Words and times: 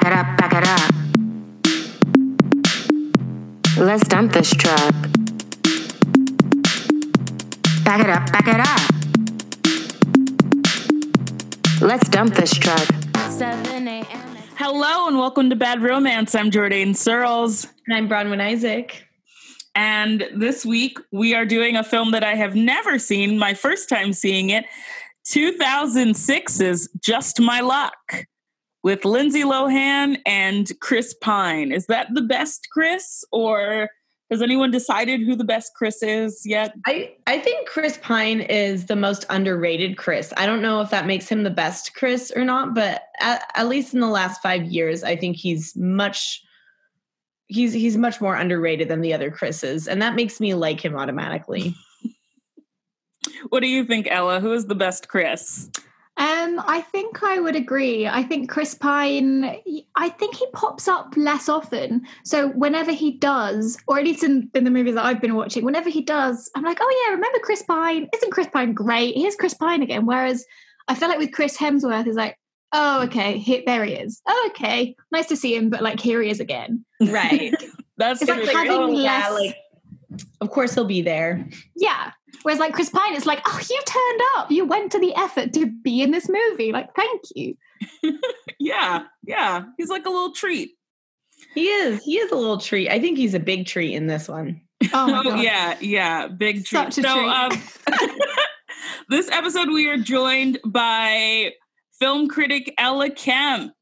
Back 0.00 0.12
it 0.12 0.18
up, 0.18 0.26
back 0.38 0.52
it 0.54 0.64
up. 0.66 0.94
Let's 3.76 4.08
dump 4.08 4.32
this 4.32 4.50
truck. 4.50 4.94
Back 7.84 8.00
it 8.00 8.08
up, 8.08 8.32
back 8.32 8.48
it 8.48 8.60
up. 8.60 8.80
Let's 11.82 12.08
dump 12.08 12.34
this 12.34 12.54
truck. 12.54 12.88
7 13.28 13.88
a.m. 13.88 14.04
Hello 14.56 15.06
and 15.06 15.18
welcome 15.18 15.50
to 15.50 15.56
Bad 15.56 15.82
Romance. 15.82 16.34
I'm 16.34 16.50
Jordan 16.50 16.94
Searles. 16.94 17.66
And 17.86 17.94
I'm 17.94 18.08
Bronwyn 18.08 18.40
Isaac. 18.40 19.04
And 19.74 20.24
this 20.34 20.64
week 20.64 20.96
we 21.12 21.34
are 21.34 21.44
doing 21.44 21.76
a 21.76 21.84
film 21.84 22.12
that 22.12 22.24
I 22.24 22.36
have 22.36 22.54
never 22.54 22.98
seen, 22.98 23.38
my 23.38 23.52
first 23.52 23.90
time 23.90 24.14
seeing 24.14 24.48
it 24.48 24.64
2006 25.26 26.60
is 26.60 26.88
Just 27.02 27.38
My 27.38 27.60
Luck 27.60 28.24
with 28.82 29.04
Lindsay 29.04 29.42
Lohan 29.42 30.18
and 30.26 30.70
Chris 30.80 31.14
Pine. 31.20 31.72
Is 31.72 31.86
that 31.86 32.08
the 32.14 32.22
best 32.22 32.68
Chris 32.72 33.24
or 33.32 33.90
has 34.30 34.42
anyone 34.42 34.70
decided 34.70 35.20
who 35.20 35.34
the 35.34 35.44
best 35.44 35.72
Chris 35.74 36.02
is 36.02 36.42
yet? 36.46 36.72
I, 36.86 37.14
I 37.26 37.40
think 37.40 37.68
Chris 37.68 37.98
Pine 38.00 38.40
is 38.40 38.86
the 38.86 38.94
most 38.94 39.24
underrated 39.28 39.96
Chris. 39.96 40.32
I 40.36 40.46
don't 40.46 40.62
know 40.62 40.80
if 40.80 40.90
that 40.90 41.06
makes 41.06 41.28
him 41.28 41.42
the 41.42 41.50
best 41.50 41.94
Chris 41.94 42.32
or 42.34 42.44
not, 42.44 42.74
but 42.74 43.02
at, 43.18 43.50
at 43.54 43.68
least 43.68 43.92
in 43.92 44.00
the 44.00 44.06
last 44.06 44.40
five 44.40 44.64
years, 44.64 45.02
I 45.02 45.16
think 45.16 45.36
he's 45.36 45.76
much 45.76 46.42
he's 47.48 47.72
he's 47.72 47.96
much 47.96 48.20
more 48.20 48.36
underrated 48.36 48.88
than 48.88 49.00
the 49.00 49.12
other 49.12 49.30
Chris's, 49.30 49.88
and 49.88 50.00
that 50.00 50.14
makes 50.14 50.38
me 50.38 50.54
like 50.54 50.82
him 50.82 50.96
automatically. 50.96 51.74
what 53.48 53.60
do 53.60 53.66
you 53.66 53.84
think, 53.84 54.06
Ella? 54.08 54.38
Who 54.38 54.52
is 54.52 54.66
the 54.66 54.76
best 54.76 55.08
Chris? 55.08 55.68
Um, 56.20 56.62
I 56.66 56.82
think 56.82 57.22
I 57.22 57.40
would 57.40 57.56
agree. 57.56 58.06
I 58.06 58.22
think 58.22 58.50
Chris 58.50 58.74
Pine, 58.74 59.56
I 59.96 60.10
think 60.10 60.34
he 60.34 60.44
pops 60.52 60.86
up 60.86 61.14
less 61.16 61.48
often. 61.48 62.02
So 62.24 62.48
whenever 62.48 62.92
he 62.92 63.12
does, 63.12 63.78
or 63.88 63.98
at 63.98 64.04
least 64.04 64.22
in, 64.22 64.50
in 64.54 64.64
the 64.64 64.70
movies 64.70 64.96
that 64.96 65.06
I've 65.06 65.22
been 65.22 65.34
watching, 65.34 65.64
whenever 65.64 65.88
he 65.88 66.02
does, 66.02 66.50
I'm 66.54 66.62
like, 66.62 66.76
oh 66.78 67.04
yeah, 67.06 67.14
remember 67.14 67.38
Chris 67.38 67.62
Pine? 67.62 68.06
Isn't 68.14 68.32
Chris 68.32 68.48
Pine 68.48 68.74
great? 68.74 69.16
Here's 69.16 69.34
Chris 69.34 69.54
Pine 69.54 69.80
again. 69.80 70.04
Whereas 70.04 70.44
I 70.88 70.94
feel 70.94 71.08
like 71.08 71.18
with 71.18 71.32
Chris 71.32 71.56
Hemsworth, 71.56 72.06
is 72.06 72.16
like, 72.16 72.36
oh 72.72 73.04
okay, 73.04 73.38
here, 73.38 73.62
there 73.64 73.86
he 73.86 73.94
is. 73.94 74.20
Oh 74.28 74.50
okay, 74.50 74.94
nice 75.10 75.26
to 75.28 75.36
see 75.36 75.56
him, 75.56 75.70
but 75.70 75.80
like 75.80 76.00
here 76.00 76.20
he 76.20 76.28
is 76.28 76.38
again. 76.38 76.84
Right. 77.00 77.54
That's 77.96 78.20
It's 78.20 78.30
like 78.30 78.42
true. 78.42 78.52
having 78.52 78.72
oh, 78.72 78.86
less. 78.88 79.04
yeah, 79.04 79.28
like 79.30 79.56
of 80.42 80.50
course 80.50 80.74
he'll 80.74 80.84
be 80.84 81.00
there. 81.00 81.48
Yeah. 81.76 82.12
Whereas 82.42 82.58
like 82.58 82.72
Chris 82.72 82.88
Pine, 82.90 83.14
it's 83.14 83.26
like, 83.26 83.40
oh, 83.46 83.60
you 83.68 83.80
turned 83.86 84.20
up. 84.36 84.50
You 84.50 84.64
went 84.64 84.92
to 84.92 84.98
the 84.98 85.14
effort 85.14 85.52
to 85.54 85.66
be 85.66 86.02
in 86.02 86.10
this 86.10 86.28
movie. 86.28 86.72
Like, 86.72 86.94
thank 86.94 87.22
you. 87.34 87.56
yeah, 88.58 89.04
yeah. 89.24 89.64
He's 89.76 89.90
like 89.90 90.06
a 90.06 90.10
little 90.10 90.32
treat. 90.32 90.70
He 91.54 91.66
is. 91.68 92.02
He 92.02 92.18
is 92.18 92.30
a 92.30 92.36
little 92.36 92.58
treat. 92.58 92.88
I 92.90 93.00
think 93.00 93.18
he's 93.18 93.34
a 93.34 93.40
big 93.40 93.66
treat 93.66 93.94
in 93.94 94.06
this 94.06 94.28
one. 94.28 94.60
Oh 94.92 95.06
my 95.06 95.20
Oh, 95.20 95.22
god. 95.24 95.42
yeah, 95.42 95.76
yeah, 95.80 96.28
big 96.28 96.64
treat. 96.64 96.92
Such 96.94 96.98
a 96.98 97.02
so, 97.02 97.14
treat. 97.14 97.28
Um, 97.28 97.62
this 99.08 99.30
episode 99.30 99.68
we 99.68 99.88
are 99.88 99.98
joined 99.98 100.58
by 100.64 101.52
film 101.98 102.28
critic 102.28 102.72
Ella 102.78 103.10
Kemp. 103.10 103.72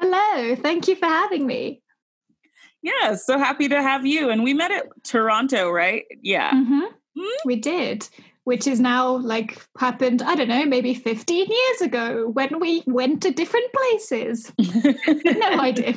Hello. 0.00 0.54
Thank 0.56 0.88
you 0.88 0.96
for 0.96 1.06
having 1.06 1.46
me. 1.46 1.82
Yeah, 2.82 3.14
so 3.16 3.38
happy 3.38 3.68
to 3.68 3.82
have 3.82 4.06
you. 4.06 4.30
And 4.30 4.44
we 4.44 4.54
met 4.54 4.70
at 4.70 4.84
Toronto, 5.04 5.70
right? 5.70 6.04
Yeah. 6.22 6.50
hmm 6.50 6.80
Hmm? 6.80 6.84
We 7.44 7.56
did, 7.56 8.08
which 8.44 8.66
is 8.66 8.80
now 8.80 9.16
like 9.16 9.64
happened, 9.78 10.22
I 10.22 10.34
don't 10.34 10.48
know, 10.48 10.64
maybe 10.64 10.94
15 10.94 11.46
years 11.46 11.80
ago 11.80 12.28
when 12.28 12.60
we 12.60 12.82
went 12.86 13.22
to 13.22 13.30
different 13.30 13.72
places. 13.72 14.52
No 15.24 15.60
idea. 15.60 15.94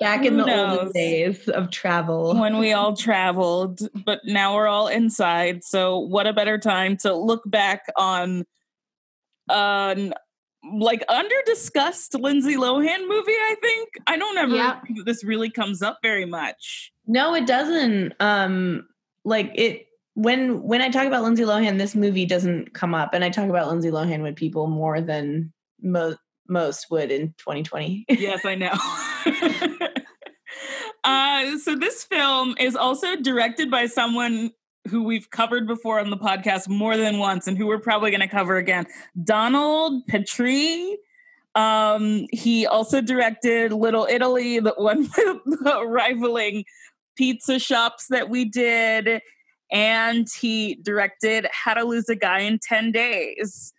Back 0.00 0.24
in 0.24 0.32
Who 0.34 0.40
the 0.40 0.46
knows? 0.46 0.78
olden 0.78 0.92
days 0.92 1.48
of 1.48 1.70
travel. 1.70 2.34
when 2.40 2.58
we 2.58 2.72
all 2.72 2.96
traveled, 2.96 3.80
but 4.04 4.20
now 4.24 4.56
we're 4.56 4.66
all 4.66 4.88
inside. 4.88 5.62
So, 5.62 5.98
what 6.00 6.26
a 6.26 6.32
better 6.32 6.58
time 6.58 6.96
to 6.98 7.14
look 7.14 7.42
back 7.48 7.84
on 7.96 8.44
an 9.48 10.12
like 10.78 11.02
under 11.08 11.34
discussed 11.46 12.14
Lindsay 12.18 12.56
Lohan 12.56 13.08
movie, 13.08 13.32
I 13.32 13.54
think. 13.62 13.88
I 14.06 14.16
don't 14.18 14.36
ever 14.36 14.54
Yeah. 14.54 14.80
think 14.80 14.98
that 14.98 15.06
this 15.06 15.24
really 15.24 15.50
comes 15.50 15.80
up 15.82 15.98
very 16.02 16.26
much. 16.26 16.92
No, 17.06 17.34
it 17.34 17.46
doesn't. 17.46 18.12
Um, 18.20 18.88
like 19.24 19.52
it 19.54 19.86
when 20.14 20.62
when 20.62 20.82
I 20.82 20.88
talk 20.88 21.06
about 21.06 21.22
Lindsay 21.22 21.44
Lohan, 21.44 21.78
this 21.78 21.94
movie 21.94 22.26
doesn't 22.26 22.74
come 22.74 22.94
up, 22.94 23.14
and 23.14 23.24
I 23.24 23.30
talk 23.30 23.48
about 23.48 23.68
Lindsay 23.68 23.90
Lohan 23.90 24.22
with 24.22 24.36
people 24.36 24.66
more 24.66 25.00
than 25.00 25.52
most 25.80 26.18
most 26.48 26.90
would 26.90 27.10
in 27.10 27.28
2020. 27.38 28.04
yes, 28.08 28.44
I 28.44 28.54
know. 28.56 28.72
uh, 31.04 31.58
so 31.58 31.76
this 31.76 32.04
film 32.04 32.56
is 32.58 32.74
also 32.76 33.16
directed 33.16 33.70
by 33.70 33.86
someone 33.86 34.50
who 34.88 35.04
we've 35.04 35.30
covered 35.30 35.66
before 35.66 36.00
on 36.00 36.10
the 36.10 36.16
podcast 36.16 36.68
more 36.68 36.96
than 36.96 37.18
once, 37.18 37.46
and 37.46 37.56
who 37.56 37.66
we're 37.66 37.78
probably 37.78 38.10
going 38.10 38.20
to 38.20 38.28
cover 38.28 38.56
again. 38.56 38.86
Donald 39.22 40.06
Petrie. 40.06 40.98
Um, 41.56 42.26
he 42.30 42.64
also 42.64 43.00
directed 43.00 43.72
Little 43.72 44.06
Italy, 44.08 44.60
the 44.60 44.72
one 44.76 45.00
with 45.16 45.60
the 45.64 45.84
rivaling 45.84 46.64
pizza 47.16 47.58
shops 47.58 48.06
that 48.08 48.30
we 48.30 48.44
did, 48.44 49.20
and 49.70 50.28
he 50.40 50.76
directed 50.76 51.46
How 51.52 51.74
to 51.74 51.84
Lose 51.84 52.08
a 52.08 52.16
Guy 52.16 52.40
in 52.40 52.58
Ten 52.62 52.92
Days. 52.92 53.72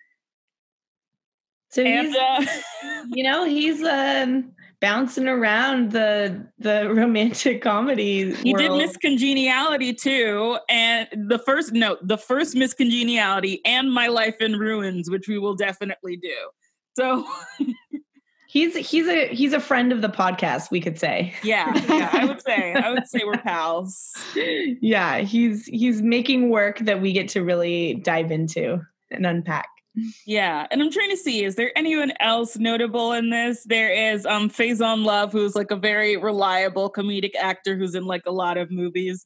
so 1.70 1.84
And 1.84 2.08
he's, 2.08 2.16
uh, 2.16 2.46
you 3.10 3.24
know, 3.24 3.46
he's 3.46 3.84
um, 3.84 4.52
bouncing 4.82 5.28
around 5.28 5.92
the 5.92 6.46
the 6.58 6.92
romantic 6.94 7.62
comedy. 7.62 8.34
He 8.34 8.54
did. 8.54 8.72
Miss 8.72 8.98
Congeniality 8.98 9.94
too, 9.94 10.58
and 10.70 11.08
the 11.12 11.40
first 11.40 11.72
no, 11.72 11.98
the 12.02 12.18
first 12.18 12.56
Miss 12.56 12.74
Congeniality 12.74 13.62
and 13.66 13.92
My 13.92 14.08
Life 14.08 14.42
in 14.42 14.58
Ruins, 14.58 15.10
which 15.10 15.28
we 15.28 15.38
will 15.38 15.56
definitely 15.56 16.18
do. 16.18 16.36
So 16.98 17.26
He's 18.52 18.76
he's 18.76 19.08
a 19.08 19.28
he's 19.30 19.54
a 19.54 19.62
friend 19.62 19.94
of 19.94 20.02
the 20.02 20.10
podcast. 20.10 20.72
We 20.72 20.82
could 20.82 21.00
say. 21.00 21.34
yeah, 21.42 21.74
yeah, 21.88 22.10
I 22.12 22.26
would 22.26 22.42
say 22.42 22.74
I 22.74 22.92
would 22.92 23.08
say 23.08 23.22
we're 23.24 23.38
pals. 23.46 24.12
yeah, 24.36 25.20
he's 25.20 25.68
he's 25.68 26.02
making 26.02 26.50
work 26.50 26.80
that 26.80 27.02
we 27.02 27.14
get 27.14 27.30
to 27.30 27.46
really 27.46 27.94
dive 27.94 28.30
into 28.30 28.82
and 29.10 29.26
unpack. 29.26 29.70
Yeah, 30.28 30.68
and 30.70 30.82
I'm 30.82 30.92
trying 30.92 31.12
to 31.12 31.16
see 31.16 31.46
is 31.46 31.56
there 31.56 31.72
anyone 31.78 32.12
else 32.20 32.58
notable 32.58 33.14
in 33.14 33.30
this? 33.30 33.64
There 33.64 33.90
is 33.90 34.26
um 34.26 34.50
Faizon 34.50 35.06
Love, 35.06 35.32
who's 35.32 35.56
like 35.56 35.72
a 35.72 35.78
very 35.78 36.18
reliable 36.18 36.92
comedic 36.92 37.36
actor 37.40 37.78
who's 37.78 37.96
in 37.96 38.06
like 38.06 38.26
a 38.26 38.32
lot 38.32 38.58
of 38.58 38.70
movies. 38.70 39.26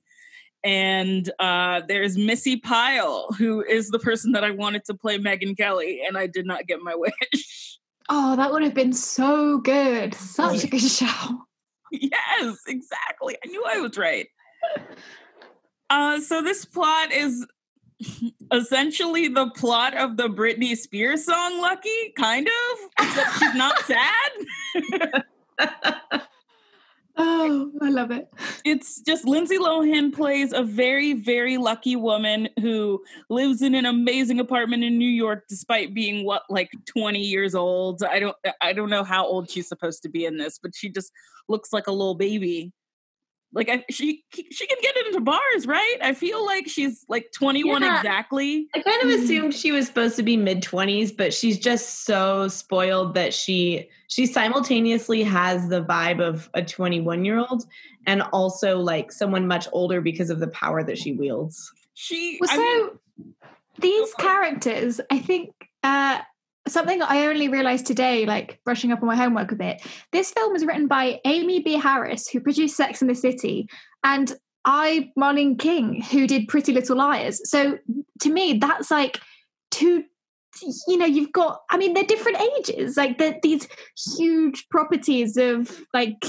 And 0.63 1.31
uh, 1.39 1.81
there's 1.87 2.15
Missi 2.17 2.57
Pyle, 2.57 3.31
who 3.37 3.63
is 3.63 3.89
the 3.89 3.99
person 3.99 4.31
that 4.33 4.43
I 4.43 4.49
wanted 4.49 4.85
to 4.85 4.95
play 4.95 5.17
Megyn 5.19 5.55
Kelly, 5.55 6.01
and 6.07 6.15
I 6.15 6.25
did 6.25 6.45
not 6.45 6.65
get 6.65 6.79
my 6.81 6.95
wish. 7.33 7.64
Oh, 8.09 8.35
that 8.35 8.51
would 8.51 8.63
have 8.63 8.73
been 8.73 8.93
so 8.93 9.57
good. 9.57 10.13
Such 10.13 10.63
a 10.63 10.67
good 10.67 10.81
show. 10.81 11.45
yes, 11.91 12.57
exactly. 12.67 13.37
I 13.43 13.47
knew 13.47 13.63
I 13.65 13.79
was 13.79 13.97
right. 13.97 14.27
Uh, 15.89 16.19
so 16.19 16.41
this 16.41 16.65
plot 16.65 17.11
is 17.11 17.45
essentially 18.51 19.27
the 19.27 19.49
plot 19.51 19.95
of 19.95 20.17
the 20.17 20.27
Britney 20.27 20.77
Spears 20.77 21.25
song 21.25 21.61
"Lucky," 21.61 22.13
kind 22.17 22.47
of, 22.47 22.89
except 22.99 23.39
she's 23.39 23.55
not 23.55 23.79
sad. 23.85 25.23
Oh, 27.17 27.71
I 27.81 27.89
love 27.89 28.11
it. 28.11 28.27
it's 28.65 29.01
just 29.01 29.25
Lindsay 29.25 29.57
Lohan 29.57 30.13
plays 30.13 30.51
a 30.51 30.63
very, 30.63 31.13
very 31.13 31.57
lucky 31.57 31.95
woman 31.95 32.49
who 32.59 33.01
lives 33.29 33.61
in 33.61 33.73
an 33.73 33.85
amazing 33.85 34.39
apartment 34.39 34.83
in 34.83 34.97
New 34.97 35.09
York, 35.09 35.45
despite 35.47 35.93
being 35.93 36.25
what 36.25 36.43
like 36.49 36.71
twenty 36.85 37.21
years 37.21 37.55
old. 37.55 38.03
I 38.03 38.19
don't, 38.19 38.35
I 38.61 38.73
don't 38.73 38.89
know 38.89 39.03
how 39.03 39.25
old 39.25 39.49
she's 39.49 39.67
supposed 39.67 40.03
to 40.03 40.09
be 40.09 40.25
in 40.25 40.37
this, 40.37 40.59
but 40.61 40.75
she 40.75 40.89
just 40.89 41.11
looks 41.47 41.71
like 41.71 41.87
a 41.87 41.91
little 41.91 42.15
baby. 42.15 42.73
Like 43.55 43.69
I, 43.69 43.83
she, 43.89 44.23
she 44.51 44.67
can 44.67 44.77
get 44.81 44.95
into 45.07 45.21
bars, 45.21 45.65
right? 45.65 45.95
I 46.01 46.13
feel 46.13 46.45
like 46.45 46.67
she's 46.67 47.05
like 47.07 47.31
twenty 47.33 47.63
one 47.63 47.81
Yeah. 47.81 47.97
exactly. 47.97 48.67
I 48.75 48.79
kind 48.81 49.01
of 49.03 49.07
Mm. 49.09 49.23
assumed 49.23 49.53
she 49.55 49.71
was 49.71 49.87
supposed 49.87 50.17
to 50.17 50.23
be 50.23 50.35
mid 50.37 50.61
twenties, 50.61 51.11
but 51.13 51.33
she's 51.33 51.57
just 51.57 52.03
so 52.05 52.47
spoiled 52.49 53.13
that 53.15 53.33
she 53.33 53.89
she 54.09 54.25
simultaneously 54.25 55.23
has 55.23 55.69
the 55.69 55.81
vibe 55.83 56.21
of 56.21 56.49
a 56.53 56.61
twenty 56.61 56.99
one 56.99 57.23
year 57.25 57.39
old 57.39 57.63
and 58.05 58.21
also 58.33 58.77
like 58.79 59.11
someone 59.11 59.47
much 59.47 59.67
older 59.71 60.01
because 60.01 60.29
of 60.29 60.39
the 60.39 60.49
power 60.49 60.83
that 60.83 60.97
she 60.97 61.13
wields. 61.13 61.71
She, 61.93 62.37
Well, 62.41 62.49
I 62.51 62.55
so 62.55 62.61
mean, 62.61 63.33
these 63.79 64.01
Go 64.01 64.05
for 64.05 64.21
it. 64.21 64.23
characters, 64.27 65.01
I 65.09 65.19
think, 65.19 65.51
uh, 65.81 66.19
something 66.67 67.01
I 67.01 67.27
only 67.27 67.47
realized 67.47 67.85
today, 67.85 68.25
like 68.25 68.59
brushing 68.65 68.91
up 68.91 69.01
on 69.01 69.07
my 69.07 69.15
homework 69.15 69.51
a 69.51 69.55
bit. 69.55 69.81
This 70.11 70.31
film 70.31 70.53
was 70.53 70.65
written 70.65 70.87
by 70.87 71.19
Amy 71.25 71.61
B. 71.61 71.73
Harris, 71.73 72.27
who 72.27 72.39
produced 72.39 72.75
Sex 72.75 73.01
in 73.01 73.07
the 73.07 73.15
City, 73.15 73.67
and 74.03 74.33
I. 74.65 75.11
Marlene 75.17 75.59
King, 75.59 76.01
who 76.01 76.25
did 76.25 76.47
Pretty 76.47 76.73
Little 76.73 76.97
Liars. 76.97 77.47
So 77.49 77.77
to 78.21 78.29
me, 78.31 78.53
that's 78.53 78.89
like 78.89 79.19
two 79.69 80.05
you 80.87 80.97
know, 80.97 81.05
you've 81.05 81.31
got, 81.31 81.61
I 81.69 81.77
mean, 81.77 81.93
they're 81.93 82.03
different 82.03 82.37
ages. 82.57 82.97
Like 82.97 83.21
these 83.41 83.67
huge 84.17 84.67
properties 84.69 85.37
of 85.37 85.85
like 85.93 86.23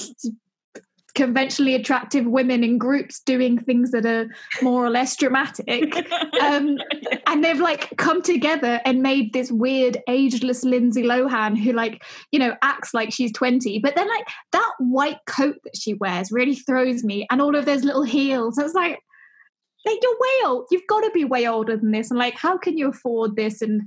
conventionally 1.17 1.75
attractive 1.75 2.27
women 2.27 2.63
in 2.63 2.79
groups 2.79 3.19
doing 3.21 3.59
things 3.59 3.91
that 3.91 4.07
are 4.07 4.29
more 4.63 4.85
or 4.85 4.91
less 4.91 5.17
dramatic. 5.17 5.93
Um, 6.47 6.77
and 7.27 7.43
they've 7.43 7.59
like 7.59 7.97
come 7.97 8.21
together 8.23 8.81
and 8.85 9.03
made 9.03 9.33
this 9.33 9.51
weird 9.51 9.99
ageless 10.07 10.63
Lindsay 10.65 11.03
Lohan 11.03 11.57
who 11.59 11.73
like, 11.73 12.05
you 12.31 12.39
know, 12.39 12.55
acts 12.63 12.93
like 12.95 13.13
she's 13.13 13.33
20. 13.33 13.79
But 13.81 13.97
then 13.97 14.07
like 14.07 14.27
that 14.53 14.73
white 14.79 15.19
coat 15.27 15.57
that 15.65 15.77
she 15.77 15.95
wears 15.95 16.31
really 16.31 16.55
throws 16.55 17.03
me 17.03 17.27
and 17.31 17.41
all 17.41 17.57
of 17.57 17.65
those 17.65 17.83
little 17.85 18.03
heels. 18.05 18.59
It's 18.59 18.75
like, 18.75 18.99
like 19.87 19.99
you're 20.03 20.13
way 20.21 20.47
old. 20.47 20.67
You've 20.71 20.87
got 20.89 21.01
to 21.01 21.11
be 21.13 21.25
way 21.25 21.49
older 21.49 21.77
than 21.77 21.91
this. 21.91 22.11
And 22.11 22.19
like, 22.19 22.35
how 22.35 22.59
can 22.59 22.77
you 22.77 22.89
afford 22.91 23.35
this? 23.35 23.63
And 23.63 23.83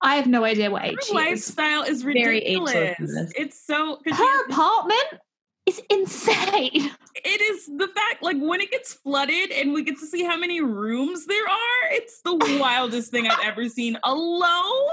I 0.00 0.14
have 0.14 0.26
no 0.28 0.44
idea 0.44 0.70
what 0.70 0.84
age 0.84 0.94
Her 0.94 1.02
she 1.02 1.08
is. 1.10 1.14
lifestyle 1.14 1.82
is 1.82 2.02
Very 2.02 2.36
ridiculous. 2.38 2.74
ageless. 2.74 3.32
It's 3.36 3.66
so 3.66 3.96
'cause 4.06 4.16
Her 4.16 4.46
she- 4.46 4.52
apartment 4.52 5.20
is 5.68 5.82
insane. 5.90 6.90
it 7.14 7.40
is 7.40 7.66
the 7.66 7.88
fact 7.94 8.22
like 8.22 8.36
when 8.38 8.60
it 8.60 8.70
gets 8.70 8.94
flooded 8.94 9.50
and 9.52 9.72
we 9.72 9.82
get 9.84 9.98
to 9.98 10.06
see 10.06 10.24
how 10.24 10.36
many 10.36 10.60
rooms 10.60 11.26
there 11.26 11.46
are. 11.46 11.90
It's 11.92 12.20
the 12.22 12.34
wildest 12.60 13.10
thing 13.10 13.26
I've 13.28 13.44
ever 13.44 13.68
seen. 13.68 13.98
Alone, 14.04 14.88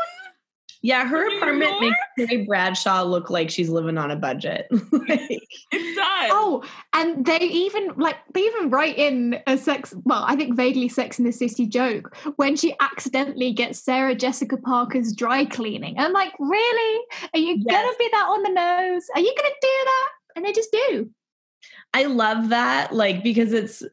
Yeah, 0.81 1.07
her 1.07 1.27
New 1.29 1.37
apartment 1.37 1.71
York? 1.71 1.81
makes 2.17 2.29
Carrie 2.29 2.45
Bradshaw 2.45 3.03
look 3.03 3.29
like 3.29 3.49
she's 3.49 3.69
living 3.69 3.97
on 3.97 4.11
a 4.11 4.15
budget. 4.15 4.67
Like, 5.07 5.19
it 5.71 5.95
does. 5.95 6.31
Oh, 6.33 6.63
and 6.93 7.23
they 7.25 7.37
even 7.39 7.91
like 7.95 8.17
they 8.33 8.41
even 8.41 8.71
write 8.71 8.97
in 8.97 9.39
a 9.45 9.55
sex 9.57 9.93
well, 10.03 10.23
I 10.27 10.35
think 10.35 10.55
vaguely 10.55 10.89
sex 10.89 11.19
in 11.19 11.25
the 11.25 11.31
city 11.31 11.67
joke 11.67 12.15
when 12.37 12.55
she 12.55 12.75
accidentally 12.79 13.53
gets 13.53 13.79
Sarah 13.79 14.15
Jessica 14.15 14.57
Parker's 14.57 15.13
dry 15.13 15.45
cleaning. 15.45 15.99
I'm 15.99 16.11
like, 16.13 16.33
really? 16.39 17.03
Are 17.33 17.39
you 17.39 17.63
gonna 17.63 17.93
be 17.99 18.09
that 18.13 18.25
on 18.29 18.41
the 18.43 18.49
nose? 18.49 19.03
Are 19.13 19.21
you 19.21 19.33
gonna 19.37 19.55
do 19.61 19.67
that? 19.85 20.09
And 20.35 20.45
they 20.45 20.51
just 20.51 20.71
do. 20.71 21.09
I 21.93 22.03
love 22.03 22.49
that, 22.49 22.93
like, 22.93 23.23
because 23.23 23.53
it's, 23.53 23.83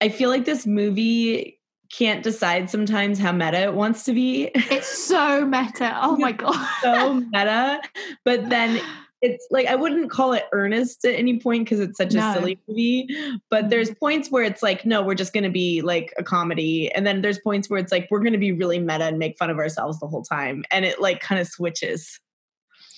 I 0.00 0.08
feel 0.08 0.28
like 0.28 0.44
this 0.44 0.66
movie 0.66 1.60
can't 1.92 2.22
decide 2.22 2.68
sometimes 2.68 3.18
how 3.18 3.32
meta 3.32 3.62
it 3.62 3.74
wants 3.74 4.04
to 4.04 4.12
be. 4.12 4.50
It's 4.54 5.06
so 5.06 5.44
meta. 5.46 5.96
Oh 6.02 6.16
my 6.18 6.32
god. 6.32 6.68
so 6.82 7.14
meta, 7.14 7.80
but 8.24 8.48
then 8.50 8.80
it's 9.22 9.46
like 9.50 9.66
I 9.66 9.74
wouldn't 9.74 10.10
call 10.10 10.32
it 10.32 10.44
earnest 10.52 11.04
at 11.04 11.14
any 11.14 11.38
point 11.38 11.64
because 11.64 11.80
it's 11.80 11.96
such 11.96 12.12
No. 12.12 12.30
a 12.30 12.34
silly 12.34 12.58
movie. 12.68 13.08
But 13.48 13.70
there's 13.70 13.88
mm-hmm. 13.90 13.98
points 13.98 14.30
where 14.30 14.42
it's 14.42 14.62
like, 14.62 14.84
no, 14.84 15.02
we're 15.02 15.14
just 15.14 15.32
going 15.32 15.44
to 15.44 15.50
be 15.50 15.80
like 15.82 16.12
a 16.18 16.24
comedy, 16.24 16.92
and 16.92 17.06
then 17.06 17.22
there's 17.22 17.38
points 17.38 17.70
where 17.70 17.78
it's 17.78 17.92
like 17.92 18.08
we're 18.10 18.20
going 18.20 18.32
to 18.32 18.38
be 18.38 18.52
really 18.52 18.78
meta 18.78 19.04
and 19.04 19.18
make 19.18 19.38
fun 19.38 19.50
of 19.50 19.58
ourselves 19.58 19.98
the 20.00 20.06
whole 20.06 20.22
time, 20.22 20.64
and 20.70 20.84
it 20.84 21.00
like 21.00 21.20
kind 21.20 21.40
of 21.40 21.46
switches. 21.46 22.20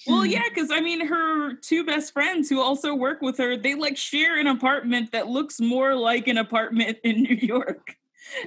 Well, 0.06 0.24
yeah, 0.26 0.42
because 0.48 0.70
I 0.70 0.80
mean, 0.80 1.06
her 1.06 1.54
two 1.54 1.84
best 1.84 2.12
friends 2.12 2.48
who 2.48 2.60
also 2.60 2.94
work 2.94 3.22
with 3.22 3.38
her, 3.38 3.56
they 3.56 3.74
like 3.74 3.96
share 3.96 4.38
an 4.38 4.46
apartment 4.46 5.12
that 5.12 5.28
looks 5.28 5.60
more 5.60 5.94
like 5.94 6.28
an 6.28 6.38
apartment 6.38 6.98
in 7.04 7.22
New 7.22 7.36
York. 7.36 7.96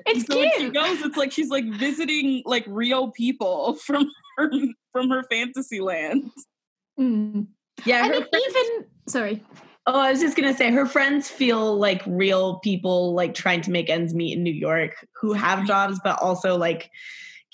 It's 0.06 0.26
so 0.26 0.38
when 0.38 0.52
she 0.58 0.70
goes, 0.70 1.02
it's 1.02 1.18
like 1.18 1.32
she's 1.32 1.50
like 1.50 1.66
visiting 1.66 2.44
like 2.46 2.66
real 2.68 3.12
people 3.12 3.74
from 3.86 4.10
her 4.38 4.52
from 4.92 5.10
her 5.10 5.24
fantasy 5.24 5.80
land. 5.80 6.32
Mm. 7.00 7.48
Yeah, 7.86 8.04
And 8.06 8.14
her 8.14 8.20
then 8.20 8.30
friends- 8.30 8.46
even 8.50 8.86
sorry. 9.08 9.44
Oh, 9.88 10.00
I 10.00 10.12
was 10.12 10.20
just 10.20 10.36
gonna 10.36 10.56
say 10.56 10.70
her 10.72 10.86
friends 10.86 11.30
feel 11.30 11.76
like 11.78 12.04
real 12.06 12.60
people 12.60 13.14
like 13.14 13.34
trying 13.34 13.62
to 13.62 13.72
make 13.72 13.90
ends 13.90 14.14
meet 14.14 14.38
in 14.38 14.44
New 14.44 14.54
York 14.54 14.94
who 15.20 15.34
have 15.34 15.66
jobs 15.66 16.00
but 16.04 16.22
also 16.22 16.58
like 16.58 16.92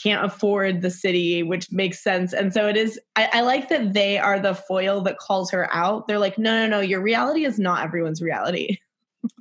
can't 0.01 0.25
afford 0.25 0.81
the 0.81 0.91
city, 0.91 1.43
which 1.43 1.71
makes 1.71 2.03
sense. 2.03 2.33
And 2.33 2.53
so 2.53 2.67
it 2.67 2.77
is 2.77 2.99
I, 3.15 3.29
I 3.33 3.41
like 3.41 3.69
that 3.69 3.93
they 3.93 4.17
are 4.17 4.39
the 4.39 4.55
foil 4.55 5.01
that 5.01 5.17
calls 5.17 5.51
her 5.51 5.73
out. 5.73 6.07
They're 6.07 6.19
like, 6.19 6.37
no, 6.37 6.63
no, 6.63 6.67
no, 6.67 6.79
your 6.81 7.01
reality 7.01 7.45
is 7.45 7.59
not 7.59 7.83
everyone's 7.83 8.21
reality. 8.21 8.77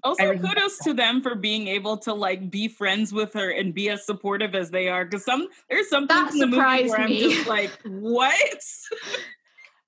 Also, 0.02 0.32
kudos 0.38 0.78
to 0.78 0.94
them 0.94 1.20
for 1.20 1.34
being 1.34 1.68
able 1.68 1.98
to 1.98 2.14
like 2.14 2.50
be 2.50 2.68
friends 2.68 3.12
with 3.12 3.34
her 3.34 3.50
and 3.50 3.74
be 3.74 3.90
as 3.90 4.06
supportive 4.06 4.54
as 4.54 4.70
they 4.70 4.88
are. 4.88 5.04
Because 5.04 5.26
some 5.26 5.46
there's 5.68 5.90
something 5.90 6.16
That 6.16 6.32
in 6.32 6.38
the 6.38 6.46
movie 6.46 6.88
where 6.88 7.00
I'm 7.00 7.08
just 7.08 7.46
like, 7.46 7.70
what? 7.84 8.60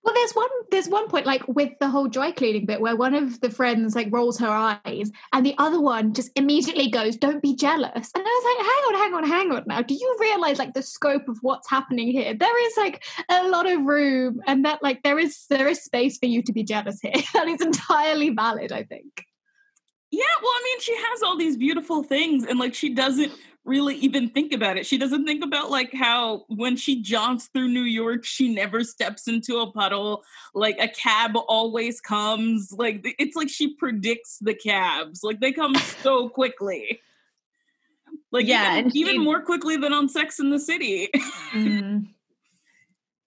Well, 0.06 0.14
there's 0.14 0.32
one. 0.34 0.48
There's 0.70 0.88
one 0.88 1.08
point, 1.08 1.26
like 1.26 1.42
with 1.48 1.72
the 1.80 1.88
whole 1.88 2.06
dry 2.06 2.30
cleaning 2.30 2.64
bit, 2.64 2.80
where 2.80 2.94
one 2.94 3.12
of 3.12 3.40
the 3.40 3.50
friends 3.50 3.96
like 3.96 4.06
rolls 4.12 4.38
her 4.38 4.46
eyes, 4.48 5.10
and 5.32 5.44
the 5.44 5.56
other 5.58 5.80
one 5.80 6.14
just 6.14 6.30
immediately 6.36 6.88
goes, 6.88 7.16
"Don't 7.16 7.42
be 7.42 7.56
jealous." 7.56 8.12
And 8.14 8.24
I 8.24 8.40
was 8.44 8.44
like, 8.56 8.66
"Hang 8.66 8.84
on, 8.84 8.94
hang 8.94 9.14
on, 9.14 9.28
hang 9.28 9.52
on! 9.52 9.64
Now, 9.66 9.82
do 9.82 9.94
you 9.94 10.16
realize 10.20 10.60
like 10.60 10.74
the 10.74 10.82
scope 10.82 11.28
of 11.28 11.38
what's 11.42 11.68
happening 11.68 12.12
here? 12.12 12.34
There 12.34 12.66
is 12.68 12.76
like 12.76 13.02
a 13.28 13.48
lot 13.48 13.68
of 13.68 13.84
room, 13.84 14.40
and 14.46 14.64
that 14.64 14.80
like 14.80 15.02
there 15.02 15.18
is 15.18 15.44
there 15.50 15.66
is 15.66 15.82
space 15.82 16.18
for 16.18 16.26
you 16.26 16.40
to 16.44 16.52
be 16.52 16.62
jealous 16.62 17.00
here. 17.00 17.12
that 17.34 17.48
is 17.48 17.60
entirely 17.60 18.30
valid, 18.30 18.70
I 18.70 18.84
think." 18.84 19.24
Yeah, 20.12 20.22
well, 20.40 20.52
I 20.52 20.62
mean, 20.62 20.80
she 20.82 20.94
has 20.94 21.22
all 21.24 21.36
these 21.36 21.56
beautiful 21.56 22.04
things, 22.04 22.44
and 22.44 22.60
like 22.60 22.74
she 22.76 22.94
doesn't 22.94 23.32
really 23.66 23.96
even 23.96 24.28
think 24.28 24.52
about 24.52 24.76
it. 24.76 24.86
She 24.86 24.96
doesn't 24.96 25.26
think 25.26 25.44
about 25.44 25.70
like 25.70 25.92
how 25.92 26.44
when 26.48 26.76
she 26.76 27.02
jaunts 27.02 27.46
through 27.48 27.68
New 27.68 27.82
York, 27.82 28.24
she 28.24 28.52
never 28.54 28.84
steps 28.84 29.28
into 29.28 29.58
a 29.58 29.70
puddle. 29.70 30.22
Like 30.54 30.76
a 30.80 30.88
cab 30.88 31.32
always 31.48 32.00
comes. 32.00 32.72
Like 32.72 33.14
it's 33.18 33.36
like 33.36 33.48
she 33.48 33.74
predicts 33.74 34.38
the 34.40 34.54
cabs. 34.54 35.22
Like 35.22 35.40
they 35.40 35.52
come 35.52 35.74
so 36.02 36.28
quickly. 36.28 37.00
Like 38.32 38.46
Yeah, 38.46 38.72
even, 38.72 38.84
and 38.84 38.92
she- 38.92 38.98
even 39.00 39.22
more 39.22 39.42
quickly 39.42 39.76
than 39.76 39.92
on 39.92 40.08
Sex 40.08 40.38
in 40.38 40.50
the 40.50 40.60
City. 40.60 41.08
Mm. 41.52 42.06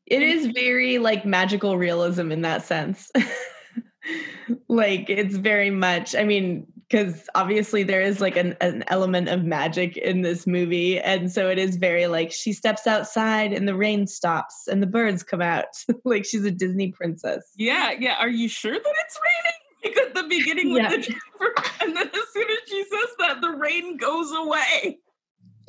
It 0.06 0.21
is 0.24 0.47
very 0.47 0.97
like 0.97 1.25
magical 1.25 1.77
realism 1.77 2.31
in 2.31 2.41
that 2.41 2.65
sense. 2.65 3.12
like 4.68 5.09
it's 5.09 5.36
very 5.36 5.69
much, 5.69 6.15
I 6.15 6.24
mean, 6.24 6.65
because 6.89 7.30
obviously 7.36 7.83
there 7.83 8.01
is 8.01 8.19
like 8.19 8.36
an, 8.36 8.56
an 8.62 8.83
element 8.88 9.30
of 9.30 9.44
magic 9.44 9.95
in 9.95 10.21
this 10.24 10.47
movie. 10.47 11.00
And 11.00 11.31
so 11.31 11.50
it 11.50 11.59
is 11.59 11.75
very 11.75 12.07
like 12.07 12.31
she 12.31 12.51
steps 12.51 12.88
outside 12.88 13.53
and 13.53 13.68
the 13.68 13.75
rain 13.75 14.07
stops 14.07 14.68
and 14.68 14.81
the 14.81 14.88
birds 14.88 15.21
come 15.21 15.41
out. 15.41 15.65
like 16.03 16.25
she's 16.25 16.45
a 16.45 16.51
Disney 16.51 16.91
princess. 16.91 17.44
yeah, 17.57 17.91
yeah. 18.00 18.15
Are 18.19 18.30
you 18.30 18.50
sure 18.50 18.74
that 18.74 18.95
it's 19.06 19.19
raining? 19.24 19.59
because 19.81 20.07
at 20.07 20.13
the 20.15 20.24
beginning 20.27 20.74
with 20.74 20.81
Yeah. 20.83 20.89
the 20.89 20.97
driver, 20.97 21.53
and 21.81 21.95
then 21.95 22.07
as 22.07 22.33
soon 22.33 22.50
as 22.50 22.57
she 22.68 22.83
says 22.83 23.09
that, 23.19 23.39
the 23.41 23.51
rain 23.51 23.95
goes 23.95 24.30
away. 24.36 25.00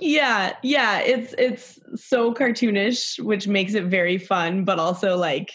Yeah, 0.00 0.54
yeah, 0.62 0.98
it's 1.00 1.34
it's 1.38 1.78
so 1.94 2.32
cartoonish, 2.34 3.22
which 3.22 3.46
makes 3.46 3.74
it 3.74 3.84
very 3.84 4.16
fun, 4.18 4.64
but 4.64 4.78
also 4.78 5.16
like 5.16 5.52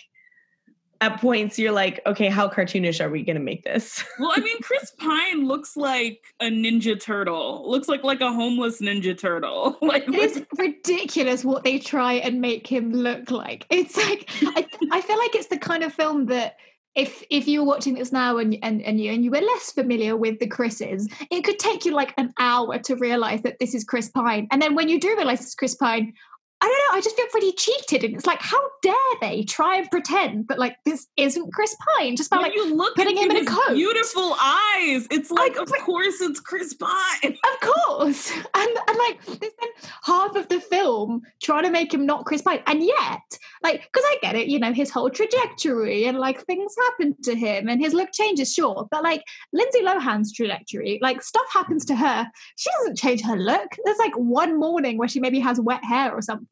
at 1.02 1.20
points 1.20 1.60
you're 1.60 1.72
like, 1.72 2.02
okay, 2.06 2.30
how 2.30 2.48
cartoonish 2.48 3.04
are 3.04 3.10
we 3.10 3.24
gonna 3.24 3.40
make 3.40 3.64
this? 3.64 4.04
Well, 4.20 4.32
I 4.34 4.40
mean, 4.40 4.62
Chris 4.62 4.92
Pine 4.98 5.46
looks 5.46 5.76
like 5.76 6.24
a 6.40 6.46
ninja 6.46 7.00
turtle. 7.00 7.70
Looks 7.70 7.88
like 7.88 8.04
like 8.04 8.22
a 8.22 8.32
homeless 8.32 8.82
ninja 8.82 9.18
turtle. 9.18 9.78
Like 9.86 10.08
It 10.08 10.16
is 10.16 10.44
ridiculous 10.58 11.44
what 11.44 11.64
they 11.64 11.80
try 11.80 12.14
and 12.14 12.42
make 12.42 12.66
him 12.66 12.92
look 12.92 13.30
like. 13.30 13.66
It's 13.76 13.98
like 13.98 14.30
I, 14.42 14.66
I 14.92 15.02
feel 15.02 15.18
like 15.18 15.36
it's 15.36 15.48
the 15.48 15.58
kind 15.58 15.84
of 15.84 15.94
film 15.94 16.28
that 16.28 16.56
if 16.96 17.24
if 17.30 17.48
you 17.48 17.60
were 17.60 17.68
watching 17.68 17.96
this 17.96 18.12
now 18.12 18.38
and 18.38 18.58
and 18.64 18.82
and 18.82 19.00
you 19.00 19.12
and 19.12 19.24
you 19.24 19.32
were 19.32 19.42
less 19.42 19.72
familiar 19.72 20.16
with 20.16 20.40
the 20.40 20.48
Chris's, 20.48 21.10
it 21.30 21.44
could 21.44 21.60
take 21.60 21.86
you 21.86 21.94
like 21.94 22.14
an 22.18 22.34
hour 22.40 22.80
to 22.80 22.96
realize 22.96 23.42
that 23.42 23.60
this 23.60 23.76
is 23.76 23.84
Chris 23.84 24.10
Pine. 24.10 24.48
And 24.50 24.62
then 24.62 24.76
when 24.76 24.88
you 24.88 25.00
do 25.00 25.16
realize 25.16 25.42
it's 25.42 25.56
Chris 25.56 25.76
Pine, 25.76 26.14
I 26.62 26.68
don't 26.68 26.94
know, 26.94 26.98
I 26.98 27.02
just 27.02 27.16
feel 27.18 27.28
pretty 27.28 27.52
cheated. 27.52 28.04
And 28.06 28.16
it's 28.16 28.26
like, 28.26 28.42
how 28.42 28.58
dare 28.82 28.96
they 29.20 29.44
try 29.44 29.78
and 29.78 29.92
pretend 29.92 30.48
that 30.48 30.58
like 30.58 30.78
this 30.86 31.08
isn't 31.18 31.54
Chris 31.54 31.76
Pine 31.98 32.16
just 32.16 32.30
by 32.30 32.38
when 32.38 32.46
like 32.46 32.56
you 32.56 32.74
look 32.74 32.96
putting 32.96 33.18
him 33.18 33.30
in 33.30 33.38
a 33.38 33.46
coat. 33.46 33.74
beautiful 33.74 34.36
eyes, 34.42 35.06
it's 35.12 35.32
like, 35.32 35.58
of 35.58 35.70
course, 35.84 36.22
it's 36.22 36.40
Chris 36.40 36.74
Pine. 36.74 36.92
Of 37.46 37.70
course. 37.70 38.32
And, 38.56 38.78
and 38.88 38.98
like, 38.98 39.26
they 39.26 39.50
spend 39.50 39.72
half 40.04 40.36
of 40.36 40.48
the 40.48 40.62
film 40.62 41.22
trying 41.44 41.64
to 41.64 41.70
make 41.70 41.94
him 41.94 42.06
not 42.06 42.26
Chris 42.26 42.42
Pine. 42.42 42.62
And 42.68 42.82
yet, 42.82 43.38
like, 43.62 43.84
because 43.84 44.04
I 44.06 44.18
get 44.22 44.36
it, 44.36 44.48
you 44.48 44.60
know, 44.60 44.72
his 44.72 44.90
whole 44.90 45.10
trajectory 45.10 46.06
and 46.06 46.18
like 46.18 46.46
things 46.46 46.74
happen 46.88 47.16
to 47.24 47.36
him 47.36 47.68
and 47.68 47.82
his 47.82 47.94
look 47.94 48.10
changes, 48.14 48.54
sure. 48.54 48.88
But 48.90 49.04
like, 49.04 49.24
Lindsay 49.52 49.82
Lohan's 49.82 50.32
trajectory, 50.32 51.00
like, 51.02 51.22
stuff 51.22 51.46
happens 51.52 51.86
to 51.86 51.96
her. 51.96 52.28
She 52.56 52.70
doesn't 52.80 52.98
change 52.98 53.22
her 53.24 53.36
look. 53.36 53.76
There's 53.84 53.98
like 53.98 54.16
one 54.16 54.58
morning 54.58 54.98
where 54.98 55.10
she 55.10 55.20
maybe 55.20 55.40
has 55.42 55.60
wet 55.60 55.84
hair 55.84 56.14
or 56.14 56.22
something. 56.22 56.45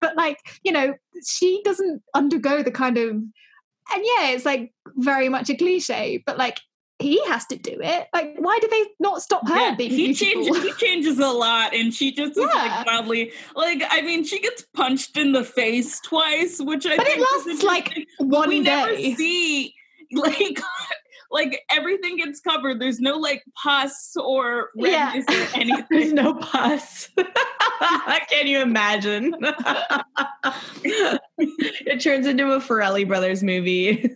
But 0.00 0.16
like, 0.16 0.38
you 0.62 0.72
know, 0.72 0.94
she 1.26 1.62
doesn't 1.64 2.02
undergo 2.14 2.62
the 2.62 2.70
kind 2.70 2.98
of, 2.98 3.10
and 3.10 3.32
yeah, 3.94 4.30
it's 4.30 4.44
like 4.44 4.72
very 4.96 5.28
much 5.28 5.48
a 5.50 5.56
cliche, 5.56 6.22
but 6.26 6.38
like, 6.38 6.60
he 7.00 7.24
has 7.28 7.46
to 7.46 7.56
do 7.56 7.78
it. 7.80 8.08
Like, 8.12 8.34
why 8.38 8.58
do 8.60 8.66
they 8.68 8.84
not 8.98 9.22
stop 9.22 9.46
her 9.48 9.54
Yeah, 9.54 9.74
being 9.76 9.90
he 9.90 10.06
beautiful? 10.08 10.42
changes. 10.42 10.62
He 10.64 10.86
changes 10.86 11.18
a 11.20 11.28
lot, 11.28 11.72
and 11.72 11.94
she 11.94 12.10
just 12.12 12.32
is 12.36 12.38
Yeah. 12.52 12.60
like 12.60 12.86
wildly. 12.86 13.30
Like, 13.54 13.84
I 13.88 14.02
mean, 14.02 14.24
she 14.24 14.40
gets 14.40 14.64
punched 14.74 15.16
in 15.16 15.30
the 15.30 15.44
face 15.44 16.00
twice, 16.00 16.60
which 16.60 16.86
I 16.86 16.96
But 16.96 17.06
it 17.06 17.14
think 17.14 17.20
is 17.20 17.46
lasts 17.46 17.62
like 17.62 18.06
one 18.18 18.48
we 18.48 18.58
never 18.60 18.96
day. 18.96 19.14
see 19.14 19.74
like 20.12 20.60
like 21.30 21.62
everything 21.70 22.16
gets 22.16 22.40
covered. 22.40 22.80
There's 22.80 23.00
no 23.00 23.16
like 23.16 23.44
pus 23.62 24.14
or 24.16 24.70
Yeah. 24.74 25.12
redness 25.14 25.26
or 25.28 25.84
There's 25.90 26.12
no 26.12 26.34
pus. 26.34 27.10
Can 28.30 28.46
you 28.46 28.60
imagine? 28.60 29.34
it 30.84 32.00
turns 32.00 32.26
into 32.26 32.52
a 32.52 32.60
Farrelly 32.60 33.06
Brothers 33.06 33.42
movie. 33.42 34.10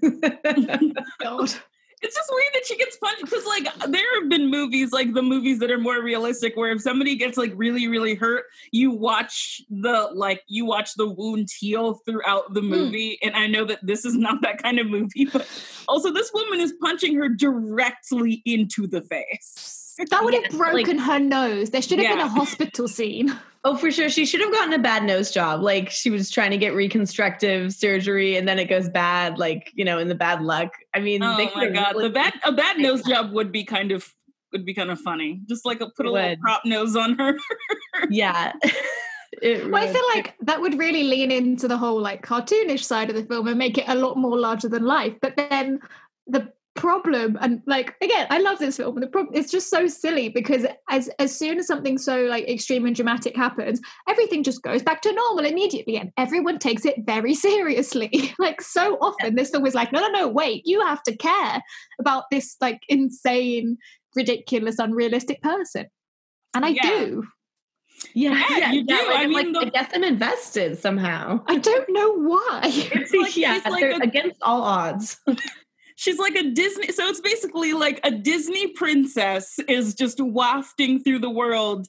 God. 1.20 1.54
It's 2.02 2.16
just 2.16 2.30
weird 2.30 2.54
that 2.54 2.66
she 2.66 2.76
gets 2.76 2.96
punched 2.96 3.24
because, 3.24 3.46
like, 3.46 3.68
there 3.88 4.20
have 4.20 4.28
been 4.28 4.50
movies 4.50 4.92
like 4.92 5.14
the 5.14 5.22
movies 5.22 5.58
that 5.60 5.70
are 5.70 5.78
more 5.78 6.02
realistic, 6.02 6.56
where 6.56 6.72
if 6.72 6.80
somebody 6.82 7.16
gets 7.16 7.38
like 7.38 7.52
really, 7.54 7.86
really 7.86 8.14
hurt, 8.14 8.44
you 8.72 8.90
watch 8.90 9.62
the 9.70 10.10
like 10.14 10.42
you 10.48 10.64
watch 10.64 10.94
the 10.94 11.08
wound 11.08 11.48
heal 11.58 11.94
throughout 12.06 12.52
the 12.54 12.60
hmm. 12.60 12.70
movie. 12.70 13.18
And 13.22 13.36
I 13.36 13.46
know 13.46 13.64
that 13.64 13.78
this 13.82 14.04
is 14.04 14.14
not 14.16 14.42
that 14.42 14.62
kind 14.62 14.78
of 14.78 14.88
movie, 14.88 15.26
but 15.32 15.48
also 15.88 16.12
this 16.12 16.30
woman 16.34 16.60
is 16.60 16.72
punching 16.80 17.14
her 17.16 17.28
directly 17.28 18.42
into 18.44 18.86
the 18.86 19.02
face. 19.02 19.81
That 20.10 20.24
would 20.24 20.34
have 20.34 20.44
Yeah, 20.50 20.58
like- 20.58 20.72
broken 20.72 20.98
her 20.98 21.18
nose. 21.18 21.70
There 21.70 21.82
should 21.82 21.98
have 21.98 22.08
been 22.16 22.24
a 22.24 22.28
hospital 22.40 22.88
scene. 22.88 23.32
oh, 23.64 23.76
for 23.76 23.90
sure. 23.90 24.08
She 24.08 24.24
should 24.26 24.40
have 24.40 24.50
gotten 24.52 24.72
a 24.72 24.78
bad 24.78 25.04
nose 25.04 25.30
job. 25.30 25.60
Like 25.62 25.90
she 25.90 26.10
was 26.10 26.30
trying 26.30 26.50
to 26.50 26.56
get 26.58 26.74
reconstructive 26.74 27.72
surgery 27.72 28.36
and 28.36 28.48
then 28.48 28.58
it 28.58 28.68
goes 28.68 28.88
bad, 28.88 29.38
like, 29.38 29.70
you 29.74 29.84
know, 29.84 29.98
in 29.98 30.08
the 30.08 30.14
bad 30.14 30.42
luck. 30.42 30.70
I 30.94 31.00
mean, 31.00 31.22
Oh 31.22 31.36
they 31.36 31.44
my 31.46 31.50
could've 31.52 31.74
god, 31.74 31.92
really- 31.94 32.08
the 32.08 32.14
bad 32.14 32.32
a 32.44 32.52
bad 32.52 32.78
nose 32.86 33.02
job 33.02 33.32
would 33.32 33.52
be 33.52 33.64
kind 33.64 33.92
of 33.92 34.12
would 34.52 34.64
be 34.66 34.74
kind 34.74 34.90
of 34.90 35.00
funny. 35.00 35.40
Just 35.48 35.64
like 35.64 35.80
a, 35.80 35.88
put 35.90 36.04
a 36.06 36.08
It 36.10 36.12
little 36.12 36.36
prop 36.38 36.64
nose 36.64 36.96
on 36.96 37.16
her. 37.18 37.36
Yeah. 38.10 38.52
It 39.40 39.70
Well, 39.70 39.82
I 39.82 39.90
feel 39.90 40.04
like 40.14 40.34
that 40.42 40.60
would 40.60 40.78
really 40.78 41.04
lean 41.04 41.30
into 41.32 41.66
the 41.66 41.78
whole 41.78 41.98
like 42.00 42.24
cartoonish 42.24 42.84
side 42.84 43.08
of 43.08 43.16
the 43.16 43.24
film 43.24 43.48
and 43.48 43.58
make 43.58 43.78
it 43.78 43.86
a 43.88 43.94
lot 43.94 44.16
more 44.18 44.38
larger 44.38 44.68
than 44.68 44.84
life. 44.84 45.14
But 45.22 45.36
then 45.36 45.80
the 46.26 46.52
problem 46.74 47.36
and 47.40 47.60
like 47.66 47.94
again, 48.02 48.26
I 48.30 48.38
love 48.38 48.58
this 48.58 48.78
film. 48.78 48.98
The 49.00 49.06
problem 49.06 49.34
it's 49.34 49.50
just 49.50 49.68
so 49.68 49.86
silly 49.86 50.28
because 50.30 50.64
as 50.90 51.10
as 51.18 51.36
soon 51.36 51.58
as 51.58 51.66
something 51.66 51.98
so 51.98 52.22
like 52.22 52.48
extreme 52.48 52.86
and 52.86 52.96
dramatic 52.96 53.36
happens, 53.36 53.80
everything 54.08 54.42
just 54.42 54.62
goes 54.62 54.82
back 54.82 55.02
to 55.02 55.12
normal 55.12 55.44
immediately, 55.44 55.96
and 55.98 56.12
everyone 56.16 56.58
takes 56.58 56.84
it 56.84 56.96
very 57.04 57.34
seriously. 57.48 58.32
like 58.38 58.60
so 58.62 58.96
often, 59.00 59.34
this 59.34 59.50
film 59.50 59.66
is 59.66 59.74
like, 59.74 59.92
no, 59.92 60.00
no, 60.00 60.08
no, 60.08 60.28
wait, 60.28 60.62
you 60.66 60.80
have 60.86 61.02
to 61.04 61.16
care 61.16 61.62
about 62.00 62.24
this 62.30 62.56
like 62.60 62.80
insane, 62.88 63.76
ridiculous, 64.16 64.78
unrealistic 64.78 65.42
person, 65.42 65.86
and 66.54 66.64
I 66.64 66.68
Yeah. 66.70 66.82
do. 66.82 67.24
yeah, 68.14 68.44
Yeah, 68.56 68.72
you 68.72 68.84
do. 68.84 68.94
like, 68.94 69.06
I 69.08 69.22
I'm 69.24 69.30
mean, 69.30 69.52
like, 69.52 69.72
the- 69.72 69.78
I 69.78 69.82
guess 69.82 69.90
I'm 69.94 70.04
invested 70.04 70.78
somehow. 70.78 71.44
I 71.48 71.58
don't 71.58 71.88
know 71.90 72.14
why. 72.14 72.60
It's 72.64 73.12
like 73.12 73.36
yeah, 73.36 73.54
she's 73.54 73.66
like 73.66 73.84
a 73.84 73.96
against 74.02 74.38
all 74.42 74.62
odds. 74.62 75.20
She's 76.02 76.18
like 76.18 76.34
a 76.34 76.50
Disney. 76.50 76.90
So 76.90 77.06
it's 77.06 77.20
basically 77.20 77.74
like 77.74 78.00
a 78.02 78.10
Disney 78.10 78.66
princess 78.66 79.60
is 79.68 79.94
just 79.94 80.20
wafting 80.20 81.00
through 81.00 81.20
the 81.20 81.30
world, 81.30 81.86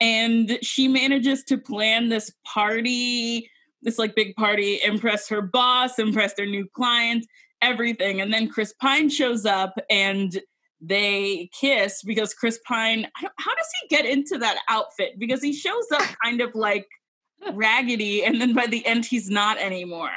and 0.00 0.56
she 0.62 0.86
manages 0.86 1.42
to 1.48 1.58
plan 1.58 2.08
this 2.08 2.30
party, 2.44 3.50
this 3.82 3.98
like 3.98 4.14
big 4.14 4.36
party, 4.36 4.78
impress 4.84 5.28
her 5.30 5.42
boss, 5.42 5.98
impress 5.98 6.34
their 6.34 6.46
new 6.46 6.68
client, 6.76 7.26
everything. 7.60 8.20
And 8.20 8.32
then 8.32 8.48
Chris 8.48 8.72
Pine 8.80 9.10
shows 9.10 9.44
up 9.44 9.74
and 9.90 10.40
they 10.80 11.50
kiss 11.52 12.04
because 12.04 12.34
Chris 12.34 12.60
Pine. 12.68 13.08
How 13.16 13.54
does 13.56 13.68
he 13.80 13.88
get 13.88 14.06
into 14.06 14.38
that 14.38 14.60
outfit? 14.68 15.18
Because 15.18 15.42
he 15.42 15.52
shows 15.52 15.86
up 15.92 16.06
kind 16.22 16.40
of 16.40 16.54
like 16.54 16.86
raggedy, 17.52 18.22
and 18.22 18.40
then 18.40 18.54
by 18.54 18.68
the 18.68 18.86
end, 18.86 19.06
he's 19.06 19.28
not 19.28 19.58
anymore. 19.58 20.12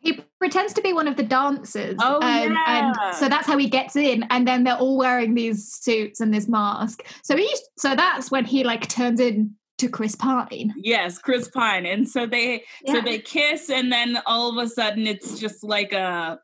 He 0.00 0.20
pretends 0.38 0.72
to 0.74 0.82
be 0.82 0.92
one 0.92 1.08
of 1.08 1.16
the 1.16 1.22
dancers. 1.22 1.96
Oh, 2.00 2.16
um, 2.16 2.22
and 2.22 2.54
yeah. 2.56 3.10
so 3.12 3.28
that's 3.28 3.46
how 3.46 3.58
he 3.58 3.68
gets 3.68 3.96
in. 3.96 4.24
And 4.30 4.46
then 4.46 4.64
they're 4.64 4.76
all 4.76 4.96
wearing 4.96 5.34
these 5.34 5.72
suits 5.72 6.20
and 6.20 6.32
this 6.32 6.48
mask. 6.48 7.04
So 7.22 7.36
he 7.36 7.54
so 7.76 7.94
that's 7.94 8.30
when 8.30 8.44
he 8.44 8.64
like 8.64 8.88
turns 8.88 9.20
into 9.20 9.88
Chris 9.90 10.14
Pine. 10.14 10.74
Yes, 10.76 11.18
Chris 11.18 11.48
Pine. 11.48 11.86
And 11.86 12.08
so 12.08 12.26
they 12.26 12.64
so 12.86 13.00
they 13.00 13.18
kiss 13.18 13.70
and 13.70 13.92
then 13.92 14.18
all 14.26 14.50
of 14.50 14.64
a 14.64 14.68
sudden 14.68 15.06
it's 15.06 15.38
just 15.38 15.62
like 15.62 15.92
a 15.92 16.38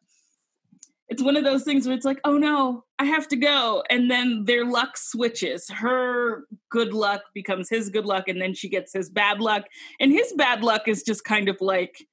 it's 1.08 1.22
one 1.22 1.36
of 1.36 1.44
those 1.44 1.62
things 1.62 1.86
where 1.86 1.94
it's 1.94 2.04
like, 2.04 2.20
oh 2.24 2.36
no, 2.36 2.84
I 2.98 3.04
have 3.04 3.28
to 3.28 3.36
go. 3.36 3.84
And 3.88 4.10
then 4.10 4.44
their 4.44 4.64
luck 4.64 4.96
switches. 4.96 5.68
Her 5.70 6.44
good 6.70 6.92
luck 6.92 7.22
becomes 7.32 7.68
his 7.68 7.90
good 7.90 8.06
luck, 8.06 8.28
and 8.28 8.40
then 8.40 8.54
she 8.54 8.68
gets 8.68 8.92
his 8.92 9.08
bad 9.08 9.40
luck. 9.40 9.64
And 10.00 10.10
his 10.10 10.32
bad 10.36 10.64
luck 10.64 10.88
is 10.88 11.02
just 11.02 11.24
kind 11.24 11.48
of 11.48 11.58
like 11.60 12.04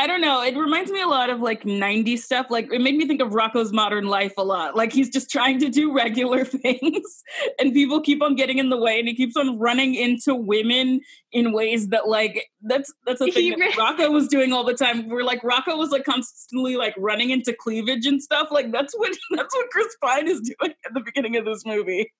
I 0.00 0.06
don't 0.06 0.20
know. 0.20 0.40
It 0.42 0.56
reminds 0.56 0.92
me 0.92 1.02
a 1.02 1.08
lot 1.08 1.28
of 1.28 1.40
like 1.40 1.64
90s 1.64 2.20
stuff. 2.20 2.46
Like 2.50 2.72
it 2.72 2.80
made 2.80 2.94
me 2.94 3.04
think 3.08 3.20
of 3.20 3.30
Rocko's 3.30 3.72
modern 3.72 4.06
life 4.06 4.32
a 4.38 4.44
lot. 4.44 4.76
Like 4.76 4.92
he's 4.92 5.10
just 5.10 5.28
trying 5.28 5.58
to 5.58 5.68
do 5.68 5.92
regular 5.92 6.44
things 6.44 7.24
and 7.58 7.72
people 7.72 8.00
keep 8.00 8.22
on 8.22 8.36
getting 8.36 8.58
in 8.58 8.70
the 8.70 8.76
way 8.76 9.00
and 9.00 9.08
he 9.08 9.16
keeps 9.16 9.36
on 9.36 9.58
running 9.58 9.96
into 9.96 10.36
women 10.36 11.00
in 11.32 11.52
ways 11.52 11.88
that 11.88 12.06
like 12.06 12.48
that's 12.62 12.94
that's 13.06 13.20
a 13.20 13.30
thing 13.32 13.58
that 13.58 13.72
Rocko 13.72 14.12
was 14.12 14.28
doing 14.28 14.52
all 14.52 14.62
the 14.62 14.74
time. 14.74 15.08
We're 15.08 15.24
like 15.24 15.42
Rocko 15.42 15.76
was 15.76 15.90
like 15.90 16.04
constantly 16.04 16.76
like 16.76 16.94
running 16.96 17.30
into 17.30 17.52
cleavage 17.52 18.06
and 18.06 18.22
stuff. 18.22 18.48
Like 18.52 18.70
that's 18.70 18.96
what 18.96 19.16
that's 19.36 19.52
what 19.52 19.68
Chris 19.70 19.96
Pine 20.00 20.28
is 20.28 20.40
doing 20.40 20.74
at 20.86 20.94
the 20.94 21.00
beginning 21.00 21.36
of 21.36 21.44
this 21.44 21.66
movie. 21.66 22.12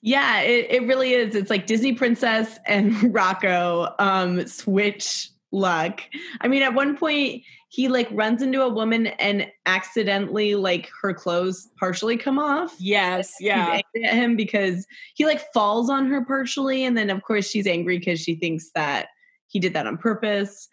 Yeah, 0.00 0.40
it, 0.40 0.66
it 0.70 0.86
really 0.86 1.12
is. 1.12 1.34
It's 1.34 1.50
like 1.50 1.66
Disney 1.66 1.92
Princess 1.92 2.58
and 2.64 3.14
Rocco 3.14 3.94
um 3.98 4.46
switch 4.46 5.28
luck. 5.52 6.02
I 6.40 6.48
mean, 6.48 6.62
at 6.62 6.74
one 6.74 6.96
point 6.96 7.42
he 7.68 7.88
like 7.88 8.08
runs 8.10 8.42
into 8.42 8.62
a 8.62 8.68
woman 8.68 9.08
and 9.08 9.46
accidentally 9.66 10.54
like 10.54 10.90
her 11.02 11.12
clothes 11.12 11.68
partially 11.78 12.16
come 12.16 12.38
off. 12.38 12.74
Yes, 12.78 13.34
She's 13.38 13.48
yeah. 13.48 13.80
angry 13.94 14.08
at 14.08 14.14
him 14.14 14.36
because 14.36 14.86
he 15.14 15.24
like 15.24 15.44
falls 15.52 15.90
on 15.90 16.06
her 16.06 16.24
partially, 16.24 16.84
and 16.84 16.96
then 16.96 17.10
of 17.10 17.22
course 17.22 17.48
she's 17.48 17.66
angry 17.66 17.98
because 17.98 18.20
she 18.20 18.34
thinks 18.34 18.70
that 18.74 19.08
he 19.48 19.58
did 19.58 19.74
that 19.74 19.86
on 19.86 19.96
purpose. 19.96 20.68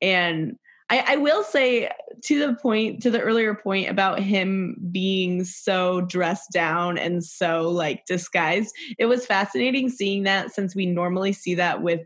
And 0.00 0.56
I, 0.90 1.04
I 1.06 1.16
will 1.16 1.42
say 1.42 1.90
to 2.24 2.38
the 2.38 2.54
point, 2.54 3.02
to 3.02 3.10
the 3.10 3.20
earlier 3.20 3.54
point 3.54 3.90
about 3.90 4.20
him 4.20 4.76
being 4.90 5.44
so 5.44 6.00
dressed 6.02 6.50
down 6.52 6.96
and 6.96 7.22
so 7.22 7.68
like 7.68 8.06
disguised, 8.06 8.74
it 8.98 9.06
was 9.06 9.26
fascinating 9.26 9.90
seeing 9.90 10.22
that 10.22 10.54
since 10.54 10.74
we 10.74 10.86
normally 10.86 11.32
see 11.32 11.54
that 11.56 11.82
with 11.82 12.00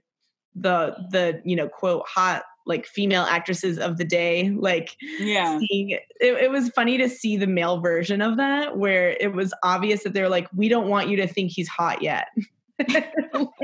the 0.55 0.95
the 1.11 1.41
you 1.45 1.57
know 1.57 1.69
quote 1.69 2.05
hot 2.07 2.43
like 2.65 2.87
female 2.87 3.23
actresses 3.23 3.79
of 3.79 3.99
the 3.99 4.05
day 4.05 4.51
like 4.51 4.97
Yeah. 5.19 5.59
seeing 5.59 5.91
it, 5.91 6.03
it 6.21 6.51
was 6.51 6.69
funny 6.71 6.97
to 6.99 7.09
see 7.09 7.37
the 7.37 7.47
male 7.47 7.81
version 7.81 8.21
of 8.23 8.37
that 8.37 8.77
where 8.77 9.17
it 9.21 9.33
was 9.33 9.53
obvious 9.65 10.05
that 10.05 10.13
they're 10.13 10.29
like 10.29 10.49
we 10.55 10.69
don't 10.69 10.89
want 10.89 11.09
you 11.09 11.17
to 11.17 11.27
think 11.27 11.51
he's 11.51 11.69
hot 11.69 12.03
yet 12.03 12.29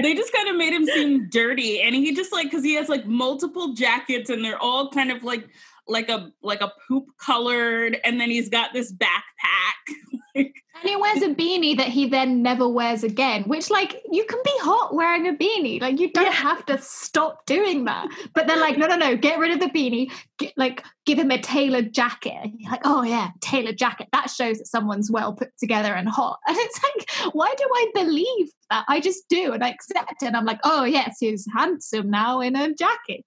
they 0.02 0.14
just 0.14 0.32
kind 0.32 0.48
of 0.48 0.56
made 0.56 0.72
him 0.72 0.84
seem 0.86 1.28
dirty 1.28 1.80
and 1.80 1.94
he 1.94 2.14
just 2.14 2.32
like 2.32 2.46
because 2.50 2.64
he 2.64 2.74
has 2.74 2.88
like 2.88 3.06
multiple 3.06 3.74
jackets 3.74 4.30
and 4.30 4.44
they're 4.44 4.58
all 4.58 4.90
kind 4.90 5.10
of 5.10 5.22
like 5.24 5.48
like 5.86 6.08
a 6.08 6.30
like 6.42 6.60
a 6.60 6.72
poop 6.86 7.06
colored 7.18 7.98
and 8.04 8.20
then 8.20 8.30
he's 8.30 8.48
got 8.48 8.72
this 8.72 8.92
backpack 8.92 9.94
like 10.34 10.54
And 10.80 10.88
he 10.90 10.96
wears 10.96 11.22
a 11.22 11.34
beanie 11.34 11.76
that 11.76 11.88
he 11.88 12.08
then 12.08 12.42
never 12.42 12.68
wears 12.68 13.02
again, 13.04 13.42
which, 13.44 13.70
like, 13.70 14.02
you 14.10 14.24
can 14.24 14.38
be 14.44 14.52
hot 14.60 14.94
wearing 14.94 15.26
a 15.28 15.32
beanie. 15.32 15.80
Like, 15.80 15.98
you 15.98 16.10
don't 16.12 16.24
Yeah. 16.24 16.32
have 16.32 16.64
to 16.66 16.78
stop 16.80 17.44
doing 17.46 17.84
that. 17.86 18.08
But 18.34 18.46
they're 18.46 18.56
like, 18.60 18.78
no, 18.78 18.86
no, 18.86 18.96
no, 18.96 19.16
get 19.16 19.38
rid 19.38 19.50
of 19.52 19.60
the 19.60 19.66
beanie. 19.66 20.10
Get, 20.38 20.52
like, 20.56 20.84
give 21.06 21.18
him 21.18 21.30
a 21.30 21.38
tailored 21.40 21.92
jacket. 21.92 22.34
And 22.42 22.52
you're 22.58 22.70
like, 22.70 22.82
oh, 22.84 23.02
yeah, 23.02 23.30
tailored 23.40 23.78
jacket. 23.78 24.08
That 24.12 24.30
shows 24.30 24.58
that 24.58 24.66
someone's 24.66 25.10
well 25.10 25.32
put 25.32 25.50
together 25.58 25.94
and 25.94 26.08
hot. 26.08 26.38
And 26.48 26.56
it's 26.58 26.80
like, 26.82 27.34
why 27.34 27.52
do 27.56 27.64
I 27.74 27.90
believe 27.94 28.48
that? 28.70 28.84
I 28.88 29.00
just 29.00 29.28
do. 29.28 29.52
And 29.52 29.64
I 29.64 29.70
accept 29.70 30.22
it. 30.22 30.26
And 30.26 30.36
I'm 30.36 30.44
like, 30.44 30.60
oh, 30.64 30.84
yes, 30.84 31.16
he's 31.20 31.46
handsome 31.56 32.10
now 32.10 32.40
in 32.40 32.56
a 32.56 32.72
jacket. 32.74 33.24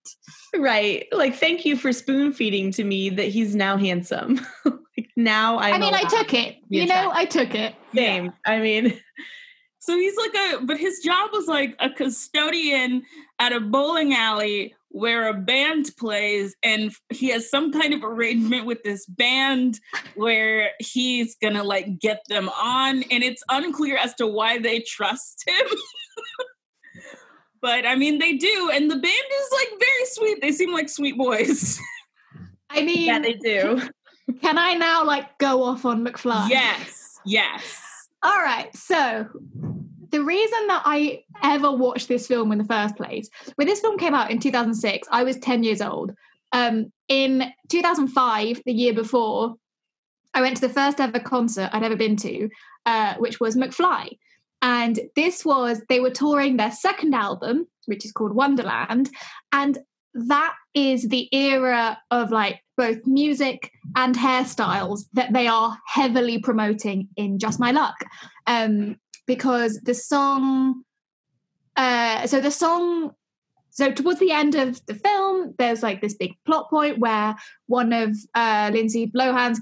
right 0.56 1.08
like 1.12 1.36
thank 1.36 1.66
you 1.66 1.76
for 1.78 1.92
spoon 1.94 2.32
feeding 2.34 2.72
to 2.72 2.84
me 2.84 3.10
that 3.10 3.28
he's 3.28 3.56
now 3.56 3.78
handsome 3.78 4.40
now 5.16 5.60
I'm 5.60 5.76
I 5.76 5.78
mean, 5.78 5.94
I 5.94 6.04
took 6.04 6.34
it. 6.34 6.58
be 6.70 6.80
You 6.80 6.88
know. 6.88 7.12
I 7.14 7.26
took 7.26 7.54
it. 7.56 7.76
same. 7.94 8.34
I 8.46 8.60
mean 8.60 8.94
so 9.80 9.98
he's 9.98 10.16
like 10.16 10.34
a 10.36 10.66
but 10.66 10.78
his 10.78 11.00
job 11.00 11.32
was 11.34 11.48
like 11.48 11.76
a 11.80 11.90
custodian 11.90 13.04
at 13.40 13.52
a 13.52 13.60
bowling 13.60 14.14
alley 14.14 14.74
where 14.90 15.30
a 15.30 15.34
band 15.34 15.90
plays 15.98 16.56
and 16.64 16.92
he 17.10 17.30
has 17.30 17.50
some 17.50 17.72
kind 17.72 17.94
of 17.94 18.04
arrangement 18.04 18.66
with 18.66 18.84
this 18.84 19.06
band 19.06 19.80
where 20.16 20.72
he's 20.80 21.36
gonna 21.42 21.64
like 21.64 22.00
get 22.00 22.22
them 22.28 22.50
on 22.50 23.04
and 23.04 23.24
it's 23.24 23.44
unclear 23.50 23.98
as 23.98 24.14
to 24.16 24.28
why 24.28 24.60
they 24.60 24.80
trust 24.80 25.44
him. 25.48 25.68
But 27.64 27.86
i 27.86 27.96
mean 27.96 28.18
they 28.18 28.38
do 28.38 28.72
and 28.74 28.90
the 28.90 28.96
band 28.96 29.06
is 29.06 29.50
like 29.52 29.70
very 29.80 30.06
sweet. 30.06 30.42
They 30.42 30.52
seem 30.52 30.74
like 30.74 30.90
sweet 30.90 31.16
boys. 31.16 31.80
I 32.72 32.84
mean, 32.84 33.06
yeah 33.06 33.20
they 33.20 33.34
do 33.34 33.82
can 34.40 34.58
I 34.58 34.74
now, 34.74 35.06
like, 35.06 35.38
go 35.38 35.64
off 35.64 35.86
on 35.86 36.06
McFly? 36.06 36.50
yes 36.50 37.20
yes 37.26 38.08
All 38.24 38.42
right. 38.42 38.76
So 38.76 39.28
the 40.12 40.24
reason 40.24 40.68
that 40.68 40.84
I 40.86 41.24
ever 41.42 41.72
watched 41.72 42.08
this 42.08 42.28
film 42.28 42.52
in 42.52 42.58
the 42.58 42.66
first 42.66 42.96
place, 42.96 43.30
when 43.56 43.68
this 43.68 43.80
film 43.80 43.98
came 43.98 44.14
out 44.14 44.30
in 44.30 44.40
2006, 44.40 45.08
I 45.12 45.24
was 45.24 45.38
10 45.38 45.64
years 45.64 45.82
old. 45.82 46.14
Um, 46.52 46.92
in 47.08 47.52
2005, 47.70 48.62
the 48.66 48.74
year 48.74 48.94
before, 48.94 49.56
I 50.34 50.42
went 50.42 50.58
to 50.58 50.68
the 50.68 50.74
first 50.74 51.00
ever 51.00 51.20
concert 51.20 51.70
I'd 51.74 51.84
ever 51.84 51.96
been 51.96 52.16
to, 52.18 52.50
uh, 52.86 53.16
which 53.16 53.40
was 53.40 53.56
McFly. 53.56 54.18
And 54.62 55.00
this 55.16 55.44
was, 55.44 55.82
they 55.90 56.00
were 56.00 56.12
touring 56.12 56.58
their 56.58 56.72
second 56.72 57.16
album, 57.16 57.68
which 57.86 58.06
is 58.06 58.12
called 58.12 58.34
Wonderland. 58.34 59.10
And 59.52 59.80
that 60.14 60.54
is 60.74 61.08
the 61.10 61.28
era 61.34 61.98
of 62.12 62.32
like 62.32 62.64
both 62.78 63.06
music 63.06 63.72
and 63.96 64.16
hairstyles 64.16 65.02
that 65.14 65.34
they 65.34 65.48
are 65.48 65.78
heavily 65.88 66.40
promoting 66.40 67.10
in 67.18 67.40
Just 67.40 67.60
My 67.60 67.72
Luck. 67.72 67.96
Um, 68.48 68.98
because 69.28 69.80
the 69.84 69.94
song, 69.94 70.84
uh, 71.76 72.26
so 72.28 72.42
the 72.42 72.52
song 72.52 73.12
so 73.72 73.90
towards 73.90 74.20
the 74.20 74.32
end 74.32 74.56
of 74.56 74.86
the 74.86 74.94
film, 74.94 75.56
there's 75.58 75.82
like 75.82 76.02
this 76.02 76.14
big 76.14 76.34
plot 76.46 76.70
point 76.70 77.00
where 77.00 77.36
one 77.68 77.94
of 77.94 78.16
uh, 78.36 78.70
Lindsay 78.74 79.10
Lohan's 79.16 79.62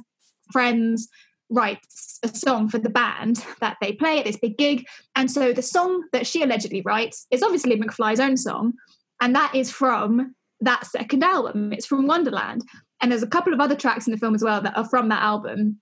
friends 0.52 1.08
writes 1.52 2.20
a 2.24 2.28
song 2.28 2.70
for 2.70 2.80
the 2.80 2.90
band 2.90 3.46
that 3.62 3.78
they 3.82 3.94
play 3.94 4.20
at 4.20 4.26
this 4.26 4.38
big 4.38 4.58
gig. 4.58 4.86
And 5.16 5.30
so 5.30 5.54
the 5.54 5.62
song 5.62 6.04
that 6.12 6.26
she 6.26 6.42
allegedly 6.42 6.82
writes 6.82 7.28
is 7.30 7.44
obviously 7.44 7.80
McFly's 7.80 8.20
own 8.20 8.36
song. 8.36 8.74
And 9.22 9.36
that 9.36 9.54
is 9.54 9.72
from 9.72 10.36
that 10.62 10.86
second 10.86 11.24
album. 11.24 11.74
It's 11.74 11.86
from 11.86 12.08
Wonderland. 12.08 12.64
And 13.02 13.12
there's 13.12 13.24
a 13.24 13.28
couple 13.28 13.54
of 13.54 13.60
other 13.60 13.76
tracks 13.76 14.08
in 14.08 14.12
the 14.12 14.18
film 14.20 14.36
as 14.36 14.44
well 14.44 14.62
that 14.62 14.78
are 14.78 14.88
from 14.88 15.10
that 15.10 15.22
album. 15.22 15.80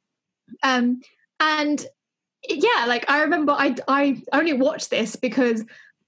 Um, 0.64 1.02
and 1.40 1.86
yeah, 2.48 2.86
like 2.88 3.10
I 3.10 3.22
remember 3.22 3.54
I 3.54 3.76
I 3.88 4.22
only 4.34 4.54
watched 4.54 4.90
this 4.90 5.16
because 5.16 5.64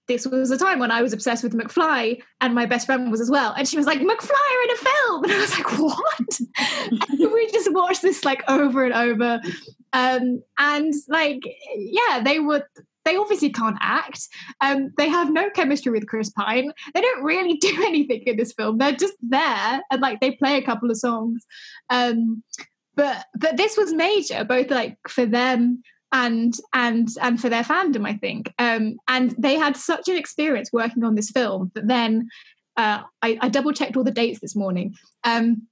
this 0.10 0.26
was 0.26 0.52
a 0.52 0.58
time 0.58 0.80
when 0.80 0.92
I 0.92 1.02
was 1.02 1.14
obsessed 1.14 1.44
with 1.44 1.54
McFly 1.54 2.22
and 2.42 2.56
my 2.56 2.66
best 2.66 2.86
friend 2.86 3.12
was 3.12 3.22
as 3.22 3.30
well. 3.30 3.54
And 3.56 3.68
she 3.68 3.78
was 3.78 3.86
like, 3.86 4.00
McFly 4.00 4.32
are 4.32 4.64
in 4.64 4.72
a 4.72 4.76
film. 4.76 5.24
And 5.24 5.34
I 5.34 5.40
was 5.40 5.58
like, 5.58 5.80
what? 5.80 7.32
we 7.34 7.52
just 7.52 7.72
watched 7.72 8.02
this 8.02 8.26
like 8.26 8.44
over 8.50 8.84
and 8.84 8.94
over. 8.94 9.40
Um, 9.94 10.42
and 10.58 10.94
like, 11.08 11.42
yeah, 11.76 12.22
they 12.24 12.40
were 12.40 12.68
they 13.10 13.18
obviously 13.18 13.50
can't 13.50 13.78
act. 13.82 14.28
Um, 14.62 14.92
they 14.98 15.10
have 15.10 15.32
no 15.32 15.50
chemistry 15.50 15.92
with 15.92 16.08
Chris 16.08 16.30
Pine. 16.30 16.72
They 16.94 17.02
don't 17.02 17.24
really 17.24 17.58
do 17.62 17.84
anything 17.86 18.22
in 18.26 18.38
this 18.38 18.54
film. 18.54 18.78
They're 18.78 18.92
just 18.92 19.16
there 19.22 19.82
and 19.92 20.02
like 20.02 20.20
they 20.20 20.32
play 20.32 20.58
a 20.58 20.66
couple 20.66 20.92
of 20.92 20.98
songs. 20.98 21.46
Um, 21.90 22.44
but 22.96 23.26
but 23.36 23.58
this 23.58 23.78
was 23.78 23.94
major, 23.94 24.44
both 24.44 24.70
like 24.70 24.98
for 25.08 25.26
them 25.26 25.84
and 26.12 26.56
and 26.74 27.10
and 27.22 27.40
for 27.40 27.50
their 27.50 27.64
fandom 27.64 28.08
i 28.08 28.14
think 28.14 28.52
um, 28.58 28.98
and 29.08 29.36
they 29.38 29.56
had 29.56 29.78
such 29.78 30.10
an 30.10 30.18
experience 30.18 30.74
working 30.74 31.04
on 31.04 31.14
this 31.14 31.30
film 31.30 31.72
that 31.76 31.88
then 31.88 32.28
uh, 32.78 33.04
I, 33.22 33.38
I, 33.42 33.50
double 33.50 33.74
checked 33.74 33.96
all 33.96 34.04
the 34.04 34.10
dates 34.10 34.40
this 34.40 34.56
morning 34.56 34.96
um, 35.24 35.68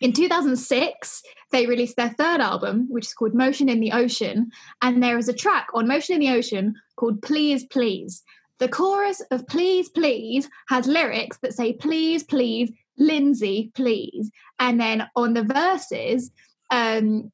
in 0.00 0.12
2006 0.12 1.22
they 1.52 1.66
released 1.66 1.96
their 1.96 2.10
third 2.10 2.40
album 2.40 2.86
which 2.88 3.06
is 3.06 3.14
called 3.14 3.34
motion 3.34 3.68
in 3.68 3.80
the 3.80 3.92
ocean 3.92 4.50
and 4.82 5.02
there 5.02 5.18
is 5.18 5.28
a 5.28 5.34
track 5.34 5.68
on 5.74 5.88
motion 5.88 6.14
in 6.14 6.20
the 6.20 6.30
ocean 6.30 6.74
called 6.96 7.22
please 7.22 7.64
please. 7.64 8.22
The 8.58 8.68
chorus 8.68 9.22
of 9.30 9.46
please 9.46 9.88
please 9.88 10.48
has 10.68 10.86
lyrics 10.86 11.38
that 11.38 11.54
say 11.54 11.72
please 11.72 12.22
please 12.22 12.70
lindsay 12.98 13.70
please. 13.74 14.30
And 14.58 14.78
then 14.78 15.08
on 15.16 15.32
the 15.32 15.44
verses 15.44 16.30
um, 16.70 17.32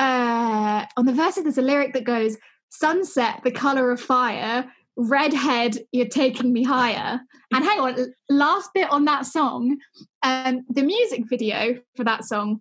uh, 0.00 0.86
on 0.96 1.04
the 1.04 1.12
verses, 1.12 1.42
there's 1.42 1.58
a 1.58 1.62
lyric 1.62 1.92
that 1.92 2.04
goes, 2.04 2.36
Sunset, 2.70 3.40
the 3.44 3.50
color 3.50 3.90
of 3.90 4.00
fire, 4.00 4.70
redhead, 4.96 5.78
you're 5.92 6.06
taking 6.06 6.52
me 6.52 6.62
higher. 6.62 7.20
And 7.52 7.64
hang 7.64 7.80
on, 7.80 8.14
last 8.28 8.70
bit 8.74 8.90
on 8.90 9.04
that 9.06 9.26
song, 9.26 9.78
um, 10.22 10.64
the 10.68 10.82
music 10.82 11.24
video 11.28 11.78
for 11.96 12.04
that 12.04 12.24
song 12.24 12.60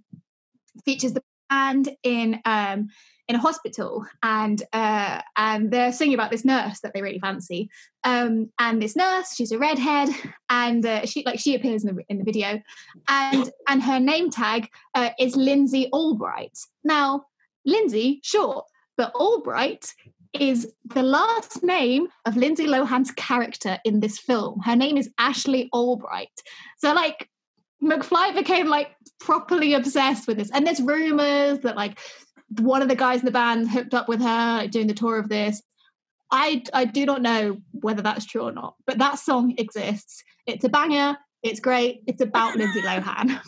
features 0.85 1.13
the 1.13 1.23
band 1.49 1.89
in 2.03 2.39
um, 2.45 2.89
in 3.27 3.35
a 3.35 3.39
hospital, 3.39 4.05
and 4.23 4.63
uh, 4.73 5.21
and 5.37 5.71
they're 5.71 5.91
singing 5.91 6.15
about 6.15 6.31
this 6.31 6.45
nurse 6.45 6.79
that 6.79 6.93
they 6.93 7.01
really 7.01 7.19
fancy. 7.19 7.69
Um, 8.03 8.51
and 8.57 8.81
this 8.81 8.95
nurse, 8.95 9.35
she's 9.35 9.51
a 9.51 9.59
redhead, 9.59 10.09
and 10.49 10.85
uh, 10.85 11.05
she 11.05 11.23
like 11.25 11.39
she 11.39 11.55
appears 11.55 11.83
in 11.83 11.95
the 11.95 12.03
in 12.09 12.17
the 12.17 12.23
video, 12.23 12.59
and 13.07 13.51
and 13.67 13.83
her 13.83 13.99
name 13.99 14.31
tag 14.31 14.69
uh, 14.95 15.11
is 15.19 15.35
Lindsay 15.35 15.89
Albright. 15.91 16.57
Now, 16.83 17.25
Lindsay, 17.65 18.19
sure, 18.23 18.63
but 18.97 19.13
Albright 19.13 19.93
is 20.33 20.71
the 20.85 21.03
last 21.03 21.63
name 21.63 22.07
of 22.25 22.37
Lindsay 22.37 22.67
Lohan's 22.67 23.11
character 23.11 23.79
in 23.83 23.99
this 23.99 24.19
film. 24.19 24.59
Her 24.61 24.75
name 24.75 24.97
is 24.97 25.09
Ashley 25.17 25.69
Albright. 25.73 26.29
So 26.77 26.93
like 26.93 27.27
McFly 27.83 28.35
became 28.35 28.67
like 28.67 28.89
properly 29.19 29.73
obsessed 29.73 30.27
with 30.27 30.37
this. 30.37 30.51
And 30.51 30.65
there's 30.65 30.81
rumors 30.81 31.59
that 31.59 31.75
like 31.75 31.99
one 32.59 32.81
of 32.81 32.89
the 32.89 32.95
guys 32.95 33.19
in 33.19 33.25
the 33.25 33.31
band 33.31 33.69
hooked 33.69 33.93
up 33.93 34.07
with 34.07 34.21
her 34.21 34.57
like, 34.57 34.71
doing 34.71 34.87
the 34.87 34.93
tour 34.93 35.17
of 35.17 35.29
this. 35.29 35.61
I 36.31 36.63
I 36.73 36.85
do 36.85 37.05
not 37.05 37.21
know 37.21 37.57
whether 37.71 38.01
that's 38.03 38.25
true 38.25 38.43
or 38.43 38.51
not, 38.51 38.75
but 38.85 38.99
that 38.99 39.17
song 39.17 39.55
exists. 39.57 40.23
It's 40.45 40.63
a 40.63 40.69
banger. 40.69 41.17
It's 41.41 41.59
great. 41.59 42.03
It's 42.05 42.21
about 42.21 42.55
Lindsay 42.55 42.81
Lohan. 42.85 43.39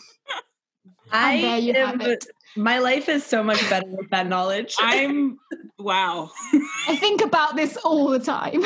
I 1.12 1.40
there 1.40 1.58
you 1.58 1.74
am, 1.74 2.00
have 2.00 2.08
it. 2.08 2.26
My 2.56 2.78
life 2.78 3.08
is 3.08 3.24
so 3.24 3.42
much 3.42 3.58
better 3.70 3.86
with 3.88 4.10
that 4.10 4.28
knowledge. 4.28 4.74
I'm 4.78 5.38
wow. 5.78 6.30
I 6.88 6.96
think 6.96 7.22
about 7.22 7.56
this 7.56 7.76
all 7.78 8.08
the 8.08 8.18
time. 8.18 8.64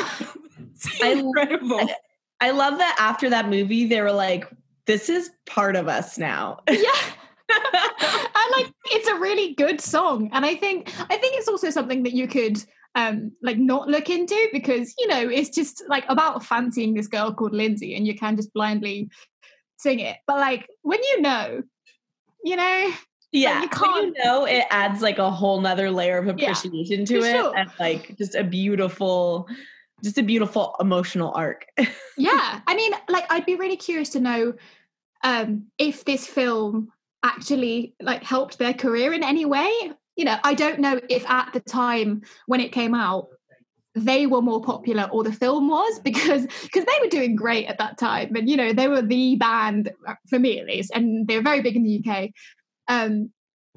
incredible. 1.01 1.79
I, 1.79 1.95
I 2.41 2.51
love 2.51 2.77
that 2.77 2.95
after 2.99 3.29
that 3.29 3.49
movie, 3.49 3.87
they 3.87 4.01
were 4.01 4.11
like, 4.11 4.45
this 4.85 5.09
is 5.09 5.31
part 5.45 5.75
of 5.75 5.87
us 5.87 6.17
now. 6.17 6.59
Yeah. 6.69 6.91
and 7.49 8.51
like 8.57 8.73
it's 8.87 9.07
a 9.07 9.15
really 9.15 9.53
good 9.53 9.79
song. 9.79 10.29
And 10.33 10.45
I 10.45 10.53
think 10.55 10.91
I 11.09 11.15
think 11.15 11.37
it's 11.37 11.47
also 11.47 11.69
something 11.69 12.03
that 12.03 12.11
you 12.11 12.27
could 12.27 12.61
um 12.95 13.31
like 13.41 13.57
not 13.57 13.87
look 13.87 14.09
into 14.09 14.49
because 14.51 14.93
you 14.99 15.07
know 15.07 15.29
it's 15.29 15.49
just 15.49 15.81
like 15.87 16.03
about 16.09 16.43
fancying 16.43 16.93
this 16.93 17.07
girl 17.07 17.33
called 17.33 17.53
Lindsay 17.53 17.95
and 17.95 18.05
you 18.05 18.17
can 18.17 18.35
just 18.35 18.53
blindly 18.53 19.09
sing 19.77 19.99
it. 19.99 20.17
But 20.27 20.39
like 20.39 20.67
when 20.81 21.01
you 21.03 21.21
know, 21.21 21.63
you 22.43 22.57
know, 22.57 22.91
yeah, 23.31 23.61
you 23.61 23.69
can't 23.69 24.15
you 24.15 24.23
know 24.23 24.45
it 24.45 24.65
adds 24.69 25.01
like 25.01 25.17
a 25.17 25.29
whole 25.29 25.59
nother 25.61 25.91
layer 25.91 26.17
of 26.17 26.27
appreciation 26.27 27.01
yeah, 27.01 27.05
to 27.05 27.17
it 27.17 27.31
sure. 27.31 27.57
and 27.57 27.69
like 27.79 28.17
just 28.17 28.35
a 28.35 28.43
beautiful 28.43 29.47
just 30.03 30.17
a 30.17 30.23
beautiful 30.23 30.75
emotional 30.79 31.33
arc. 31.35 31.65
yeah. 32.17 32.61
I 32.67 32.75
mean, 32.75 32.93
like 33.09 33.25
I'd 33.31 33.45
be 33.45 33.55
really 33.55 33.77
curious 33.77 34.09
to 34.09 34.19
know 34.19 34.53
um 35.23 35.65
if 35.77 36.05
this 36.05 36.27
film 36.27 36.89
actually 37.23 37.95
like 38.01 38.23
helped 38.23 38.59
their 38.59 38.73
career 38.73 39.13
in 39.13 39.23
any 39.23 39.45
way. 39.45 39.71
You 40.15 40.25
know, 40.25 40.37
I 40.43 40.53
don't 40.53 40.79
know 40.79 40.99
if 41.09 41.27
at 41.29 41.53
the 41.53 41.59
time 41.59 42.21
when 42.45 42.59
it 42.59 42.71
came 42.71 42.93
out 42.93 43.27
they 43.95 44.27
were 44.27 44.41
more 44.43 44.61
popular 44.61 45.09
or 45.11 45.23
the 45.23 45.31
film 45.31 45.69
was 45.69 45.99
because 46.03 46.45
because 46.63 46.85
they 46.85 46.99
were 47.01 47.09
doing 47.09 47.35
great 47.35 47.67
at 47.67 47.77
that 47.79 47.97
time 47.97 48.35
and 48.35 48.49
you 48.49 48.55
know 48.55 48.71
they 48.71 48.87
were 48.87 49.01
the 49.01 49.35
band 49.37 49.91
uh, 50.07 50.13
for 50.29 50.39
me 50.39 50.59
at 50.59 50.67
least 50.67 50.91
and 50.93 51.27
they 51.27 51.35
were 51.35 51.43
very 51.43 51.61
big 51.61 51.75
in 51.75 51.83
the 51.83 52.03
UK 52.05 52.29
um, 52.87 53.31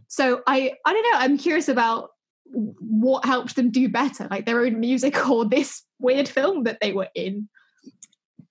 so 0.09 0.43
I 0.47 0.73
I 0.85 0.93
don't 0.93 1.13
know. 1.13 1.19
I'm 1.19 1.39
curious 1.39 1.69
about 1.69 2.11
what 2.53 3.25
helped 3.25 3.57
them 3.57 3.71
do 3.71 3.89
better, 3.89 4.27
like 4.31 4.47
their 4.47 4.61
own 4.61 4.81
music 4.81 5.29
or 5.31 5.45
this 5.45 5.83
weird 5.99 6.29
film 6.29 6.65
that 6.65 6.79
they 6.81 6.93
were 6.93 7.09
in. 7.15 7.49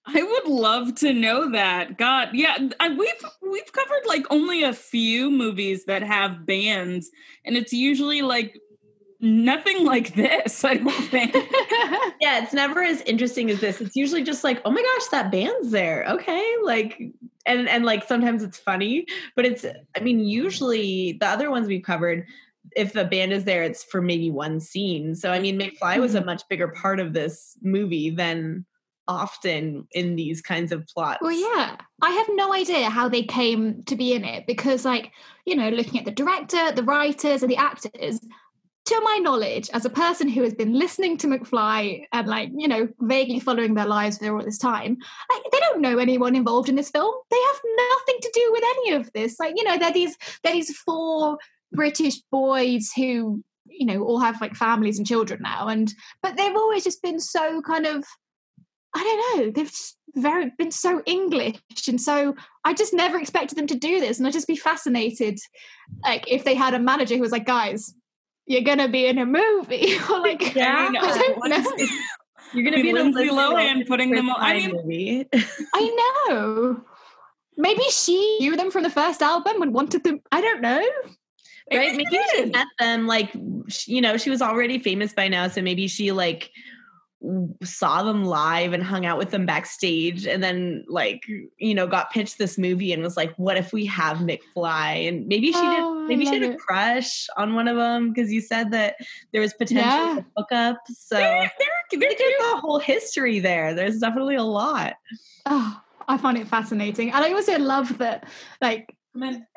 I 0.05 0.23
would 0.23 0.47
love 0.47 0.95
to 0.95 1.13
know 1.13 1.51
that. 1.51 1.97
God, 1.97 2.29
yeah, 2.33 2.57
I, 2.79 2.89
we've 2.89 3.25
we've 3.41 3.71
covered 3.71 4.05
like 4.07 4.25
only 4.31 4.63
a 4.63 4.73
few 4.73 5.29
movies 5.29 5.85
that 5.85 6.01
have 6.01 6.45
bands, 6.45 7.11
and 7.45 7.55
it's 7.55 7.73
usually 7.73 8.21
like 8.21 8.57
nothing 9.19 9.85
like 9.85 10.15
this. 10.15 10.63
I 10.63 10.75
don't 10.75 10.91
think. 10.91 11.33
yeah, 12.21 12.41
it's 12.41 12.53
never 12.53 12.81
as 12.81 13.01
interesting 13.01 13.49
as 13.51 13.59
this. 13.59 13.81
It's 13.81 13.95
usually 13.95 14.23
just 14.23 14.43
like, 14.43 14.61
oh 14.65 14.71
my 14.71 14.81
gosh, 14.81 15.07
that 15.09 15.31
band's 15.31 15.71
there. 15.71 16.05
Okay, 16.09 16.55
like 16.63 16.99
and 17.49 17.67
and 17.67 17.85
like 17.85 18.07
sometimes 18.07 18.43
it's 18.43 18.57
funny, 18.57 19.05
but 19.35 19.45
it's 19.45 19.65
I 19.95 19.99
mean 19.99 20.19
usually 20.19 21.17
the 21.19 21.27
other 21.27 21.51
ones 21.51 21.67
we've 21.67 21.83
covered 21.83 22.25
if 22.75 22.93
the 22.93 23.05
band 23.05 23.33
is 23.33 23.45
there 23.45 23.63
it's 23.63 23.83
for 23.83 24.01
maybe 24.01 24.29
one 24.29 24.59
scene. 24.59 25.15
So 25.15 25.31
I 25.31 25.39
mean 25.39 25.59
McFly 25.59 25.97
was 25.97 26.15
a 26.15 26.19
mm-hmm. 26.19 26.27
much 26.27 26.43
bigger 26.49 26.69
part 26.69 26.99
of 26.99 27.13
this 27.13 27.57
movie 27.61 28.09
than 28.09 28.65
often 29.09 29.87
in 29.91 30.15
these 30.15 30.39
kinds 30.39 30.71
of 30.71 30.85
plots. 30.87 31.17
Well, 31.21 31.31
yeah. 31.31 31.77
I 32.01 32.11
have 32.11 32.27
no 32.29 32.53
idea 32.53 32.89
how 32.89 33.09
they 33.09 33.23
came 33.23 33.83
to 33.85 33.95
be 33.95 34.13
in 34.13 34.23
it 34.23 34.45
because, 34.45 34.85
like, 34.85 35.11
you 35.45 35.55
know, 35.55 35.69
looking 35.69 35.99
at 35.99 36.05
the 36.05 36.11
director, 36.11 36.71
the 36.71 36.83
writers, 36.83 37.41
and 37.41 37.51
the 37.51 37.57
actors, 37.57 38.19
to 38.89 39.01
my 39.01 39.17
knowledge, 39.17 39.69
as 39.71 39.85
a 39.85 39.89
person 39.89 40.27
who 40.27 40.43
has 40.43 40.53
been 40.53 40.73
listening 40.73 41.17
to 41.17 41.27
McFly 41.27 42.05
and 42.11 42.27
like, 42.27 42.49
you 42.55 42.67
know, 42.67 42.87
vaguely 43.01 43.39
following 43.39 43.75
their 43.75 43.85
lives 43.85 44.17
for 44.17 44.35
all 44.35 44.43
this 44.43 44.57
time, 44.57 44.97
like, 45.31 45.43
they 45.51 45.59
don't 45.59 45.81
know 45.81 45.99
anyone 45.99 46.35
involved 46.35 46.69
in 46.69 46.75
this 46.75 46.89
film. 46.89 47.13
They 47.29 47.37
have 47.37 47.61
nothing 47.77 48.15
to 48.21 48.31
do 48.33 48.49
with 48.51 48.63
any 48.63 48.93
of 48.93 49.13
this. 49.13 49.39
Like, 49.39 49.53
you 49.55 49.63
know, 49.63 49.77
they're 49.77 49.93
these 49.93 50.17
they're 50.43 50.53
these 50.53 50.75
four 50.77 51.37
British 51.71 52.19
boys 52.31 52.91
who, 52.95 53.43
you 53.65 53.85
know, 53.85 54.03
all 54.03 54.19
have 54.19 54.41
like 54.41 54.55
families 54.55 54.97
and 54.97 55.07
children 55.07 55.41
now. 55.43 55.67
And 55.67 55.93
but 56.23 56.35
they've 56.35 56.55
always 56.55 56.83
just 56.83 57.01
been 57.01 57.19
so 57.19 57.61
kind 57.61 57.85
of 57.85 58.03
I 58.95 59.03
don't 59.03 59.45
know. 59.45 59.51
They've 59.51 59.69
just 59.69 59.97
very 60.15 60.51
been 60.57 60.71
so 60.71 61.03
English, 61.05 61.59
and 61.87 62.01
so 62.01 62.35
I 62.65 62.73
just 62.73 62.93
never 62.93 63.19
expected 63.19 63.55
them 63.55 63.67
to 63.67 63.75
do 63.75 63.99
this, 63.99 64.17
and 64.17 64.25
I'd 64.25 64.33
just 64.33 64.47
be 64.47 64.55
fascinated, 64.55 65.37
like 66.03 66.25
if 66.27 66.43
they 66.43 66.55
had 66.55 66.73
a 66.73 66.79
manager 66.79 67.15
who 67.15 67.21
was 67.21 67.31
like, 67.31 67.45
"Guys, 67.45 67.93
you're 68.49 68.63
gonna 68.67 68.89
be 68.89 69.05
in 69.07 69.17
a 69.17 69.25
movie," 69.25 69.95
like, 70.09 70.53
Yeah, 70.55 70.75
I 70.75 70.89
mean, 70.89 71.01
I 71.01 71.17
don't 71.17 71.49
know. 71.49 71.87
You're 72.53 72.63
gonna 72.65 72.77
Be 72.77 72.81
be 72.81 72.91
the 72.93 73.03
Lindsay 73.03 73.29
Lindsay 73.29 73.35
Lohan 73.35 73.87
putting 73.87 74.09
them 74.09 74.27
on- 74.29 74.41
I 74.41 74.53
mean- 74.57 74.71
movie. 74.75 75.27
I 75.75 75.83
know. 76.29 76.81
Maybe 77.57 77.83
she 77.91 78.37
knew 78.39 78.55
them 78.57 78.71
from 78.71 78.81
the 78.83 78.89
first 78.89 79.21
album 79.21 79.61
and 79.61 79.71
wanted 79.71 80.03
them. 80.03 80.21
I 80.31 80.41
don't 80.41 80.59
know. 80.61 80.81
right? 81.71 81.91
Maybe 81.95 82.05
Maybe 82.09 82.17
she 82.31 82.37
she 82.37 82.45
met 82.49 82.65
them 82.79 83.05
like 83.05 83.31
sh- 83.67 83.87
you 83.89 84.01
know 84.01 84.17
she 84.17 84.31
was 84.31 84.41
already 84.41 84.79
famous 84.79 85.13
by 85.13 85.27
now, 85.27 85.47
so 85.47 85.61
maybe 85.61 85.87
she 85.87 86.11
like 86.11 86.41
w- 86.47 86.55
saw 87.63 88.03
them 88.03 88.23
live 88.23 88.71
and 88.71 88.81
hung 88.81 89.05
out 89.05 89.17
with 89.17 89.31
them 89.31 89.45
backstage, 89.45 90.25
and 90.25 90.41
then 90.41 90.85
like 90.87 91.25
you 91.57 91.73
know 91.73 91.85
got 91.85 92.11
pitched 92.11 92.37
this 92.37 92.57
movie 92.57 92.93
and 92.93 93.03
was 93.03 93.17
like, 93.17 93.33
"What 93.35 93.57
if 93.57 93.73
we 93.73 93.85
have 93.87 94.17
McFly?" 94.19 95.07
And 95.07 95.27
maybe 95.27 95.51
she 95.51 95.59
Oh, 95.61 96.05
did. 96.07 96.07
Maybe 96.09 96.25
she 96.25 96.39
had 96.39 96.51
a 96.53 96.55
crush 96.57 97.27
on 97.37 97.55
one 97.55 97.67
of 97.67 97.75
them 97.75 98.11
because 98.13 98.31
you 98.31 98.41
said 98.41 98.71
that 98.71 98.95
there 99.31 99.41
was 99.41 99.53
potential 99.53 99.83
Yeah. 99.83 100.15
to 100.15 100.25
hook 100.37 100.51
up. 100.51 100.77
So 100.89 101.17
I 101.17 101.51
they're 101.59 101.71
think 101.89 102.17
there's 102.17 102.53
a 102.53 102.57
whole 102.57 102.79
history 102.79 103.39
there. 103.39 103.73
There's 103.73 103.99
definitely 103.99 104.35
a 104.35 104.43
lot. 104.43 104.93
Oh, 105.45 105.81
I 106.07 106.17
find 106.17 106.37
it 106.37 106.47
fascinating. 106.47 107.11
And 107.11 107.23
I 107.23 107.33
also 107.33 107.59
love 107.59 107.97
that, 107.99 108.27
like, 108.61 108.95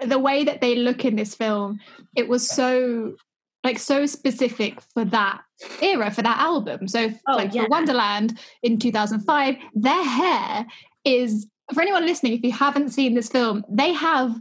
the 0.04 0.18
way 0.18 0.44
that 0.44 0.60
they 0.60 0.74
look 0.74 1.04
in 1.04 1.16
this 1.16 1.34
film, 1.34 1.80
it 2.16 2.28
was 2.28 2.46
so 2.48 3.14
like 3.64 3.78
so 3.78 4.06
specific 4.06 4.80
for 4.94 5.04
that 5.06 5.40
era, 5.80 6.10
for 6.10 6.22
that 6.22 6.38
album. 6.38 6.88
So 6.88 7.10
Oh, 7.28 7.36
like 7.36 7.54
yeah. 7.54 7.62
for 7.64 7.68
Wonderland 7.68 8.38
in 8.62 8.78
2005, 8.78 9.56
their 9.74 10.04
hair 10.04 10.66
is 11.04 11.46
for 11.72 11.80
anyone 11.80 12.04
listening, 12.04 12.32
if 12.34 12.42
you 12.42 12.52
haven't 12.52 12.90
seen 12.90 13.14
this 13.14 13.28
film, 13.28 13.64
they 13.68 13.92
have 13.92 14.34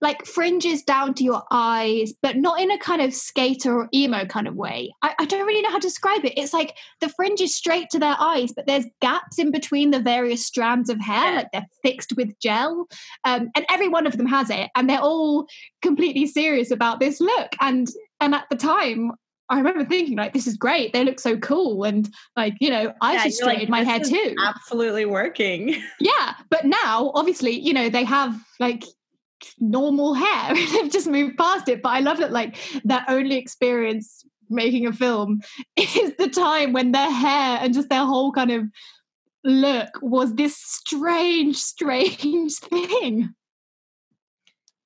like 0.00 0.26
fringes 0.26 0.82
down 0.82 1.14
to 1.14 1.24
your 1.24 1.42
eyes, 1.50 2.12
but 2.20 2.36
not 2.36 2.60
in 2.60 2.70
a 2.70 2.76
kind 2.78 3.00
of 3.00 3.14
skater 3.14 3.74
or 3.74 3.88
emo 3.94 4.26
kind 4.26 4.46
of 4.46 4.54
way. 4.54 4.92
I, 5.02 5.14
I 5.20 5.24
don't 5.24 5.46
really 5.46 5.62
know 5.62 5.70
how 5.70 5.78
to 5.78 5.80
describe 5.88 6.24
it. 6.26 6.34
It's 6.36 6.52
like 6.52 6.76
the 7.00 7.08
fringe 7.08 7.40
is 7.40 7.54
straight 7.56 7.88
to 7.90 7.98
their 7.98 8.16
eyes, 8.18 8.52
but 8.54 8.66
there's 8.66 8.84
gaps 9.00 9.38
in 9.38 9.50
between 9.50 9.92
the 9.92 10.00
various 10.00 10.44
strands 10.44 10.90
of 10.90 11.00
hair, 11.00 11.30
Yeah. 11.30 11.36
like 11.36 11.46
they're 11.52 11.66
fixed 11.82 12.14
with 12.16 12.38
gel. 12.38 12.86
Um, 13.24 13.50
and 13.54 13.64
every 13.70 13.88
one 13.88 14.06
of 14.06 14.18
them 14.18 14.26
has 14.26 14.50
it, 14.50 14.68
and 14.74 14.90
they're 14.90 15.00
all 15.00 15.46
completely 15.80 16.26
serious 16.26 16.70
about 16.70 17.00
this 17.00 17.18
look. 17.20 17.52
And 17.62 17.88
and 18.20 18.34
at 18.34 18.46
the 18.50 18.56
time, 18.56 19.12
I 19.48 19.58
remember 19.58 19.84
thinking 19.84 20.16
like, 20.16 20.32
"This 20.32 20.46
is 20.46 20.56
great. 20.56 20.92
They 20.92 21.04
look 21.04 21.20
so 21.20 21.36
cool." 21.38 21.84
And 21.84 22.08
like, 22.36 22.54
you 22.60 22.70
know, 22.70 22.92
I 23.00 23.14
Yeah, 23.14 23.22
should 23.24 23.34
you're 23.38 23.46
like, 23.48 23.68
my 23.68 23.82
hair 23.82 24.00
too. 24.00 24.34
Absolutely 24.38 25.04
working. 25.04 25.76
Yeah, 26.00 26.34
but 26.50 26.64
now 26.64 27.12
obviously, 27.14 27.52
you 27.52 27.72
know, 27.72 27.88
they 27.88 28.04
have 28.04 28.38
like 28.60 28.84
normal 29.58 30.14
hair. 30.14 30.54
They've 30.72 30.90
just 30.90 31.06
moved 31.06 31.36
past 31.36 31.68
it. 31.68 31.82
But 31.82 31.90
I 31.90 32.00
love 32.00 32.18
that 32.18 32.32
like 32.32 32.56
their 32.84 33.04
only 33.08 33.36
experience 33.36 34.24
making 34.50 34.86
a 34.86 34.92
film 34.92 35.40
is 35.76 36.14
the 36.18 36.28
time 36.28 36.72
when 36.72 36.92
their 36.92 37.10
hair 37.10 37.58
and 37.60 37.72
just 37.74 37.88
their 37.88 38.04
whole 38.04 38.32
kind 38.32 38.50
of 38.50 38.64
look 39.44 39.88
was 40.02 40.34
this 40.34 40.56
strange, 40.56 41.56
strange 41.56 42.54
thing. 42.56 43.34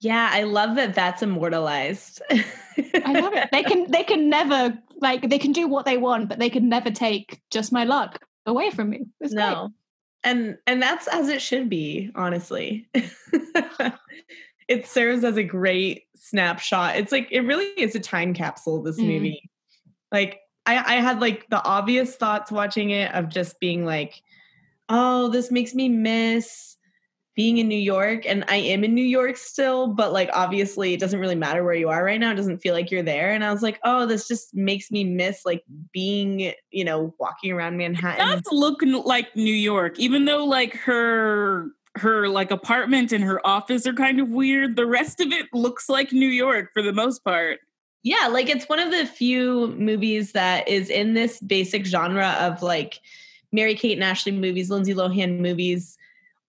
Yeah, 0.00 0.30
I 0.32 0.44
love 0.44 0.76
that 0.76 0.94
that's 0.94 1.22
immortalized. 1.22 2.22
I 2.30 3.12
love 3.20 3.34
it. 3.34 3.48
They 3.50 3.64
can 3.64 3.90
they 3.90 4.04
can 4.04 4.28
never 4.28 4.78
like 5.00 5.28
they 5.28 5.38
can 5.38 5.52
do 5.52 5.66
what 5.66 5.84
they 5.84 5.96
want, 5.96 6.28
but 6.28 6.38
they 6.38 6.50
can 6.50 6.68
never 6.68 6.90
take 6.90 7.40
just 7.50 7.72
my 7.72 7.84
luck 7.84 8.24
away 8.46 8.70
from 8.70 8.90
me. 8.90 9.06
It's 9.20 9.34
great. 9.34 9.44
no. 9.44 9.70
And 10.24 10.58
and 10.66 10.80
that's 10.82 11.08
as 11.08 11.28
it 11.28 11.42
should 11.42 11.68
be, 11.68 12.10
honestly. 12.14 12.88
it 14.68 14.86
serves 14.86 15.24
as 15.24 15.36
a 15.36 15.42
great 15.42 16.04
snapshot. 16.16 16.96
It's 16.96 17.12
like 17.12 17.28
it 17.30 17.40
really 17.40 17.66
is 17.66 17.94
a 17.94 18.00
time 18.00 18.34
capsule, 18.34 18.82
this 18.82 18.98
Mm. 18.98 19.04
movie. 19.06 19.50
Like 20.12 20.40
I, 20.66 20.96
I 20.96 21.00
had 21.00 21.20
like 21.20 21.48
the 21.50 21.62
obvious 21.64 22.14
thoughts 22.16 22.52
watching 22.52 22.90
it 22.90 23.12
of 23.14 23.28
just 23.28 23.58
being 23.60 23.84
like, 23.84 24.22
oh, 24.88 25.28
this 25.28 25.50
makes 25.50 25.74
me 25.74 25.88
miss 25.88 26.76
being 27.38 27.58
in 27.58 27.68
New 27.68 27.78
York. 27.78 28.26
And 28.26 28.44
I 28.48 28.56
am 28.56 28.82
in 28.82 28.96
New 28.96 29.04
York 29.04 29.36
still, 29.36 29.86
but 29.86 30.12
like 30.12 30.28
obviously 30.32 30.92
it 30.92 30.98
doesn't 30.98 31.20
really 31.20 31.36
matter 31.36 31.62
where 31.62 31.72
you 31.72 31.88
are 31.88 32.02
right 32.02 32.18
now. 32.18 32.32
It 32.32 32.34
doesn't 32.34 32.58
feel 32.58 32.74
like 32.74 32.90
you're 32.90 33.04
there. 33.04 33.30
And 33.30 33.44
I 33.44 33.52
was 33.52 33.62
like, 33.62 33.78
oh, 33.84 34.06
this 34.06 34.26
just 34.26 34.56
makes 34.56 34.90
me 34.90 35.04
miss 35.04 35.46
like 35.46 35.62
being, 35.92 36.52
you 36.72 36.84
know, 36.84 37.14
walking 37.20 37.52
around 37.52 37.76
Manhattan. 37.76 38.26
does 38.26 38.42
look 38.50 38.80
like 38.82 39.36
New 39.36 39.54
York, 39.54 40.00
even 40.00 40.24
though 40.24 40.44
like 40.44 40.74
her 40.78 41.68
her 41.94 42.28
like 42.28 42.50
apartment 42.50 43.12
and 43.12 43.22
her 43.22 43.40
office 43.46 43.86
are 43.86 43.92
kind 43.92 44.18
of 44.18 44.30
weird. 44.30 44.74
The 44.74 44.86
rest 44.86 45.20
of 45.20 45.30
it 45.30 45.46
looks 45.54 45.88
like 45.88 46.10
New 46.10 46.26
York 46.26 46.72
for 46.74 46.82
the 46.82 46.92
most 46.92 47.22
part. 47.22 47.60
Yeah, 48.02 48.26
like 48.26 48.48
it's 48.48 48.68
one 48.68 48.80
of 48.80 48.90
the 48.90 49.06
few 49.06 49.68
movies 49.78 50.32
that 50.32 50.66
is 50.66 50.90
in 50.90 51.14
this 51.14 51.38
basic 51.38 51.86
genre 51.86 52.36
of 52.40 52.64
like 52.64 52.98
Mary 53.52 53.76
Kate 53.76 53.96
and 53.96 54.02
Ashley 54.02 54.32
movies, 54.32 54.70
Lindsay 54.70 54.92
Lohan 54.92 55.38
movies, 55.38 55.96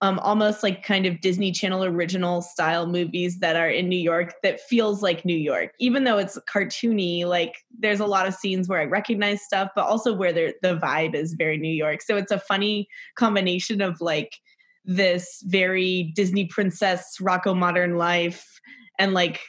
um, 0.02 0.18
almost 0.20 0.64
like 0.64 0.84
kind 0.84 1.06
of 1.06 1.20
Disney 1.20 1.52
Channel 1.52 1.84
original 1.84 2.42
style 2.42 2.88
movies 2.88 3.40
that 3.40 3.58
are 3.58 3.70
in 3.70 3.90
New 3.90 4.00
York 4.00 4.34
that 4.44 4.62
feels 4.62 5.02
like 5.02 5.26
New 5.26 5.38
York, 5.38 5.72
even 5.80 6.06
though 6.06 6.18
it's 6.18 6.40
cartoony. 6.50 7.26
Like 7.26 7.56
there's 7.78 8.00
a 8.00 8.06
lot 8.06 8.26
of 8.26 8.34
scenes 8.34 8.70
where 8.70 8.80
I 8.80 8.86
recognize 8.86 9.42
stuff, 9.42 9.72
but 9.76 9.86
also 9.86 10.14
where 10.14 10.32
the 10.32 10.54
vibe 10.64 11.16
is 11.16 11.34
very 11.34 11.58
New 11.58 11.74
York. 11.74 12.02
So 12.02 12.16
it's 12.16 12.32
a 12.32 12.40
funny 12.40 12.88
combination 13.16 13.82
of 13.82 14.00
like 14.00 14.38
this 14.86 15.44
very 15.46 16.14
Disney 16.16 16.46
princess 16.46 17.18
Rocko 17.22 17.56
modern 17.56 17.98
life 17.98 18.60
and 18.98 19.14
like 19.14 19.42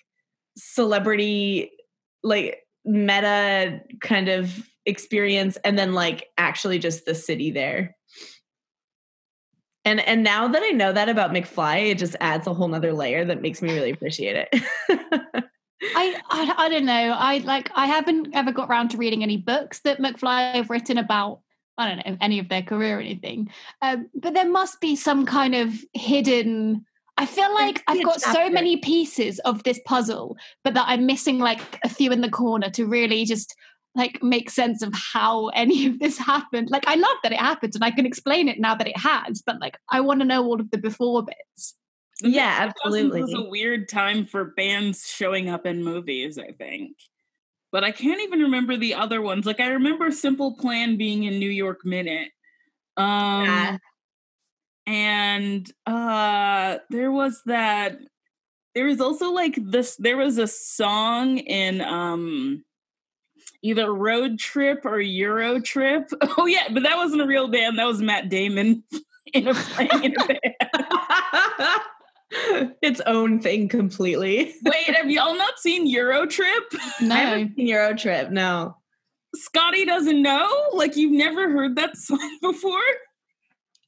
celebrity 0.57 1.71
like 2.25 2.59
meta 2.85 3.81
kind 4.01 4.29
of 4.29 4.67
experience 4.85 5.57
and 5.65 5.79
then 5.79 5.93
like 5.93 6.27
actually 6.39 6.79
just 6.79 7.05
the 7.05 7.15
city 7.15 7.51
there 7.51 7.97
and 9.91 10.01
and 10.01 10.23
now 10.23 10.49
that 10.49 10.63
i 10.63 10.71
know 10.71 10.93
that 10.93 11.09
about 11.09 11.31
mcfly 11.33 11.91
it 11.91 11.99
just 11.99 12.17
adds 12.21 12.47
a 12.47 12.55
whole 12.55 12.69
nother 12.69 12.93
layer 12.93 13.25
that 13.25 13.43
makes 13.43 13.61
me 13.61 13.73
really 13.73 13.91
appreciate 13.91 14.37
it 14.37 14.63
I, 15.83 16.21
I 16.29 16.55
I 16.59 16.69
don't 16.69 16.85
know. 16.85 17.15
I 17.19 17.39
like 17.39 17.71
I 17.75 17.87
haven't 17.87 18.35
ever 18.35 18.53
got 18.53 18.69
around 18.69 18.91
to 18.91 18.99
reading 18.99 19.23
any 19.23 19.39
books 19.39 19.81
that 19.81 19.99
McFly 19.99 20.55
have 20.55 20.71
written 20.71 20.99
about. 20.99 21.41
I 21.79 21.89
don't 21.89 22.07
know 22.07 22.17
any 22.21 22.39
of 22.39 22.49
their 22.49 22.63
career 22.63 22.99
or 22.99 23.01
anything. 23.01 23.51
Um, 23.81 24.11
but 24.15 24.35
there 24.35 24.49
must 24.49 24.81
be 24.81 24.95
some 24.95 25.25
kind 25.25 25.55
of 25.55 25.73
hidden. 25.95 26.85
I 27.17 27.27
feel 27.27 27.53
like 27.55 27.83
I've 27.87 28.05
got 28.05 28.21
so 28.21 28.51
many 28.51 28.77
pieces 28.79 29.39
of 29.41 29.63
this 29.63 29.81
puzzle, 29.87 30.37
but 30.65 30.75
that 30.75 30.85
I'm 30.87 31.07
missing 31.07 31.39
like 31.39 31.79
a 31.83 31.89
few 31.89 32.13
in 32.13 32.21
the 32.21 32.31
corner 32.31 32.71
to 32.71 32.87
really 32.87 33.25
just 33.25 33.55
like 33.95 34.23
make 34.23 34.51
sense 34.51 34.83
of 34.83 34.93
how 34.95 35.49
any 35.55 35.87
of 35.87 35.99
this 35.99 36.19
happened. 36.19 36.71
Like 36.71 36.87
I 36.87 36.95
love 36.95 37.17
that 37.23 37.33
it 37.33 37.39
happened 37.41 37.75
and 37.75 37.85
I 37.85 37.91
can 37.91 38.07
explain 38.07 38.49
it 38.49 38.61
now 38.61 38.75
that 38.75 38.87
it 38.89 38.99
has, 38.99 39.43
but 39.43 39.61
like 39.61 39.77
I 39.91 40.01
want 40.01 40.21
to 40.21 40.27
know 40.27 40.45
all 40.45 40.61
of 40.61 40.71
the 40.71 40.79
before 40.79 41.25
bits. 41.25 41.77
yeah 42.23 42.67
2000s 42.67 42.71
absolutely 42.85 43.23
was 43.23 43.35
a 43.35 43.49
weird 43.49 43.89
time 43.89 44.27
for 44.27 44.45
bands 44.57 45.07
showing 45.09 45.49
up 45.49 45.67
in 45.67 45.83
movies, 45.85 46.39
I 46.39 46.53
think. 46.53 46.97
But 47.73 47.85
I 47.85 47.93
can't 47.93 48.21
even 48.23 48.41
remember 48.41 48.77
the 48.77 48.95
other 48.95 49.23
ones. 49.23 49.47
Like 49.47 49.61
I 49.61 49.69
remember 49.69 50.11
Simple 50.11 50.57
Plan 50.57 50.97
being 50.97 51.25
in 51.25 51.39
New 51.39 51.51
York 51.51 51.85
Minute. 51.85 52.31
Um 52.97 53.47
Yeah. 53.47 53.77
and 54.87 55.71
uh 55.87 56.79
there 56.91 57.13
was 57.13 57.43
that 57.47 57.99
there 58.75 58.87
was 58.87 59.01
also 59.01 59.31
like 59.31 59.57
this 59.57 59.97
there 59.97 60.17
was 60.17 60.39
a 60.39 60.47
song 60.47 61.39
in 61.39 61.81
um 61.81 62.65
either 63.63 63.93
Road 63.93 64.39
Trip 64.39 64.85
or 64.85 65.01
Euro 65.01 65.61
Trip. 65.61 66.09
Oh 66.39 66.47
yeah, 66.47 66.69
but 66.73 66.83
that 66.85 66.97
wasn't 66.97 67.23
a 67.23 67.27
real 67.27 67.49
band. 67.49 67.79
That 67.79 67.87
was 67.87 68.01
Matt 68.01 68.29
Damon 68.29 68.83
in 69.33 69.49
a 69.49 69.55
playing 69.55 70.05
in 70.05 70.15
a 70.21 70.27
band. 70.27 70.41
its 72.83 73.01
own 73.07 73.41
thing 73.41 73.69
completely 73.69 74.55
Wait, 74.65 74.95
have 74.95 75.11
y'all 75.11 75.37
not 75.37 75.59
seen 75.59 75.87
Euro 75.89 76.27
Trip? 76.27 76.63
i 76.75 77.05
No. 77.05 77.15
haven't 77.17 77.57
seen 77.57 77.67
euro 77.67 77.93
trip 77.95 78.31
no 78.31 78.77
Scotty 79.35 79.85
doesn't 79.85 80.23
know? 80.23 80.49
Like 80.73 80.97
you've 80.97 81.13
never 81.13 81.51
heard 81.51 81.77
that 81.77 81.97
song 81.97 82.39
before? 82.43 82.81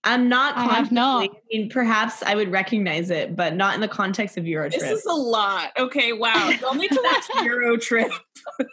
I'm 0.05 0.29
not 0.29 0.57
I 0.57 0.65
have 0.75 0.91
not. 0.91 1.25
i 1.25 1.29
mean 1.51 1.69
perhaps 1.69 2.23
i 2.25 2.35
would 2.35 2.51
recognize 2.51 3.11
it 3.11 3.37
but 3.37 3.55
not 3.55 3.75
in 3.75 3.81
the 3.81 3.89
context 3.89 4.37
of 4.37 4.47
euro 4.47 4.69
This 4.69 4.83
is 4.83 5.05
a 5.07 5.13
lot. 5.13 5.71
Okay, 5.79 6.13
wow. 6.13 6.49
Y'all 6.61 6.75
need 6.75 6.91
to 6.91 7.01
watch 7.05 7.45
Euro 7.45 7.77
Trip. 7.77 8.11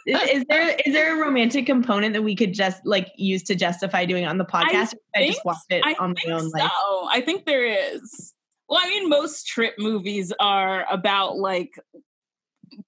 is, 0.07 0.29
is 0.29 0.45
there 0.49 0.75
is 0.85 0.93
there 0.93 1.15
a 1.15 1.21
romantic 1.23 1.65
component 1.65 2.13
that 2.13 2.21
we 2.23 2.35
could 2.35 2.53
just 2.53 2.83
like 2.85 3.09
use 3.17 3.43
to 3.43 3.55
justify 3.55 4.05
doing 4.05 4.23
it 4.23 4.27
on 4.27 4.37
the 4.37 4.45
podcast? 4.45 4.93
I, 5.15 5.19
think- 5.19 5.33
just 5.33 5.45
watched 5.45 5.65
it 5.71 5.83
I 5.85 5.93
on 5.99 6.15
think 6.15 6.27
my 6.29 6.33
own. 6.35 6.49
so. 6.49 6.57
Like, 6.57 6.71
I 7.11 7.21
think 7.21 7.45
there 7.45 7.65
is. 7.65 8.33
Well, 8.67 8.79
I 8.81 8.87
mean, 8.89 9.09
most 9.09 9.47
trip 9.47 9.75
movies 9.77 10.31
are 10.39 10.85
about 10.91 11.37
like 11.37 11.71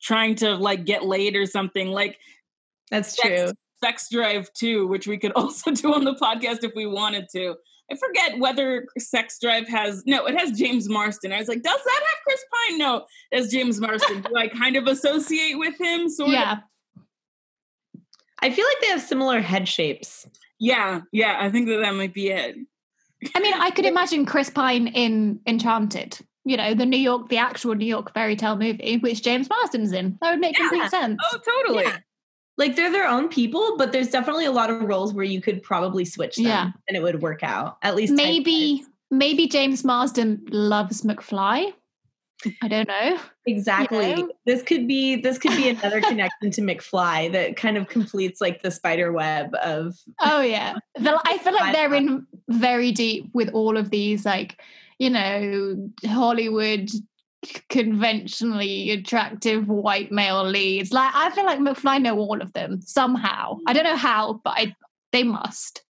trying 0.01 0.36
to 0.36 0.56
like 0.56 0.86
get 0.86 1.04
laid 1.06 1.36
or 1.36 1.45
something. 1.45 1.88
Like 1.88 2.17
that's 2.89 3.15
Sex- 3.15 3.27
true. 3.27 3.51
Sex 3.84 4.08
Drive 4.12 4.51
2, 4.54 4.88
which 4.88 5.08
we 5.08 5.17
could 5.17 5.32
also 5.36 5.71
do 5.71 5.93
on 5.93 6.04
the 6.04 6.13
podcast 6.15 6.63
if 6.63 6.71
we 6.75 6.86
wanted 6.86 7.27
to. 7.34 7.56
I 7.91 7.95
forget 7.95 8.39
whether 8.39 8.88
Sex 8.97 9.38
Drive 9.39 9.67
has 9.67 10.04
no, 10.06 10.25
it 10.25 10.38
has 10.39 10.58
James 10.58 10.88
Marsden. 10.88 11.34
I 11.34 11.39
was 11.39 11.47
like, 11.47 11.62
does 11.62 11.80
that 11.84 11.99
have 11.99 12.23
Chris 12.23 12.45
Pine? 12.54 12.77
No, 12.77 13.06
that's 13.32 13.51
James 13.51 13.82
Marsden. 13.82 14.21
Do 14.21 14.36
I 14.36 14.47
kind 14.47 14.75
of 14.77 14.88
associate 14.88 15.56
with 15.56 15.80
him? 15.80 16.08
Sort 16.10 16.30
yeah. 16.30 16.54
of. 16.54 16.58
I 18.39 18.49
feel 18.49 18.65
like 18.65 18.82
they 18.82 18.88
have 18.88 19.01
similar 19.01 19.41
head 19.41 19.67
shapes. 19.67 20.27
Yeah, 20.60 21.01
yeah. 21.12 21.38
I 21.39 21.49
think 21.49 21.67
that 21.67 21.77
that 21.82 21.93
might 21.95 22.13
be 22.13 22.30
it. 22.30 22.56
I 23.36 23.39
mean, 23.39 23.54
I 23.54 23.69
could 23.71 23.86
imagine 23.86 24.25
Chris 24.25 24.49
Pine 24.49 24.88
in 24.88 25.39
Enchanted. 25.45 26.17
You 26.43 26.58
know, 26.58 26.73
the 26.73 26.88
New 26.88 26.97
York, 26.97 27.30
the 27.30 27.38
actual 27.38 27.75
New 27.75 27.86
York 27.86 28.13
fairy 28.13 28.36
tale 28.36 28.56
movie, 28.56 28.97
which 28.97 29.21
James 29.21 29.47
Marsden's 29.47 29.91
in. 29.91 30.17
That 30.21 30.32
would 30.32 30.39
make 30.39 30.58
Yeah. 30.58 30.69
complete 30.69 30.89
sense. 30.89 31.21
Oh, 31.32 31.39
totally. 31.45 31.84
Yeah. 31.84 31.97
Like 32.57 32.75
they're 32.75 32.91
their 32.91 33.07
own 33.07 33.29
people, 33.29 33.75
but 33.77 33.91
there's 33.91 34.09
definitely 34.09 34.45
a 34.45 34.51
lot 34.51 34.69
of 34.69 34.81
roles 34.81 35.13
where 35.13 35.25
you 35.25 35.41
could 35.41 35.63
probably 35.63 36.05
switch 36.05 36.35
them 36.35 36.45
Yeah. 36.45 36.71
and 36.87 36.95
it 36.97 37.01
would 37.01 37.21
work 37.21 37.43
out. 37.43 37.77
At 37.81 37.95
least 37.95 38.13
maybe, 38.13 38.83
maybe 39.09 39.47
James 39.47 39.83
Marsden 39.83 40.45
loves 40.49 41.01
McFly. 41.01 41.73
I 42.63 42.67
don't 42.67 42.87
know. 42.87 43.19
exactly. 43.45 44.15
know? 44.15 44.31
This 44.47 44.63
could 44.63 44.87
be 44.87 45.15
this 45.15 45.37
could 45.37 45.55
be 45.55 45.69
another 45.69 46.01
connection 46.11 46.49
to 46.51 46.61
McFly 46.61 47.31
that 47.33 47.55
kind 47.55 47.77
of 47.77 47.87
completes 47.87 48.41
like 48.41 48.63
the 48.63 48.71
spider 48.71 49.11
web 49.11 49.53
of 49.63 49.95
Oh 50.19 50.41
yeah, 50.41 50.73
The- 50.95 51.21
I 51.23 51.37
feel 51.37 51.53
like 51.53 51.73
they're 51.73 51.93
in 51.93 52.25
very 52.49 52.91
deep 52.91 53.29
with 53.33 53.49
all 53.53 53.77
of 53.77 53.91
these, 53.91 54.25
like 54.25 54.59
you 54.97 55.09
know, 55.11 55.89
Hollywood 56.07 56.89
conventionally 57.69 58.91
attractive 58.91 59.67
white 59.67 60.12
male 60.12 60.43
leads. 60.47 60.91
Like 60.91 61.12
I 61.13 61.30
feel 61.32 61.45
like 61.45 61.60
McFly 61.60 62.01
know 62.01 62.17
all 62.17 62.41
of 62.41 62.54
them 62.54 62.82
somehow. 62.82 63.58
I 63.67 63.73
don't 63.73 63.84
know 63.84 63.95
how, 63.95 64.41
but 64.43 64.54
I, 64.58 64.75
they 65.12 65.23
must. 65.23 65.84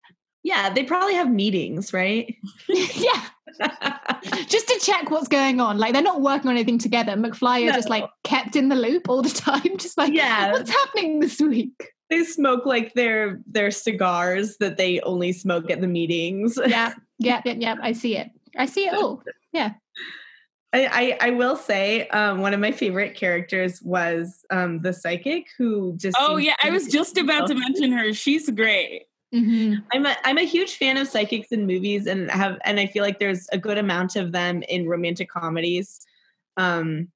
yeah, 0.43 0.69
they 0.73 0.83
probably 0.83 1.13
have 1.15 1.29
meetings, 1.31 1.93
right? 1.93 2.35
yeah, 2.67 3.27
just 4.47 4.67
to 4.67 4.79
check 4.81 5.09
what's 5.11 5.27
going 5.27 5.59
on. 5.59 5.77
Like 5.77 5.93
they're 5.93 6.01
not 6.01 6.21
working 6.21 6.49
on 6.49 6.55
anything 6.55 6.77
together. 6.79 7.13
McFly 7.13 7.67
is 7.67 7.75
just 7.75 7.89
like 7.89 8.05
kept 8.23 8.55
in 8.55 8.69
the 8.69 8.75
loop 8.75 9.09
all 9.09 9.21
the 9.21 9.29
time. 9.51 9.77
Just 9.77 9.97
like, 9.97 10.13
Yeah. 10.13 10.51
what's 10.51 10.71
happening 10.71 11.19
this 11.19 11.39
week? 11.39 11.91
they 12.09 12.25
smoke 12.25 12.65
like 12.65 12.93
their 12.93 13.39
their 13.45 13.71
cigars 13.71 14.57
that 14.57 14.75
they 14.75 14.99
only 15.01 15.31
smoke 15.31 15.71
at 15.71 15.79
the 15.79 15.87
meetings. 15.87 16.57
Yeah, 16.65 16.93
yeah, 17.19 17.41
yeah, 17.45 17.53
yeah. 17.57 17.75
I 17.81 17.93
see 17.93 18.17
it. 18.17 18.29
I 18.57 18.65
see 18.65 18.85
it 18.85 18.93
all. 18.93 19.23
I, 20.73 21.17
I, 21.21 21.27
I 21.27 21.29
will 21.31 21.57
say 21.57 22.07
um, 22.09 22.39
one 22.39 22.53
of 22.53 22.59
my 22.59 22.71
favorite 22.71 23.13
characters 23.15 23.81
was 23.81 24.45
um, 24.51 24.81
the 24.81 24.93
psychic 24.93 25.47
who 25.57 25.95
just 25.97 26.15
Oh 26.19 26.37
yeah, 26.37 26.55
I 26.63 26.69
was 26.69 26.87
just 26.87 27.17
about 27.17 27.47
to 27.47 27.55
mention 27.55 27.91
her. 27.91 28.13
She's 28.13 28.49
great. 28.49 29.03
hmm 29.33 29.75
I'm 29.93 30.05
a 30.05 30.15
I'm 30.23 30.37
a 30.37 30.45
huge 30.45 30.75
fan 30.75 30.97
of 30.97 31.07
psychics 31.07 31.51
in 31.51 31.65
movies 31.67 32.07
and 32.07 32.29
have 32.31 32.57
and 32.63 32.79
I 32.79 32.85
feel 32.87 33.03
like 33.03 33.19
there's 33.19 33.47
a 33.51 33.57
good 33.57 33.77
amount 33.77 34.15
of 34.15 34.31
them 34.31 34.63
in 34.69 34.87
romantic 34.87 35.29
comedies. 35.29 36.05
Um, 36.57 37.09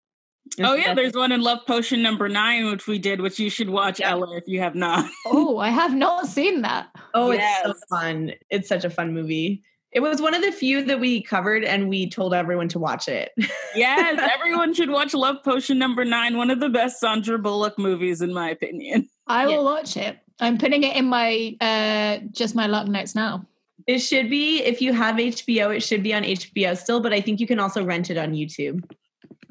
Oh 0.60 0.76
yeah, 0.76 0.94
there's 0.94 1.14
one 1.14 1.32
in 1.32 1.42
Love 1.42 1.60
Potion 1.66 2.04
number 2.04 2.30
nine, 2.30 2.68
which 2.68 2.86
we 2.86 3.00
did, 3.00 3.20
which 3.20 3.40
you 3.40 3.50
should 3.50 3.70
watch, 3.70 4.00
Yeah. 4.00 4.12
Ella, 4.12 4.38
if 4.38 4.44
you 4.48 4.60
have 4.60 4.76
not. 4.76 5.10
Oh, 5.26 5.58
I 5.58 5.70
have 5.70 5.96
not 5.96 6.28
seen 6.28 6.62
that. 6.62 6.90
oh 7.14 7.32
it's 7.32 7.64
so 7.64 7.74
fun. 7.90 8.34
It's 8.50 8.70
such 8.70 8.84
a 8.84 8.90
fun 8.90 9.14
movie. 9.14 9.64
It 9.96 10.02
was 10.02 10.22
one 10.22 10.34
of 10.34 10.42
the 10.42 10.52
few 10.52 10.84
that 10.84 11.00
we 11.00 11.22
covered 11.22 11.64
and 11.64 11.88
we 11.88 12.10
told 12.10 12.34
everyone 12.34 12.68
to 12.70 12.80
watch 12.80 13.08
it. 13.08 13.32
Yes, 13.74 14.20
everyone 14.38 14.74
should 14.74 14.90
watch 14.90 15.14
Love 15.14 15.38
Potion 15.42 15.80
number 15.80 16.04
nine, 16.04 16.36
one 16.36 16.52
of 16.52 16.60
the 16.60 16.68
best 16.68 17.00
Sandra 17.00 17.40
Bullock 17.40 17.80
movies, 17.80 18.22
in 18.22 18.34
my 18.34 18.50
opinion. 18.50 19.08
I 19.26 19.44
Yeah. 19.48 19.56
will 19.56 19.64
watch 19.64 19.96
it. 19.96 20.18
I'm 20.42 20.58
putting 20.58 20.84
it 20.84 20.98
in 20.98 21.06
my 21.06 21.56
uh 21.62 22.18
just 22.32 22.56
my 22.56 22.68
luck 22.68 22.88
notes 22.88 23.16
now. 23.16 23.46
It 23.88 24.00
should 24.00 24.30
be 24.30 24.62
if 24.64 24.82
you 24.82 24.92
have 24.92 25.16
HBO, 25.16 25.74
it 25.74 25.80
should 25.82 26.04
be 26.04 26.14
on 26.14 26.24
HBO 26.24 26.76
still, 26.78 27.00
but 27.00 27.14
I 27.14 27.22
think 27.22 27.40
you 27.40 27.48
can 27.48 27.60
also 27.62 27.82
rent 27.86 28.10
it 28.10 28.18
on 28.18 28.34
YouTube. 28.34 28.84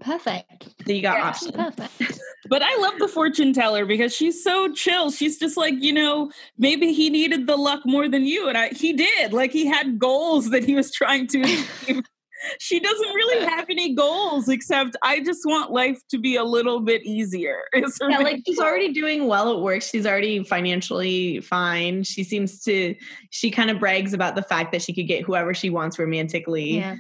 Perfect. 0.01 0.69
So 0.87 0.93
you 0.93 1.03
got 1.03 1.19
Yeah. 1.19 1.29
options. 1.29 1.53
Perfect. 1.53 2.21
But 2.47 2.61
I 2.63 2.77
love 2.77 2.99
the 2.99 3.09
fortune 3.09 3.55
teller 3.55 3.87
because 3.87 4.15
she's 4.15 4.45
so 4.45 4.71
chill. 4.75 5.11
She's 5.11 5.39
just 5.39 5.57
like, 5.57 5.75
you 5.83 5.95
know, 5.95 6.31
maybe 6.59 6.93
he 6.93 7.09
needed 7.09 7.47
the 7.47 7.57
luck 7.57 7.81
more 7.87 8.07
than 8.07 8.27
you. 8.27 8.49
And 8.51 8.59
I 8.59 8.69
he 8.69 8.93
did. 8.93 9.33
Like 9.33 9.51
he 9.51 9.65
had 9.65 9.99
goals 9.99 10.51
that 10.51 10.63
he 10.63 10.75
was 10.75 10.93
trying 10.93 11.27
to 11.29 11.41
achieve. 11.41 12.03
she 12.61 12.81
doesn't 12.81 13.09
really 13.15 13.47
have 13.47 13.65
any 13.71 13.95
goals 13.95 14.51
except 14.51 14.95
I 15.03 15.21
just 15.21 15.41
want 15.47 15.71
life 15.73 15.99
to 16.11 16.19
be 16.19 16.37
a 16.37 16.45
little 16.45 16.81
bit 16.81 17.03
easier. 17.07 17.63
Yeah, 17.75 18.19
like 18.19 18.43
she's 18.47 18.59
already 18.61 18.93
doing 18.93 19.27
well 19.27 19.51
at 19.51 19.61
work. 19.61 19.81
She's 19.81 20.07
already 20.07 20.45
financially 20.45 21.41
fine. 21.41 22.03
She 22.03 22.25
seems 22.25 22.63
to 22.65 22.95
she 23.31 23.51
kind 23.51 23.71
of 23.71 23.79
brags 23.81 24.13
about 24.13 24.35
the 24.35 24.43
fact 24.43 24.73
that 24.73 24.83
she 24.83 24.93
could 24.93 25.09
get 25.09 25.25
whoever 25.25 25.55
she 25.55 25.71
wants 25.71 25.99
romantically. 25.99 26.77
Yeah. 26.77 26.97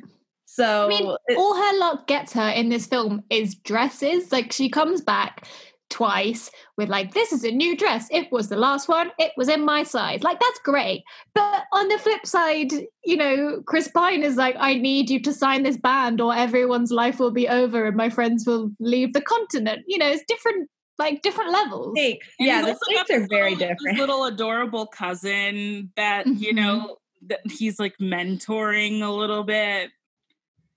So 0.47 0.87
I 0.87 0.89
mean, 0.89 1.17
all 1.37 1.57
her 1.57 1.79
luck 1.79 2.07
gets 2.07 2.33
her 2.35 2.49
in 2.51 2.69
this 2.69 2.87
film 2.87 3.23
is 3.31 3.55
dresses. 3.55 4.31
Like 4.31 4.53
she 4.53 4.69
comes 4.69 5.01
back 5.01 5.47
twice 5.91 6.51
with 6.77 6.89
like, 6.89 7.15
this 7.15 7.33
is 7.33 7.45
a 7.45 7.51
new 7.51 7.77
dress. 7.77 8.09
It 8.11 8.31
was 8.33 8.49
the 8.49 8.57
last 8.57 8.89
one. 8.89 9.11
It 9.19 9.33
was 9.37 9.49
in 9.49 9.65
my 9.65 9.83
size. 9.83 10.23
Like 10.23 10.41
that's 10.41 10.59
great. 10.61 11.03
But 11.35 11.65
on 11.73 11.89
the 11.89 11.99
flip 11.99 12.27
side, 12.27 12.73
you 13.05 13.17
know, 13.17 13.63
Chris 13.67 13.89
Pine 13.89 14.23
is 14.23 14.37
like, 14.37 14.57
I 14.59 14.75
need 14.75 15.11
you 15.11 15.21
to 15.23 15.33
sign 15.33 15.63
this 15.63 15.77
band 15.77 16.21
or 16.21 16.35
everyone's 16.35 16.91
life 16.91 17.19
will 17.19 17.31
be 17.31 17.49
over 17.49 17.87
and 17.87 17.97
my 17.97 18.11
friends 18.11 18.47
will 18.47 18.71
leave 18.81 19.13
the 19.13 19.21
continent. 19.21 19.83
You 19.87 19.99
know, 19.99 20.09
it's 20.11 20.25
different, 20.27 20.69
like 20.99 21.23
different 21.23 21.51
levels. 21.53 21.93
stakes. 21.97 22.27
Yeah, 22.39 22.63
the 22.63 22.77
stakes 22.83 23.11
are 23.11 23.27
very 23.29 23.55
little- 23.55 23.69
different. 23.69 23.99
little 23.99 24.25
adorable 24.25 24.87
cousin 24.87 25.93
that 25.97 26.27
you 26.27 26.53
Mhm. 26.53 26.57
know 26.57 26.97
that 27.27 27.41
he's 27.51 27.79
like 27.79 27.97
mentoring 28.01 29.03
a 29.03 29.11
little 29.11 29.45
bit, 29.45 29.91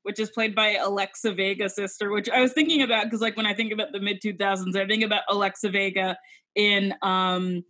which 0.08 0.20
is 0.20 0.30
played 0.32 0.56
by 0.56 0.76
Alexa 0.76 1.34
Vega 1.34 1.70
sister. 1.70 2.12
Which 2.12 2.30
I 2.30 2.42
was 2.42 2.54
thinking 2.54 2.82
about 2.82 3.04
because 3.04 3.20
like 3.22 3.36
when 3.36 3.46
I 3.46 3.54
think 3.54 3.74
about 3.74 3.92
the 3.92 4.00
mid 4.00 4.22
two 4.22 4.34
thousands, 4.34 4.76
I 4.76 4.88
think 4.88 5.04
about 5.04 5.24
Alexa 5.30 5.70
Vega 5.70 6.18
in 6.56 6.96
um 7.02 7.64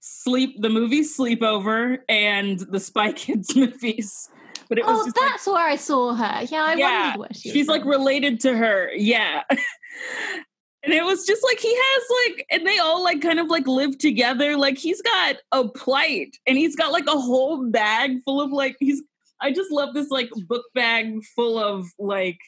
Sleep, 0.00 0.60
the 0.60 0.68
movie 0.68 1.02
Sleepover, 1.02 1.98
and 2.08 2.58
the 2.58 2.80
Spy 2.80 3.12
Kids 3.12 3.54
movies. 3.56 4.28
But 4.68 4.78
it 4.78 4.84
was 4.84 4.98
Oh, 4.98 5.04
just 5.04 5.16
like, 5.16 5.30
that's 5.30 5.46
where 5.46 5.68
I 5.68 5.76
saw 5.76 6.14
her. 6.14 6.42
Yeah, 6.50 6.64
I 6.64 6.76
Yeah, 6.76 7.12
wondered 7.12 7.20
where 7.20 7.28
she 7.32 7.50
was 7.50 7.54
she's 7.54 7.68
like 7.68 7.84
related 7.84 8.40
to 8.40 8.56
her 8.56 8.90
yeah 8.94 9.42
and 9.50 10.92
it 10.92 11.04
was 11.04 11.24
just 11.24 11.44
like 11.44 11.58
he 11.60 11.72
has 11.74 12.02
like 12.26 12.46
and 12.50 12.66
they 12.66 12.78
all 12.78 13.02
like 13.02 13.20
kind 13.22 13.38
of 13.38 13.48
like 13.48 13.66
live 13.66 13.96
together 13.98 14.56
like 14.56 14.76
he's 14.78 15.02
got 15.02 15.36
a 15.52 15.68
plight 15.68 16.36
and 16.46 16.58
he's 16.58 16.74
got 16.76 16.92
like 16.92 17.06
a 17.06 17.18
whole 17.18 17.70
bag 17.70 18.18
full 18.24 18.40
of 18.40 18.50
like 18.50 18.76
he's 18.80 19.02
i 19.40 19.52
just 19.52 19.70
love 19.70 19.94
this 19.94 20.10
like 20.10 20.30
book 20.46 20.64
bag 20.74 21.22
full 21.34 21.58
of 21.58 21.86
like 21.98 22.38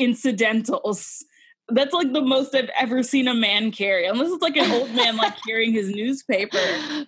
incidentals. 0.00 1.24
That's 1.72 1.94
like 1.94 2.12
the 2.12 2.22
most 2.22 2.54
i've 2.54 2.70
ever 2.78 3.02
seen 3.02 3.28
a 3.28 3.34
man 3.34 3.70
carry 3.70 4.06
unless 4.06 4.32
it's 4.32 4.42
like 4.42 4.56
an 4.56 4.72
old 4.72 4.92
man 4.92 5.16
like 5.16 5.34
carrying 5.46 5.72
his 5.72 5.90
newspaper. 5.90 6.58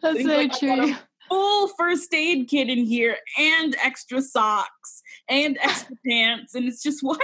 That's 0.01 0.19
He's 0.19 0.27
so 0.27 0.37
like, 0.37 0.63
"I 0.63 0.67
got 0.67 0.79
a 0.79 0.87
true. 0.93 0.97
full 1.29 1.69
first 1.77 2.15
aid 2.15 2.49
kit 2.49 2.69
in 2.71 2.85
here 2.85 3.17
and 3.39 3.75
extra 3.83 4.23
socks 4.23 5.03
and 5.29 5.59
extra 5.61 5.97
pants 6.07 6.55
and 6.55 6.67
it's 6.67 6.83
just 6.83 7.01
what 7.03 7.21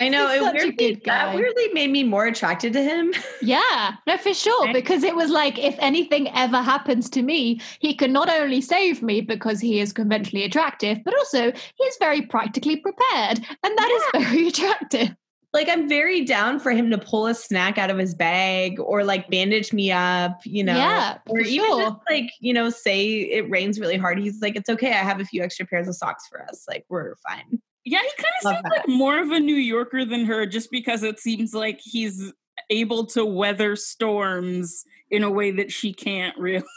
I 0.00 0.08
know 0.08 0.30
it 0.30 0.40
weirdly, 0.54 1.00
that 1.04 1.34
weirdly 1.34 1.68
made 1.72 1.90
me 1.90 2.04
more 2.04 2.26
attracted 2.26 2.72
to 2.72 2.82
him. 2.82 3.12
Yeah, 3.42 3.92
no, 4.06 4.16
for 4.18 4.34
sure. 4.34 4.66
Right. 4.66 4.74
Because 4.74 5.02
it 5.02 5.14
was 5.16 5.30
like, 5.30 5.58
if 5.58 5.74
anything 5.78 6.28
ever 6.34 6.60
happens 6.62 7.08
to 7.10 7.22
me, 7.22 7.60
he 7.80 7.94
can 7.94 8.12
not 8.12 8.28
only 8.28 8.60
save 8.60 9.02
me 9.02 9.20
because 9.22 9.60
he 9.60 9.80
is 9.80 9.92
conventionally 9.92 10.44
attractive, 10.44 10.98
but 11.04 11.14
also 11.16 11.52
he's 11.76 11.96
very 11.98 12.22
practically 12.22 12.76
prepared. 12.76 13.38
And 13.62 13.78
that 13.78 14.10
is 14.14 14.24
very 14.28 14.48
attractive. 14.48 15.08
like 15.54 15.68
I'm 15.68 15.88
very 15.88 16.24
down 16.24 16.60
for 16.60 16.70
him 16.70 16.90
to 16.90 16.98
pull 16.98 17.26
a 17.26 17.34
snack 17.34 17.76
out 17.78 17.90
of 17.90 17.98
his 17.98 18.14
bag 18.14 18.78
or 18.78 19.04
like 19.04 19.28
bandage 19.30 19.72
me 19.72 19.90
up, 19.90 20.40
you 20.44 20.62
know. 20.62 20.76
yeah, 20.76 21.18
Or 21.26 21.40
even 21.40 21.66
sure. 21.66 21.80
just 21.82 21.96
like, 22.10 22.30
you 22.40 22.52
know, 22.52 22.68
say 22.70 23.06
it 23.22 23.50
rains 23.50 23.80
really 23.80 23.96
hard. 23.96 24.18
He's 24.18 24.40
like, 24.42 24.54
it's 24.54 24.68
okay. 24.68 24.90
I 24.92 25.02
have 25.02 25.20
a 25.20 25.24
few 25.24 25.42
extra 25.42 25.66
pairs 25.66 25.88
of 25.88 25.96
socks 25.96 26.28
for 26.28 26.42
us. 26.44 26.66
Like, 26.68 26.84
we're 26.88 27.16
fine. 27.28 27.60
Yeah 27.84 27.98
he 27.98 28.22
kind 28.22 28.34
of 28.42 28.52
seems 28.52 28.62
that. 28.62 28.78
like 28.78 28.88
more 28.88 29.18
of 29.20 29.30
a 29.30 29.40
new 29.40 29.54
yorker 29.54 30.04
than 30.04 30.24
her 30.24 30.46
just 30.46 30.70
because 30.70 31.02
it 31.02 31.18
seems 31.18 31.54
like 31.54 31.80
he's 31.82 32.32
able 32.68 33.06
to 33.06 33.24
weather 33.24 33.74
storms 33.76 34.84
in 35.10 35.24
a 35.24 35.30
way 35.30 35.50
that 35.50 35.72
she 35.72 35.92
can't 35.92 36.36
really 36.38 36.64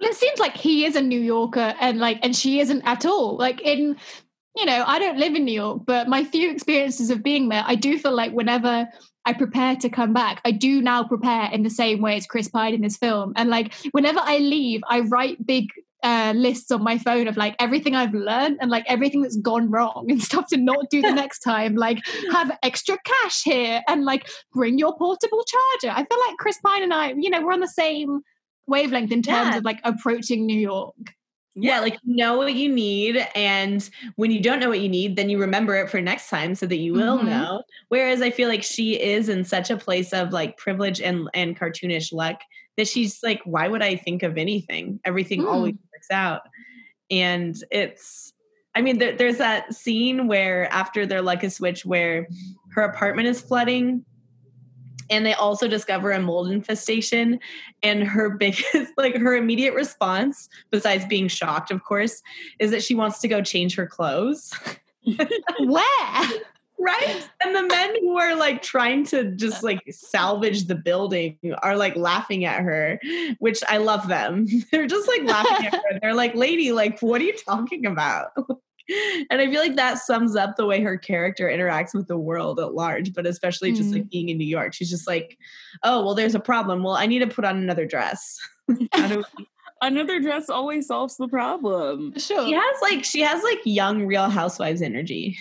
Well, 0.00 0.10
it 0.10 0.16
seems 0.16 0.38
like 0.38 0.56
he 0.56 0.86
is 0.86 0.96
a 0.96 1.02
New 1.02 1.20
Yorker 1.20 1.74
and 1.78 1.98
like 1.98 2.20
and 2.22 2.34
she 2.34 2.60
isn't 2.60 2.82
at 2.86 3.04
all. 3.04 3.36
Like 3.36 3.60
in 3.60 3.96
you 4.56 4.64
know, 4.64 4.82
I 4.86 4.98
don't 4.98 5.18
live 5.18 5.34
in 5.34 5.44
New 5.44 5.54
York, 5.54 5.82
but 5.86 6.08
my 6.08 6.24
few 6.24 6.50
experiences 6.50 7.10
of 7.10 7.22
being 7.22 7.48
there, 7.48 7.62
I 7.64 7.76
do 7.76 7.98
feel 7.98 8.14
like 8.14 8.32
whenever 8.32 8.88
I 9.24 9.32
prepare 9.32 9.76
to 9.76 9.88
come 9.88 10.12
back, 10.12 10.40
I 10.44 10.50
do 10.50 10.82
now 10.82 11.04
prepare 11.04 11.50
in 11.52 11.62
the 11.62 11.70
same 11.70 12.00
way 12.00 12.16
as 12.16 12.26
Chris 12.26 12.48
Pine 12.48 12.74
in 12.74 12.80
this 12.80 12.96
film. 12.96 13.32
And 13.36 13.48
like 13.48 13.74
whenever 13.92 14.18
I 14.20 14.38
leave, 14.38 14.80
I 14.88 15.00
write 15.00 15.46
big 15.46 15.68
uh, 16.02 16.32
lists 16.36 16.70
on 16.70 16.82
my 16.82 16.98
phone 16.98 17.28
of 17.28 17.36
like 17.36 17.54
everything 17.58 17.94
I've 17.94 18.14
learned 18.14 18.58
and 18.60 18.70
like 18.70 18.84
everything 18.88 19.22
that's 19.22 19.36
gone 19.36 19.70
wrong 19.70 20.06
and 20.08 20.22
stuff 20.22 20.46
to 20.48 20.56
not 20.56 20.90
do 20.90 21.02
the 21.02 21.12
next 21.12 21.40
time. 21.40 21.74
Like 21.76 21.98
have 22.32 22.56
extra 22.62 22.96
cash 23.04 23.42
here 23.44 23.82
and 23.88 24.04
like 24.04 24.28
bring 24.52 24.78
your 24.78 24.96
portable 24.96 25.44
charger. 25.44 25.94
I 25.96 26.04
feel 26.04 26.18
like 26.26 26.36
Chris 26.38 26.58
Pine 26.64 26.82
and 26.82 26.94
I, 26.94 27.12
you 27.16 27.30
know, 27.30 27.42
we're 27.42 27.52
on 27.52 27.60
the 27.60 27.68
same 27.68 28.20
wavelength 28.66 29.12
in 29.12 29.22
terms 29.22 29.50
Yeah. 29.52 29.58
of 29.58 29.64
like 29.64 29.80
approaching 29.84 30.46
New 30.46 30.58
York. 30.58 30.94
Yeah, 31.56 31.80
like 31.80 31.98
you 32.04 32.14
know 32.16 32.36
what 32.38 32.54
you 32.54 32.68
need, 32.72 33.16
and 33.34 33.86
when 34.14 34.30
you 34.30 34.40
don't 34.40 34.60
know 34.60 34.68
what 34.68 34.78
you 34.80 34.88
need, 34.88 35.16
then 35.16 35.28
you 35.28 35.36
remember 35.38 35.74
it 35.74 35.90
for 35.90 36.00
next 36.00 36.30
time 36.30 36.54
so 36.54 36.64
that 36.66 36.76
you 36.76 36.92
will 36.92 37.18
Mhm. 37.18 37.26
know. 37.26 37.62
Whereas 37.88 38.22
I 38.22 38.30
feel 38.30 38.48
like 38.48 38.62
she 38.62 38.98
is 38.98 39.28
in 39.28 39.44
such 39.44 39.68
a 39.68 39.76
place 39.76 40.12
of 40.12 40.32
like 40.32 40.56
privilege 40.56 41.00
and 41.00 41.28
and 41.34 41.58
cartoonish 41.58 42.12
luck 42.12 42.40
that 42.80 42.88
she's 42.88 43.22
like, 43.22 43.40
why 43.44 43.68
would 43.68 43.82
I 43.82 43.94
think 43.96 44.22
of 44.22 44.38
anything? 44.38 45.00
Everything 45.04 45.42
Mm. 45.42 45.52
always 45.52 45.74
works 45.92 46.10
out, 46.10 46.42
and 47.10 47.54
it's. 47.70 48.32
I 48.74 48.82
mean, 48.82 48.98
there, 48.98 49.16
there's 49.16 49.38
that 49.38 49.74
scene 49.74 50.28
where 50.28 50.72
after 50.72 51.04
their 51.04 51.22
luck 51.22 51.42
is 51.44 51.56
switched, 51.56 51.84
where 51.84 52.26
her 52.70 52.82
apartment 52.82 53.26
is 53.28 53.40
flooding, 53.40 54.04
and 55.10 55.26
they 55.26 55.34
also 55.34 55.66
discover 55.68 56.12
a 56.12 56.20
mold 56.20 56.50
infestation, 56.50 57.40
and 57.82 58.04
her 58.04 58.30
biggest, 58.38 58.92
like 58.96 59.16
her 59.16 59.34
immediate 59.36 59.74
response 59.74 60.48
besides 60.70 61.04
being 61.06 61.28
shocked, 61.28 61.70
of 61.70 61.82
course, 61.84 62.22
is 62.60 62.70
that 62.70 62.82
she 62.82 62.94
wants 62.94 63.18
to 63.20 63.28
go 63.28 63.42
change 63.42 63.74
her 63.74 63.86
clothes. 63.86 64.52
Where? 65.60 65.84
Right. 66.80 67.28
And 67.44 67.54
the 67.54 67.62
men 67.62 67.94
who 68.00 68.18
are 68.18 68.34
like 68.34 68.62
trying 68.62 69.04
to 69.06 69.32
just 69.32 69.62
like 69.62 69.82
salvage 69.90 70.64
the 70.64 70.74
building 70.74 71.38
are 71.62 71.76
like 71.76 71.94
laughing 71.94 72.46
at 72.46 72.62
her, 72.62 72.98
which 73.38 73.60
I 73.68 73.76
love 73.76 74.08
them. 74.08 74.46
They're 74.72 74.86
just 74.86 75.06
like 75.06 75.22
laughing 75.24 75.66
at 75.66 75.74
her. 75.74 75.98
They're 76.00 76.14
like, 76.14 76.34
lady, 76.34 76.72
like, 76.72 77.00
what 77.00 77.20
are 77.20 77.24
you 77.24 77.36
talking 77.36 77.86
about? 77.86 78.28
And 79.30 79.40
I 79.40 79.48
feel 79.48 79.60
like 79.60 79.76
that 79.76 79.98
sums 79.98 80.34
up 80.34 80.56
the 80.56 80.66
way 80.66 80.80
her 80.80 80.98
character 80.98 81.46
interacts 81.46 81.94
with 81.94 82.08
the 82.08 82.18
world 82.18 82.58
at 82.58 82.74
large, 82.74 83.14
but 83.14 83.24
especially 83.24 83.70
just 83.70 83.90
mm. 83.90 83.92
like 83.92 84.10
being 84.10 84.30
in 84.30 84.36
New 84.36 84.44
York. 84.44 84.74
She's 84.74 84.90
just 84.90 85.06
like, 85.06 85.38
oh, 85.84 86.04
well, 86.04 86.16
there's 86.16 86.34
a 86.34 86.40
problem. 86.40 86.82
Well, 86.82 86.96
I 86.96 87.06
need 87.06 87.20
to 87.20 87.28
put 87.28 87.44
on 87.44 87.56
another 87.56 87.86
dress. 87.86 88.36
How 88.92 89.06
do 89.06 89.22
Another 89.80 90.18
dress 90.18 90.50
always 90.50 90.88
solves 90.88 91.16
the 91.18 91.28
problem. 91.28 92.18
Sure. 92.18 92.44
she 92.44 92.52
has 92.52 92.76
like 92.82 93.04
she 93.04 93.20
has 93.20 93.44
like 93.44 93.60
young 93.64 94.06
real 94.06 94.28
housewives 94.28 94.82
energy 94.82 95.38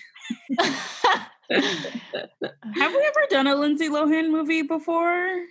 Have 1.51 2.93
we 2.93 3.03
ever 3.07 3.27
done 3.29 3.47
a 3.47 3.55
Lindsay 3.55 3.89
Lohan 3.89 4.29
movie 4.31 4.61
before? 4.61 5.43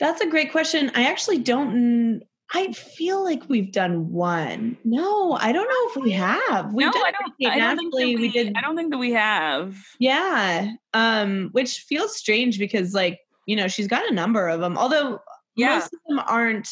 that's 0.00 0.20
a 0.20 0.26
great 0.28 0.52
question 0.52 0.92
i 0.94 1.02
actually 1.08 1.38
don't 1.38 2.22
i 2.54 2.70
feel 2.72 3.24
like 3.24 3.42
we've 3.48 3.72
done 3.72 4.12
one 4.12 4.76
no 4.84 5.32
i 5.40 5.50
don't 5.50 5.68
know 5.68 5.90
if 5.90 6.04
we 6.04 6.12
have 6.12 6.72
we 6.72 6.84
no, 6.84 6.92
did 6.92 7.02
I 7.02 7.10
don't. 7.10 7.52
I 7.52 7.58
don't, 7.58 7.78
think 7.78 7.92
that 7.92 7.98
we, 8.04 8.16
we 8.16 8.28
did 8.30 8.52
I 8.56 8.60
don't 8.60 8.76
think 8.76 8.92
that 8.92 8.98
we 8.98 9.10
have. 9.12 9.76
yeah 9.98 10.70
um 10.94 11.48
which 11.50 11.80
feels 11.80 12.16
strange 12.16 12.58
because 12.60 12.94
like 12.94 13.18
you 13.46 13.56
know 13.56 13.66
she's 13.66 13.88
got 13.88 14.08
a 14.08 14.14
number 14.14 14.48
of 14.48 14.60
them 14.60 14.78
although 14.78 15.18
Yeah. 15.56 15.78
most 15.80 15.92
of 15.92 15.98
them 16.08 16.20
aren't 16.28 16.68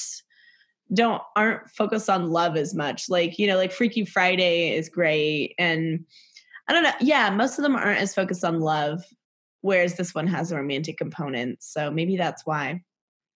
don't 0.94 1.20
aren't 1.34 1.68
focused 1.70 2.08
on 2.08 2.30
love 2.30 2.56
as 2.56 2.74
much 2.74 3.08
like 3.08 3.40
you 3.40 3.48
know 3.48 3.56
like 3.56 3.72
freaky 3.72 4.04
friday 4.04 4.76
is 4.76 4.88
great 4.88 5.56
and 5.58 6.04
i 6.68 6.72
don't 6.72 6.82
know 6.82 6.92
yeah 7.00 7.30
most 7.30 7.58
of 7.58 7.62
them 7.62 7.76
aren't 7.76 8.00
as 8.00 8.14
focused 8.14 8.44
on 8.44 8.60
love 8.60 9.02
whereas 9.62 9.96
this 9.96 10.14
one 10.14 10.26
has 10.26 10.52
a 10.52 10.56
romantic 10.56 10.96
component 10.96 11.62
so 11.62 11.90
maybe 11.90 12.16
that's 12.16 12.44
why 12.46 12.80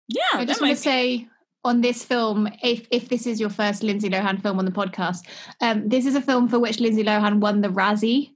Yeah, 0.07 0.21
I 0.33 0.45
just 0.45 0.61
want 0.61 0.71
to 0.75 0.81
say 0.81 1.27
on 1.63 1.81
this 1.81 2.03
film, 2.03 2.49
if 2.63 2.87
if 2.91 3.07
this 3.09 3.27
is 3.27 3.39
your 3.39 3.49
first 3.51 3.83
Lindsay 3.83 4.09
Lohan 4.09 4.41
film 4.41 4.57
on 4.57 4.65
the 4.65 4.71
podcast, 4.71 5.27
um, 5.61 5.87
this 5.87 6.05
is 6.07 6.15
a 6.15 6.21
film 6.21 6.47
for 6.49 6.57
which 6.59 6.79
Lindsay 6.79 7.03
Lohan 7.03 7.39
won 7.39 7.61
the 7.61 7.69
Razzie. 7.69 8.31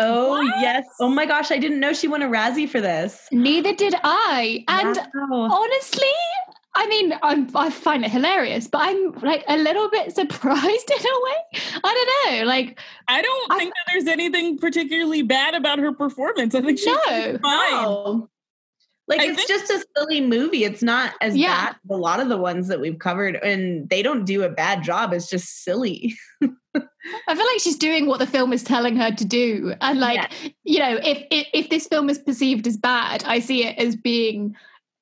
oh 0.00 0.30
What? 0.30 0.60
yes 0.60 0.84
oh 1.00 1.08
my 1.08 1.26
gosh 1.26 1.50
i 1.50 1.58
didn't 1.58 1.80
know 1.80 1.92
she 1.92 2.08
won 2.08 2.22
a 2.22 2.28
razzie 2.28 2.68
for 2.68 2.80
this 2.80 3.28
Neither 3.32 3.74
did 3.74 3.94
I, 4.02 4.64
and 4.68 4.96
Wow. 5.14 5.48
honestly, 5.52 6.14
I 6.74 6.86
mean, 6.86 7.12
I'm, 7.22 7.48
I 7.56 7.68
find 7.68 8.04
it 8.04 8.10
hilarious, 8.12 8.68
but 8.68 8.78
I'm 8.82 9.12
like 9.22 9.44
a 9.48 9.56
little 9.56 9.90
bit 9.90 10.12
surprised 10.14 10.90
in 10.90 10.98
a 11.00 11.20
way. 11.24 11.60
I 11.82 11.94
don't 12.24 12.36
know, 12.40 12.44
like 12.46 12.78
I 13.08 13.20
don't 13.22 13.52
I- 13.52 13.58
think 13.58 13.72
that 13.74 13.92
there's 13.92 14.06
anything 14.06 14.58
particularly 14.58 15.22
bad 15.22 15.54
about 15.54 15.78
her 15.80 15.92
performance. 15.92 16.54
I 16.54 16.60
think 16.62 16.78
she's 16.78 16.86
No. 16.86 17.38
fine. 17.42 17.82
No. 17.82 18.28
Like 19.08 19.20
I 19.20 19.24
it's 19.26 19.36
think- 19.44 19.48
just 19.48 19.70
a 19.72 19.84
silly 19.96 20.20
movie. 20.20 20.62
It's 20.62 20.82
not 20.84 21.14
as 21.20 21.36
Yeah. 21.36 21.48
bad 21.66 21.76
as 21.84 21.90
a 21.90 21.96
lot 21.96 22.20
of 22.20 22.28
the 22.28 22.36
ones 22.36 22.68
that 22.68 22.80
we've 22.80 23.00
covered, 23.00 23.34
and 23.36 23.88
they 23.90 24.02
don't 24.02 24.24
do 24.24 24.44
a 24.44 24.48
bad 24.48 24.84
job. 24.84 25.12
It's 25.12 25.28
just 25.28 25.64
silly. 25.64 26.14
I 26.42 27.34
feel 27.34 27.46
like 27.46 27.58
she's 27.60 27.76
doing 27.78 28.06
what 28.06 28.20
the 28.20 28.26
film 28.26 28.52
is 28.52 28.62
telling 28.62 28.94
her 28.96 29.10
to 29.10 29.24
do, 29.24 29.74
and 29.80 29.98
like 29.98 30.30
you 30.62 30.78
know, 30.78 31.00
if, 31.02 31.24
if 31.32 31.46
if 31.52 31.68
this 31.70 31.88
film 31.88 32.08
is 32.08 32.18
perceived 32.20 32.68
as 32.68 32.76
bad, 32.76 33.24
I 33.24 33.40
see 33.40 33.64
it 33.66 33.76
as 33.78 33.96
being 33.96 34.54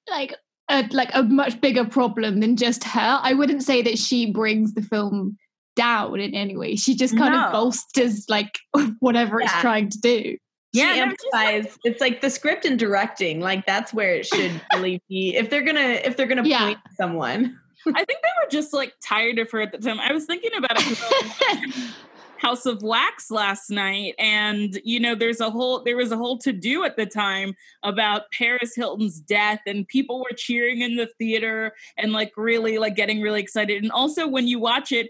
like 0.08 0.34
a 0.70 0.86
like 0.92 1.10
a 1.14 1.22
much 1.22 1.60
bigger 1.60 1.84
problem 1.84 2.40
than 2.40 2.56
just 2.56 2.84
her. 2.84 3.18
I 3.22 3.34
wouldn't 3.34 3.62
say 3.62 3.82
that 3.82 3.98
she 3.98 4.30
brings 4.30 4.74
the 4.74 4.82
film 4.82 5.36
down 5.76 6.18
in 6.20 6.34
any 6.34 6.56
way. 6.56 6.76
She 6.76 6.94
just 6.94 7.16
kind 7.16 7.32
No. 7.34 7.44
of 7.46 7.52
bolsters 7.52 8.26
like 8.28 8.58
whatever 9.00 9.40
it's 9.40 9.52
trying 9.60 9.88
to 9.90 9.98
do. 10.00 10.36
Yeah, 10.74 10.94
she 11.08 11.16
like- 11.32 11.72
it's 11.84 12.00
like 12.00 12.20
the 12.20 12.28
script 12.30 12.64
and 12.64 12.78
directing. 12.78 13.40
Like 13.40 13.64
that's 13.66 13.94
where 13.94 14.14
it 14.14 14.26
should 14.26 14.60
really 14.74 15.02
be. 15.08 15.34
If 15.36 15.48
they're 15.50 15.62
gonna, 15.64 16.00
if 16.04 16.16
they're 16.16 16.26
gonna 16.26 16.46
Yeah. 16.46 16.66
point 16.66 16.78
someone. 16.96 17.58
I 17.86 18.04
think 18.04 18.20
they 18.22 18.28
were 18.44 18.50
just 18.50 18.74
like 18.74 18.92
tired 19.06 19.38
of 19.38 19.50
her 19.52 19.60
at 19.62 19.72
the 19.72 19.78
time. 19.78 19.98
I 20.00 20.12
was 20.12 20.26
thinking 20.26 20.50
about 20.58 20.72
it 20.76 21.94
House 22.38 22.66
of 22.66 22.82
Wax 22.82 23.30
last 23.30 23.70
night, 23.70 24.14
and 24.18 24.80
you 24.84 25.00
know, 25.00 25.14
there's 25.14 25.40
a 25.40 25.50
whole 25.50 25.82
there 25.82 25.96
was 25.96 26.12
a 26.12 26.16
whole 26.16 26.38
to 26.38 26.52
do 26.52 26.84
at 26.84 26.96
the 26.96 27.06
time 27.06 27.54
about 27.82 28.30
Paris 28.32 28.74
Hilton's 28.74 29.20
death, 29.20 29.60
and 29.66 29.86
people 29.88 30.20
were 30.20 30.36
cheering 30.36 30.80
in 30.80 30.96
the 30.96 31.08
theater 31.18 31.74
and 31.96 32.12
like 32.12 32.32
really 32.36 32.78
like 32.78 32.94
getting 32.94 33.20
really 33.20 33.40
excited. 33.40 33.82
And 33.82 33.92
also, 33.92 34.28
when 34.28 34.46
you 34.46 34.58
watch 34.58 34.92
it, 34.92 35.08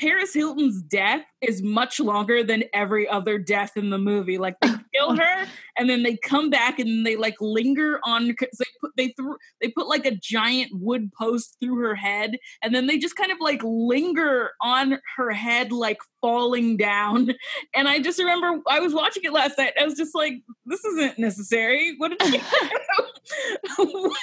Paris 0.00 0.32
Hilton's 0.34 0.82
death 0.82 1.22
is 1.42 1.62
much 1.62 2.00
longer 2.00 2.42
than 2.42 2.64
every 2.72 3.06
other 3.08 3.38
death 3.38 3.76
in 3.76 3.90
the 3.90 3.98
movie. 3.98 4.38
Like 4.38 4.56
they 4.60 4.68
kill 4.94 5.14
her, 5.16 5.46
and 5.78 5.88
then 5.90 6.02
they 6.02 6.16
come 6.16 6.48
back 6.50 6.78
and 6.78 7.06
they 7.06 7.16
like 7.16 7.36
linger 7.40 8.00
on. 8.04 8.34
'cause 8.34 8.48
They 8.58 8.64
put 8.80 8.90
they 8.96 9.08
threw 9.16 9.36
they 9.60 9.68
put 9.68 9.86
like 9.88 10.06
a 10.06 10.12
giant 10.16 10.70
wood 10.74 11.10
post 11.12 11.56
through 11.60 11.76
her 11.78 11.94
head, 11.94 12.38
and 12.62 12.74
then 12.74 12.86
they 12.86 12.98
just 12.98 13.16
kind 13.16 13.30
of 13.30 13.38
like 13.40 13.60
linger 13.62 14.52
on 14.62 14.98
her 15.16 15.30
head, 15.30 15.70
like 15.72 15.98
falling 16.20 16.76
down. 16.76 17.32
And 17.74 17.88
I 17.88 18.00
just 18.00 18.18
remember 18.18 18.60
I 18.68 18.80
was 18.80 18.92
watching 18.94 19.22
it 19.24 19.32
last 19.32 19.56
night. 19.58 19.72
I 19.80 19.84
was 19.84 19.94
just 19.94 20.14
like, 20.14 20.34
this 20.66 20.84
isn't 20.84 21.18
necessary. 21.18 21.94
What 21.98 22.08
did 22.18 22.22
she 22.22 22.38
do? 23.76 24.14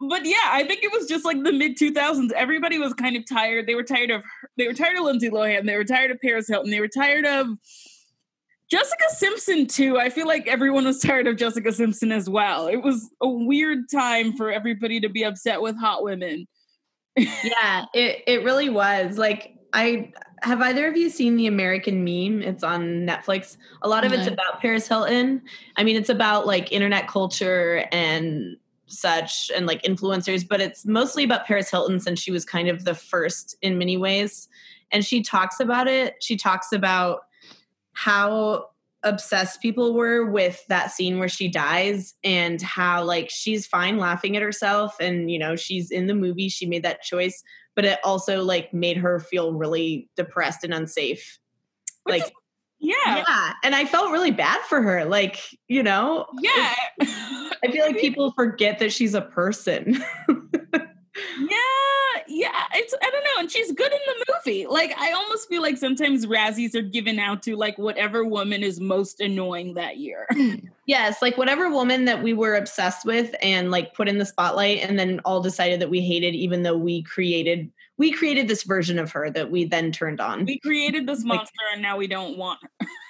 But 0.00 0.24
yeah, 0.24 0.48
I 0.50 0.64
think 0.66 0.82
it 0.82 0.92
was 0.92 1.06
just 1.06 1.24
like 1.24 1.42
the 1.42 1.52
mid 1.52 1.76
2000s. 1.76 2.32
Everybody 2.32 2.78
was 2.78 2.94
kind 2.94 3.16
of 3.16 3.24
tired. 3.28 3.66
They 3.66 3.74
were 3.74 3.82
tired 3.82 4.10
of 4.10 4.22
her, 4.22 4.50
they 4.56 4.66
were 4.66 4.74
tired 4.74 4.96
of 4.96 5.04
Lindsay 5.04 5.30
Lohan. 5.30 5.66
They 5.66 5.76
were 5.76 5.84
tired 5.84 6.10
of 6.10 6.20
Paris 6.20 6.48
Hilton. 6.48 6.70
They 6.70 6.80
were 6.80 6.88
tired 6.88 7.24
of 7.24 7.48
Jessica 8.70 9.04
Simpson 9.10 9.66
too. 9.66 9.98
I 9.98 10.10
feel 10.10 10.26
like 10.26 10.48
everyone 10.48 10.84
was 10.84 11.00
tired 11.00 11.26
of 11.26 11.36
Jessica 11.36 11.72
Simpson 11.72 12.12
as 12.12 12.28
well. 12.28 12.66
It 12.66 12.82
was 12.82 13.10
a 13.20 13.28
weird 13.28 13.90
time 13.90 14.36
for 14.36 14.50
everybody 14.50 15.00
to 15.00 15.08
be 15.08 15.24
upset 15.24 15.60
with 15.60 15.76
hot 15.78 16.02
women. 16.02 16.46
yeah, 17.16 17.84
it 17.94 18.24
it 18.26 18.44
really 18.44 18.68
was. 18.68 19.18
Like 19.18 19.54
I 19.72 20.12
have 20.42 20.60
either 20.60 20.86
of 20.86 20.96
you 20.96 21.10
seen 21.10 21.36
the 21.36 21.46
American 21.46 22.04
meme? 22.04 22.42
It's 22.42 22.62
on 22.62 23.06
Netflix. 23.06 23.56
A 23.82 23.88
lot 23.88 24.04
of 24.04 24.12
it's 24.12 24.26
about 24.26 24.60
Paris 24.60 24.86
Hilton. 24.86 25.42
I 25.76 25.84
mean, 25.84 25.96
it's 25.96 26.10
about 26.10 26.46
like 26.46 26.70
internet 26.70 27.08
culture 27.08 27.86
and 27.90 28.56
such 28.86 29.50
and 29.54 29.66
like 29.66 29.82
influencers, 29.82 30.46
but 30.46 30.60
it's 30.60 30.84
mostly 30.84 31.24
about 31.24 31.46
Paris 31.46 31.70
Hilton 31.70 32.00
since 32.00 32.20
she 32.20 32.30
was 32.30 32.44
kind 32.44 32.68
of 32.68 32.84
the 32.84 32.94
first 32.94 33.56
in 33.62 33.78
many 33.78 33.96
ways. 33.96 34.48
And 34.92 35.04
she 35.04 35.22
talks 35.22 35.58
about 35.60 35.88
it. 35.88 36.16
She 36.20 36.36
talks 36.36 36.72
about 36.72 37.20
how 37.92 38.66
obsessed 39.02 39.60
people 39.60 39.94
were 39.94 40.24
with 40.30 40.66
that 40.68 40.90
scene 40.90 41.18
where 41.18 41.28
she 41.28 41.46
dies 41.48 42.14
and 42.24 42.60
how 42.62 43.04
like 43.04 43.28
she's 43.30 43.66
fine 43.66 43.98
laughing 43.98 44.34
at 44.36 44.42
herself 44.42 44.96
and 44.98 45.30
you 45.30 45.38
know 45.38 45.54
she's 45.56 45.90
in 45.90 46.06
the 46.06 46.14
movie 46.14 46.48
she 46.48 46.64
made 46.64 46.82
that 46.82 47.02
choice 47.02 47.44
but 47.74 47.84
it 47.84 47.98
also 48.02 48.42
like 48.42 48.72
made 48.72 48.96
her 48.96 49.20
feel 49.20 49.52
really 49.52 50.08
depressed 50.16 50.64
and 50.64 50.72
unsafe 50.72 51.38
Which 52.04 52.14
like 52.14 52.22
is- 52.24 52.32
Yeah. 52.78 53.24
yeah 53.28 53.52
and 53.62 53.74
i 53.74 53.84
felt 53.84 54.10
really 54.10 54.30
bad 54.30 54.62
for 54.70 54.80
her 54.80 55.04
like 55.04 55.38
you 55.68 55.82
know 55.82 56.24
Yeah. 56.40 56.74
I 57.64 57.70
feel 57.70 57.86
like 57.86 57.98
people 57.98 58.30
forget 58.32 58.78
that 58.78 58.92
she's 58.92 59.14
a 59.14 59.22
person 59.22 60.02
Yeah, 61.38 62.22
yeah. 62.26 62.64
It's 62.74 62.92
I 63.00 63.08
don't 63.10 63.22
know, 63.24 63.40
and 63.40 63.50
she's 63.50 63.70
good 63.72 63.92
in 63.92 63.98
the 64.06 64.24
movie. 64.34 64.66
Like 64.66 64.92
I 64.98 65.12
almost 65.12 65.48
feel 65.48 65.62
like 65.62 65.76
sometimes 65.78 66.26
Razzies 66.26 66.74
are 66.74 66.82
given 66.82 67.20
out 67.20 67.40
to 67.44 67.54
like 67.56 67.78
whatever 67.78 68.24
woman 68.24 68.62
is 68.64 68.80
most 68.80 69.20
annoying 69.20 69.74
that 69.74 69.98
year. 69.98 70.26
yes 70.86 71.22
like 71.22 71.38
whatever 71.38 71.70
woman 71.70 72.04
that 72.06 72.22
we 72.22 72.34
were 72.34 72.56
obsessed 72.56 73.06
with 73.06 73.34
and 73.40 73.70
like 73.70 73.94
put 73.94 74.08
in 74.08 74.18
the 74.18 74.26
spotlight 74.26 74.78
and 74.80 74.98
then 74.98 75.18
all 75.24 75.40
decided 75.40 75.80
that 75.80 75.88
we 75.88 76.00
hated 76.00 76.34
even 76.34 76.62
though 76.62 76.76
we 76.76 77.02
created 77.04 77.70
we 77.96 78.12
created 78.12 78.48
this 78.48 78.64
version 78.64 78.98
of 78.98 79.10
her 79.10 79.30
that 79.30 79.50
we 79.50 79.64
then 79.64 79.90
turned 79.92 80.20
on 80.20 80.44
We 80.44 80.58
created 80.58 81.06
this 81.06 81.24
Like- 81.24 81.38
monster, 81.38 81.54
and 81.72 81.80
now 81.80 81.96
we 81.96 82.06
don't 82.08 82.36
want 82.36 82.58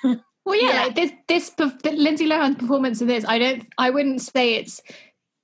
her. 0.02 0.20
Well, 0.45 0.61
yeah, 0.61 0.72
Yeah. 0.72 0.82
like 0.84 0.95
this 0.95 1.12
this 1.28 1.53
Lindsay 1.84 2.26
Lohan's 2.26 2.57
performance 2.57 3.01
in 3.01 3.09
this, 3.09 3.24
I 3.26 3.38
don't, 3.38 3.66
I 3.78 3.90
wouldn't 3.90 4.20
say 4.20 4.55
it's 4.55 4.80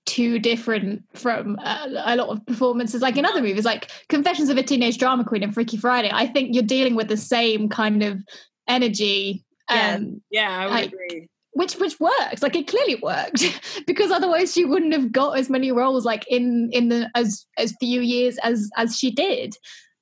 too 0.06 0.38
different 0.38 1.04
from 1.14 1.56
uh, 1.62 1.86
a 2.04 2.16
lot 2.16 2.28
of 2.28 2.44
performances 2.46 3.00
like 3.00 3.16
in 3.16 3.24
other 3.24 3.40
movies 3.42 3.64
like 3.64 3.90
confessions 4.08 4.48
of 4.48 4.56
a 4.56 4.62
teenage 4.62 4.98
drama 4.98 5.22
queen 5.24 5.42
and 5.42 5.54
freaky 5.54 5.76
friday 5.76 6.10
i 6.12 6.26
think 6.26 6.52
you're 6.52 6.64
dealing 6.64 6.96
with 6.96 7.06
the 7.06 7.16
same 7.18 7.68
kind 7.68 8.02
of 8.02 8.18
energy 8.66 9.44
Yeah. 9.70 9.94
um, 9.96 10.20
Yeah, 10.30 10.58
I 10.58 10.66
would 10.66 10.74
I- 10.74 10.80
agree. 10.82 11.28
which 11.52 11.74
which 11.74 12.00
works 12.00 12.42
like 12.42 12.56
it 12.56 12.66
clearly 12.66 12.96
worked 12.96 13.44
because 13.86 14.10
otherwise 14.10 14.52
she 14.52 14.64
wouldn't 14.64 14.94
have 14.94 15.12
got 15.12 15.38
as 15.38 15.50
many 15.50 15.70
roles 15.70 16.04
like 16.04 16.24
in 16.28 16.70
in 16.72 16.88
the 16.88 17.08
as 17.14 17.46
as 17.58 17.74
few 17.78 18.00
years 18.00 18.38
as 18.38 18.68
as 18.76 18.96
she 18.98 19.10
did 19.12 19.54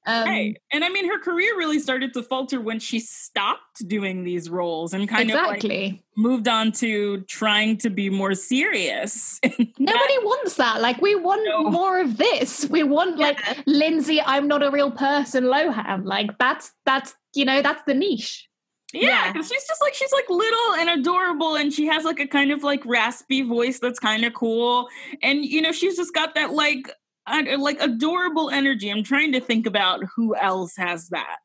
um 0.09 0.25
Right. 0.29 0.57
And 0.73 0.83
I 0.85 0.89
mean, 0.89 1.07
her 1.09 1.19
career 1.19 1.57
really 1.57 1.79
started 1.79 2.13
to 2.15 2.23
falter 2.23 2.61
when 2.61 2.79
she 2.81 2.99
stopped 3.01 3.87
doing 3.87 4.25
these 4.25 4.49
roles 4.51 4.95
and 4.95 5.09
kind 5.09 5.31
of 5.31 5.37
like 5.37 5.65
moved 6.17 6.49
on 6.49 6.73
to 6.83 7.21
trying 7.29 7.77
to 7.79 7.91
be 7.91 8.11
more 8.11 8.35
serious. 8.35 9.39
nobody 9.45 10.19
wants 10.31 10.55
that 10.57 10.81
like 10.81 11.01
we 11.01 11.15
want 11.15 11.43
No. 11.45 11.71
more 11.71 12.01
of 12.01 12.17
this 12.17 12.67
we 12.69 12.83
want 12.83 13.19
like 13.19 13.39
lindsay 13.67 14.21
i'm 14.25 14.49
not 14.49 14.63
a 14.63 14.71
real 14.71 14.91
person 14.91 15.45
lohan 15.45 16.05
like 16.05 16.31
that's 16.39 16.73
that's 16.85 17.15
you 17.35 17.45
know 17.45 17.63
that's 17.63 17.83
the 17.87 17.95
niche 17.95 18.49
Yeah, 18.93 19.03
Yeah. 19.09 19.33
because 19.33 19.49
she's 19.49 19.67
just 19.69 19.83
like 19.83 19.95
she's 19.95 20.13
like 20.13 20.29
little 20.31 20.69
and 20.81 20.89
adorable, 21.01 21.57
and 21.61 21.69
she 21.73 21.85
has 21.93 22.05
like 22.05 22.21
a 22.21 22.27
kind 22.27 22.51
of 22.51 22.63
like 22.71 22.83
raspy 22.87 23.43
voice 23.43 23.79
that's 23.81 24.01
kind 24.01 24.25
of 24.25 24.33
cool, 24.35 24.89
and 25.23 25.45
you 25.45 25.61
know 25.61 25.73
she's 25.73 25.97
just 26.01 26.15
got 26.15 26.35
that 26.37 26.51
like 26.65 26.91
uh, 27.31 27.59
like 27.59 27.81
adorable 27.81 28.51
energy. 28.51 28.91
I'm 28.91 29.03
trying 29.03 29.33
to 29.33 29.41
think 29.41 29.67
about 29.67 30.01
who 30.15 30.35
else 30.37 30.75
has 30.77 31.09
that. 31.09 31.39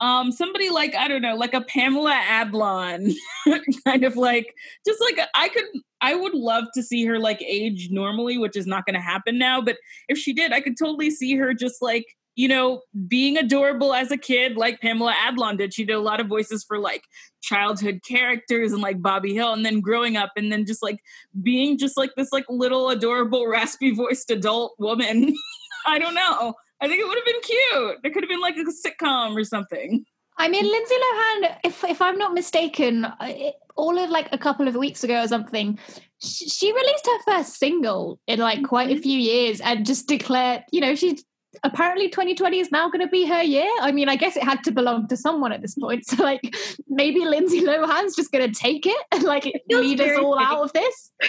Um, 0.00 0.30
somebody 0.30 0.68
like 0.68 0.94
I 0.94 1.08
don't 1.08 1.22
know, 1.22 1.36
like 1.36 1.54
a 1.54 1.62
Pamela 1.62 2.20
Adlon, 2.28 3.14
kind 3.86 4.04
of 4.04 4.16
like 4.16 4.52
just 4.86 5.00
like 5.00 5.18
I 5.34 5.48
could, 5.48 5.64
I 6.02 6.14
would 6.14 6.34
love 6.34 6.64
to 6.74 6.82
see 6.82 7.06
her 7.06 7.18
like 7.18 7.40
age 7.42 7.88
normally, 7.90 8.36
which 8.36 8.56
is 8.56 8.66
not 8.66 8.84
going 8.84 8.94
to 8.94 9.00
happen 9.00 9.38
now. 9.38 9.62
But 9.62 9.76
if 10.08 10.18
she 10.18 10.34
did, 10.34 10.52
I 10.52 10.60
could 10.60 10.76
totally 10.78 11.10
see 11.10 11.36
her 11.36 11.54
just 11.54 11.80
like 11.80 12.04
you 12.36 12.46
know 12.46 12.82
being 13.08 13.36
adorable 13.36 13.92
as 13.92 14.10
a 14.10 14.16
kid, 14.16 14.56
like 14.56 14.80
Pamela 14.80 15.14
Adlon 15.26 15.58
did. 15.58 15.74
She 15.74 15.84
did 15.84 15.94
a 15.94 16.00
lot 16.00 16.20
of 16.20 16.28
voices 16.28 16.62
for 16.62 16.78
like 16.78 17.02
childhood 17.42 18.00
characters 18.06 18.72
and 18.72 18.82
like 18.82 19.02
Bobby 19.02 19.34
Hill, 19.34 19.52
and 19.52 19.66
then 19.66 19.80
growing 19.80 20.16
up, 20.16 20.32
and 20.36 20.52
then 20.52 20.64
just 20.64 20.82
like 20.82 21.00
being 21.42 21.78
just 21.78 21.96
like 21.96 22.10
this 22.16 22.32
like 22.32 22.44
little 22.48 22.90
adorable 22.90 23.46
raspy 23.48 23.92
voiced 23.92 24.30
adult 24.30 24.74
woman. 24.78 25.34
I 25.86 25.98
don't 25.98 26.14
know. 26.14 26.54
I 26.80 26.88
think 26.88 27.00
it 27.00 27.08
would 27.08 27.16
have 27.16 27.24
been 27.24 27.40
cute. 27.42 27.98
It 28.04 28.12
could 28.12 28.22
have 28.22 28.28
been 28.28 28.40
like 28.40 28.56
a 28.56 28.64
sitcom 28.64 29.36
or 29.36 29.44
something. 29.44 30.04
I 30.38 30.48
mean, 30.48 30.64
Lindsay 30.64 30.94
Lohan, 30.94 31.58
if 31.64 31.84
if 31.84 32.02
I'm 32.02 32.18
not 32.18 32.34
mistaken, 32.34 33.06
I- 33.18 33.54
all 33.76 33.98
of 33.98 34.10
like 34.10 34.28
a 34.32 34.38
couple 34.38 34.68
of 34.68 34.74
weeks 34.74 35.04
ago 35.04 35.22
or 35.22 35.28
something, 35.28 35.78
she, 36.22 36.48
she 36.48 36.72
released 36.72 37.06
her 37.06 37.32
first 37.32 37.58
single 37.58 38.18
in 38.26 38.40
like 38.40 38.64
quite 38.64 38.90
a 38.90 38.94
mm-hmm. 38.94 39.02
few 39.02 39.18
years 39.18 39.60
and 39.60 39.86
just 39.86 40.08
declared, 40.08 40.64
you 40.72 40.80
know, 40.80 40.94
she's 40.94 41.24
apparently 41.64 42.08
2020 42.08 42.58
is 42.60 42.70
now 42.70 42.88
going 42.88 43.00
to 43.00 43.08
be 43.10 43.26
her 43.26 43.42
year. 43.42 43.68
I 43.80 43.92
mean, 43.92 44.08
I 44.08 44.16
guess 44.16 44.36
it 44.36 44.42
had 44.42 44.62
to 44.64 44.70
belong 44.72 45.08
to 45.08 45.16
someone 45.16 45.52
at 45.52 45.62
this 45.62 45.74
point. 45.74 46.04
So 46.06 46.22
like, 46.22 46.54
maybe 46.88 47.20
Lindsay 47.24 47.60
Lohan's 47.62 48.14
just 48.16 48.32
going 48.32 48.50
to 48.50 48.60
take 48.60 48.86
it 48.86 48.96
and 49.12 49.22
like 49.24 49.44
feels 49.68 49.80
lead 49.86 50.00
us 50.00 50.18
all 50.18 50.36
fitting. 50.38 50.46
out 50.48 50.62
of 50.64 50.72
this. 50.72 51.12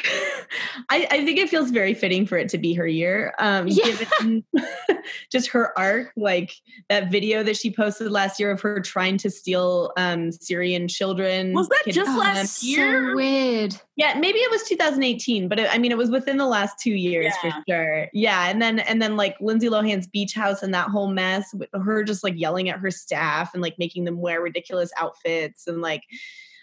I, 0.89 1.07
I 1.11 1.25
think 1.25 1.38
it 1.39 1.49
feels 1.49 1.71
very 1.71 1.93
fitting 1.93 2.25
for 2.25 2.38
it 2.38 2.49
to 2.49 2.57
be 2.57 2.73
her 2.73 2.88
year. 2.88 3.34
Um, 3.39 3.67
Yeah. 3.67 3.86
given 3.86 4.43
just 5.32 5.49
her 5.49 5.78
arc, 5.78 6.11
like 6.15 6.53
that 6.89 7.11
video 7.11 7.43
that 7.43 7.57
she 7.57 7.71
posted 7.71 8.11
last 8.11 8.39
year 8.39 8.51
of 8.51 8.61
her 8.61 8.80
trying 8.80 9.17
to 9.19 9.30
steal 9.30 9.91
um, 9.97 10.32
Syrian 10.32 10.88
children. 10.88 11.53
Was 11.53 11.69
that 11.69 11.84
just 11.88 12.09
Oh, 12.09 12.17
last 12.19 12.36
that's 12.36 12.63
year? 12.63 13.11
So 13.11 13.15
weird. 13.15 13.75
yeah, 13.95 14.15
maybe 14.19 14.39
it 14.39 14.51
was 14.51 14.63
2018, 14.63 15.47
but 15.47 15.59
it, 15.59 15.69
I 15.73 15.78
mean, 15.78 15.91
it 15.91 15.97
was 15.97 16.09
within 16.09 16.38
the 16.38 16.45
last 16.47 16.80
two 16.80 16.91
years 16.93 17.34
Yeah. 17.43 17.51
for 17.51 17.63
sure. 17.67 18.07
Yeah, 18.13 18.49
and 18.49 18.61
then 18.61 18.80
and 18.80 19.01
then 19.01 19.15
like 19.17 19.36
Lindsay 19.41 19.67
Lohan's 19.69 20.07
beach 20.18 20.34
house 20.34 20.63
and 20.63 20.74
that 20.74 20.89
whole 20.89 21.09
mess 21.09 21.53
with 21.53 21.70
her 21.74 22.03
just 22.03 22.24
like 22.24 22.34
yelling 22.36 22.70
at 22.70 22.80
her 22.80 22.89
staff 22.89 23.53
and 23.53 23.61
like 23.61 23.76
making 23.78 24.03
them 24.03 24.20
wear 24.20 24.41
ridiculous 24.41 24.89
outfits 24.97 25.68
and 25.68 25.80
like 25.80 26.01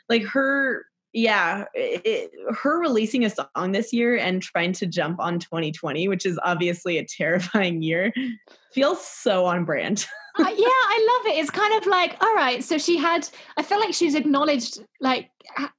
like 0.09 0.25
her 0.25 0.87
yeah 1.13 1.67
it, 1.73 2.33
her 2.53 2.81
releasing 2.81 3.25
a 3.25 3.31
song 3.31 3.71
this 3.71 3.93
year 3.93 4.17
and 4.17 4.43
trying 4.43 4.73
to 4.73 4.87
jump 4.87 5.21
on 5.21 5.39
2020 5.39 6.09
which 6.09 6.27
is 6.27 6.37
obviously 6.43 6.99
a 6.99 7.07
terrifying 7.07 7.81
year 7.81 8.13
feels 8.73 9.07
so 9.07 9.45
on 9.45 9.65
brand 9.65 10.09
Uh, 10.37 10.43
yeah, 10.49 10.67
I 10.67 11.21
love 11.23 11.33
it. 11.33 11.39
It's 11.39 11.51
kind 11.51 11.73
of 11.75 11.87
like, 11.87 12.17
all 12.21 12.35
right, 12.35 12.65
so 12.65 12.77
she 12.77 12.97
had. 12.97 13.29
I 13.57 13.63
feel 13.63 13.79
like 13.79 13.95
she's 13.95 14.17
acknowledged 14.17 14.81
like 15.01 15.31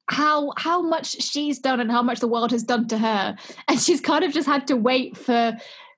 how 0.08 0.54
how 0.56 0.82
much 0.82 1.22
she's 1.22 1.60
done 1.60 1.82
and 1.82 1.92
how 1.92 2.02
much 2.02 2.22
the 2.22 2.30
world 2.30 2.52
has 2.52 2.64
done 2.64 2.88
to 2.88 2.98
her, 2.98 3.36
and 3.68 3.82
she's 3.82 4.00
kind 4.00 4.24
of 4.24 4.32
just 4.32 4.48
had 4.48 4.66
to 4.68 4.78
wait 4.78 5.18
for 5.18 5.58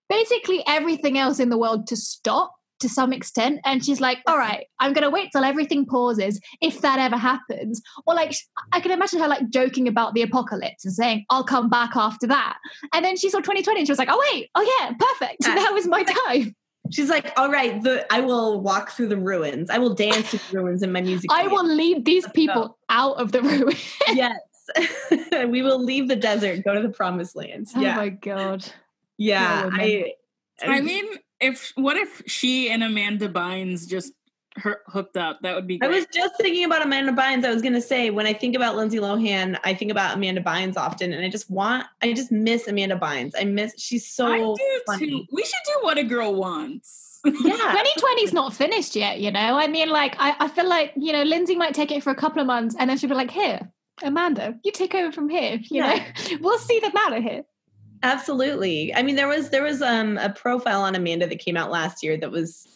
basically 0.09 0.63
everything 0.67 1.17
else 1.17 1.39
in 1.39 1.49
the 1.49 1.57
world 1.57 1.87
to 1.87 1.95
stop 1.95 2.53
to 2.79 2.87
some 2.87 3.11
extent. 3.11 3.59
And 3.65 3.83
she's 3.83 3.99
like, 3.99 4.19
all 4.27 4.37
right, 4.37 4.67
I'm 4.79 4.93
going 4.93 5.03
to 5.03 5.09
wait 5.09 5.29
till 5.31 5.43
everything 5.43 5.85
pauses, 5.85 6.39
if 6.61 6.81
that 6.81 6.99
ever 6.99 7.17
happens. 7.17 7.81
Or 8.05 8.13
like, 8.13 8.35
I 8.71 8.79
can 8.79 8.91
imagine 8.91 9.19
her 9.19 9.27
like 9.27 9.49
joking 9.49 9.87
about 9.87 10.13
the 10.13 10.21
apocalypse 10.21 10.85
and 10.85 10.93
saying, 10.93 11.25
I'll 11.31 11.43
come 11.43 11.69
back 11.69 11.95
after 11.95 12.27
that. 12.27 12.57
And 12.93 13.03
then 13.03 13.17
she 13.17 13.29
saw 13.31 13.39
2020 13.39 13.79
and 13.79 13.87
she 13.87 13.91
was 13.91 13.97
like, 13.97 14.09
oh 14.11 14.23
wait, 14.31 14.49
oh 14.53 14.77
yeah, 14.79 14.91
perfect. 14.99 15.37
Yeah. 15.47 15.55
Now 15.55 15.75
is 15.75 15.87
my 15.87 16.03
time. 16.27 16.55
she's 16.91 17.09
like 17.09 17.33
all 17.37 17.51
right 17.51 17.81
the 17.83 18.05
i 18.13 18.21
will 18.21 18.61
walk 18.61 18.91
through 18.91 19.07
the 19.09 19.17
ruins 19.17 19.69
i 19.69 19.77
will 19.77 19.93
dance 19.93 20.29
through 20.29 20.39
the 20.51 20.57
ruins 20.63 20.81
in 20.83 20.89
my 20.89 21.01
music 21.01 21.29
I 21.29 21.43
video." 21.43 21.53
will 21.57 21.67
lead 21.75 22.05
these 22.05 22.25
people 22.29 22.77
out 22.87 23.17
of 23.19 23.33
the 23.33 23.41
ruins. 23.51 23.93
yes 24.13 24.39
we 25.49 25.61
will 25.63 25.83
leave 25.83 26.07
the 26.07 26.15
desert 26.15 26.63
go 26.63 26.73
to 26.73 26.81
the 26.81 26.87
promised 26.87 27.35
land 27.35 27.67
Oh 27.75 27.81
yeah 27.81 27.95
my 27.97 28.07
god. 28.07 28.65
Yeah 29.17 29.65
woman. 29.65 29.79
I, 29.79 30.13
I 30.63 30.81
mean, 30.81 31.05
if 31.39 31.71
what 31.75 31.97
if 31.97 32.23
she 32.27 32.69
and 32.69 32.83
Amanda 32.83 33.29
Bynes 33.29 33.87
just 33.87 34.13
her, 34.55 34.81
hooked 34.87 35.17
up? 35.17 35.39
That 35.43 35.53
would 35.55 35.67
be. 35.67 35.79
I 35.83 35.87
was 35.87 36.05
just 36.11 36.35
thinking 36.37 36.65
about 36.65 36.81
Amanda 36.83 37.11
Bynes. 37.11 37.45
I 37.45 37.53
was 37.53 37.61
going 37.61 37.75
to 37.75 37.81
say, 37.81 38.09
when 38.09 38.25
I 38.25 38.33
think 38.33 38.55
about 38.55 38.75
Lindsay 38.75 38.97
Lohan, 38.97 39.59
I 39.63 39.75
think 39.75 39.91
about 39.91 40.15
Amanda 40.15 40.41
Bynes 40.41 40.75
often, 40.77 41.13
and 41.13 41.23
I 41.23 41.29
just 41.29 41.49
want, 41.49 41.85
I 42.01 42.13
just 42.13 42.31
miss 42.31 42.67
Amanda 42.67 42.97
Bynes. 42.97 43.33
I 43.39 43.43
miss, 43.43 43.73
she's 43.77 44.07
so 44.07 44.25
I 44.27 44.39
do 44.39 44.81
funny. 44.87 45.07
too. 45.07 45.25
We 45.31 45.43
should 45.43 45.53
do 45.65 45.73
what 45.81 45.99
a 45.99 46.03
girl 46.03 46.33
wants. 46.33 47.19
Yeah. 47.23 47.31
2020's 47.97 48.33
not 48.33 48.53
finished 48.53 48.95
yet, 48.95 49.19
you 49.19 49.29
know? 49.31 49.57
I 49.59 49.67
mean, 49.67 49.89
like, 49.89 50.15
I, 50.17 50.35
I 50.39 50.47
feel 50.47 50.67
like, 50.67 50.93
you 50.95 51.11
know, 51.11 51.23
Lindsay 51.23 51.55
might 51.55 51.75
take 51.75 51.91
it 51.91 52.01
for 52.01 52.09
a 52.09 52.15
couple 52.15 52.39
of 52.41 52.47
months 52.47 52.75
and 52.79 52.89
then 52.89 52.97
she'll 52.97 53.09
be 53.09 53.15
like, 53.15 53.29
here, 53.31 53.71
Amanda, 54.01 54.57
you 54.63 54.71
take 54.71 54.95
over 54.95 55.11
from 55.11 55.27
here. 55.29 55.59
You 55.69 55.83
Yeah. 55.83 55.95
know, 55.97 56.37
we'll 56.41 56.57
see 56.59 56.79
the 56.79 56.91
matter 56.93 57.19
here. 57.21 57.43
Absolutely. 58.03 58.93
I 58.93 59.01
mean, 59.03 59.15
there 59.15 59.27
was 59.27 59.49
there 59.49 59.63
was 59.63 59.81
um 59.81 60.17
a 60.17 60.29
profile 60.29 60.81
on 60.81 60.95
Amanda 60.95 61.27
that 61.27 61.39
came 61.39 61.57
out 61.57 61.71
last 61.71 62.03
year 62.03 62.17
that 62.17 62.31
was 62.31 62.67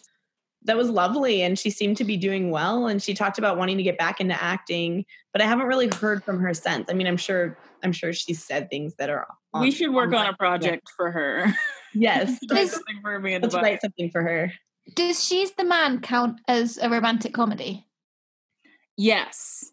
that 0.64 0.76
was 0.76 0.88
lovely, 0.88 1.42
and 1.42 1.58
she 1.58 1.70
seemed 1.70 1.96
to 1.96 2.04
be 2.04 2.16
doing 2.16 2.50
well. 2.50 2.86
And 2.86 3.02
she 3.02 3.14
talked 3.14 3.38
about 3.38 3.56
wanting 3.58 3.76
to 3.78 3.82
get 3.82 3.98
back 3.98 4.20
into 4.20 4.40
acting, 4.40 5.04
but 5.32 5.42
I 5.42 5.46
haven't 5.46 5.66
really 5.66 5.88
heard 5.88 6.22
from 6.22 6.38
her 6.40 6.54
since. 6.54 6.88
I 6.88 6.94
mean, 6.94 7.06
I'm 7.06 7.16
sure 7.16 7.58
I'm 7.82 7.92
sure 7.92 8.12
she 8.12 8.34
said 8.34 8.70
things 8.70 8.94
that 8.96 9.10
are. 9.10 9.26
we 9.58 9.70
should 9.70 9.92
work 9.92 10.08
on 10.08 10.14
a 10.14 10.18
online. 10.18 10.34
project 10.34 10.88
for 10.96 11.10
her. 11.10 11.54
Yes, 11.94 12.38
Try 12.48 12.60
Is- 12.60 12.72
something 12.72 13.00
for 13.02 13.14
Amanda 13.16 13.46
let's 13.48 13.54
write 13.54 13.82
something 13.82 14.10
for 14.10 14.22
her. 14.22 14.50
Does 14.94 15.22
She's 15.22 15.52
the 15.52 15.64
Man 15.64 16.00
count 16.00 16.40
as 16.48 16.78
a 16.78 16.88
romantic 16.88 17.34
comedy? 17.34 17.86
Yes. 18.96 19.71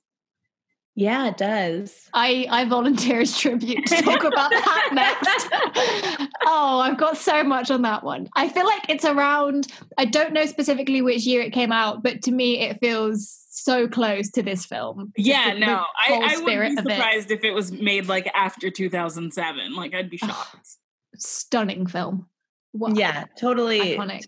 Yeah, 1.00 1.30
it 1.30 1.38
does. 1.38 2.10
I, 2.14 2.46
I 2.50 2.66
volunteer 2.66 3.22
as 3.22 3.38
tribute 3.40 3.86
to 3.86 4.02
talk 4.02 4.22
about 4.26 4.50
that 4.52 4.90
next. 4.92 6.30
oh, 6.46 6.80
I've 6.82 6.98
got 6.98 7.16
so 7.16 7.42
much 7.42 7.72
on 7.72 7.84
that 7.84 8.04
one. 8.04 8.28
I 8.36 8.50
feel 8.50 8.66
like 8.66 8.90
it's 8.90 9.06
around, 9.06 9.68
I 9.98 10.04
don't 10.04 10.34
know 10.34 10.46
specifically 10.46 11.02
which 11.02 11.26
year 11.26 11.42
it 11.42 11.54
came 11.54 11.72
out, 11.72 12.04
but 12.04 12.22
to 12.24 12.34
me, 12.34 12.60
it 12.60 12.82
feels 12.82 13.34
so 13.50 13.88
close 13.88 14.30
to 14.32 14.44
this 14.44 14.66
film. 14.66 15.14
Yeah, 15.16 15.54
the- 15.54 15.62
the 15.62 15.66
no, 15.68 15.86
I, 16.02 16.06
whole 16.08 16.22
I 16.26 16.36
would 16.36 16.46
be 16.46 16.54
of 16.56 16.64
it. 16.64 16.78
surprised 16.80 17.32
if 17.32 17.46
it 17.46 17.52
was 17.52 17.72
made 17.72 18.10
like 18.10 18.30
after 18.36 18.70
2007. 18.70 19.76
Like, 19.78 19.94
I'd 19.94 20.10
be 20.10 20.20
Ugh. 20.22 20.30
shocked. 20.30 20.68
Stunning 21.16 21.88
film. 21.88 22.28
Wow. 22.74 22.90
Yeah, 22.94 23.24
totally. 23.40 23.96
Iconic. 23.96 24.26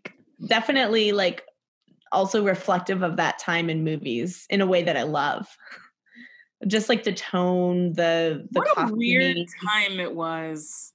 Definitely, 0.48 1.12
like 1.12 1.44
also 2.14 2.44
reflective 2.46 3.04
of 3.04 3.18
that 3.18 3.40
time 3.40 3.70
in 3.70 3.84
movies 3.84 4.46
in 4.50 4.62
a 4.62 4.66
way 4.66 4.84
that 4.84 4.96
I 4.96 5.04
love. 5.04 5.48
Just 6.68 6.90
like 6.90 7.04
the 7.04 7.14
tone, 7.14 7.94
the 7.94 8.48
the 8.52 8.60
what 8.60 8.90
a 8.90 8.94
weird 8.94 9.36
costuming. 9.36 9.48
time 9.68 10.00
it 10.00 10.14
was. 10.16 10.94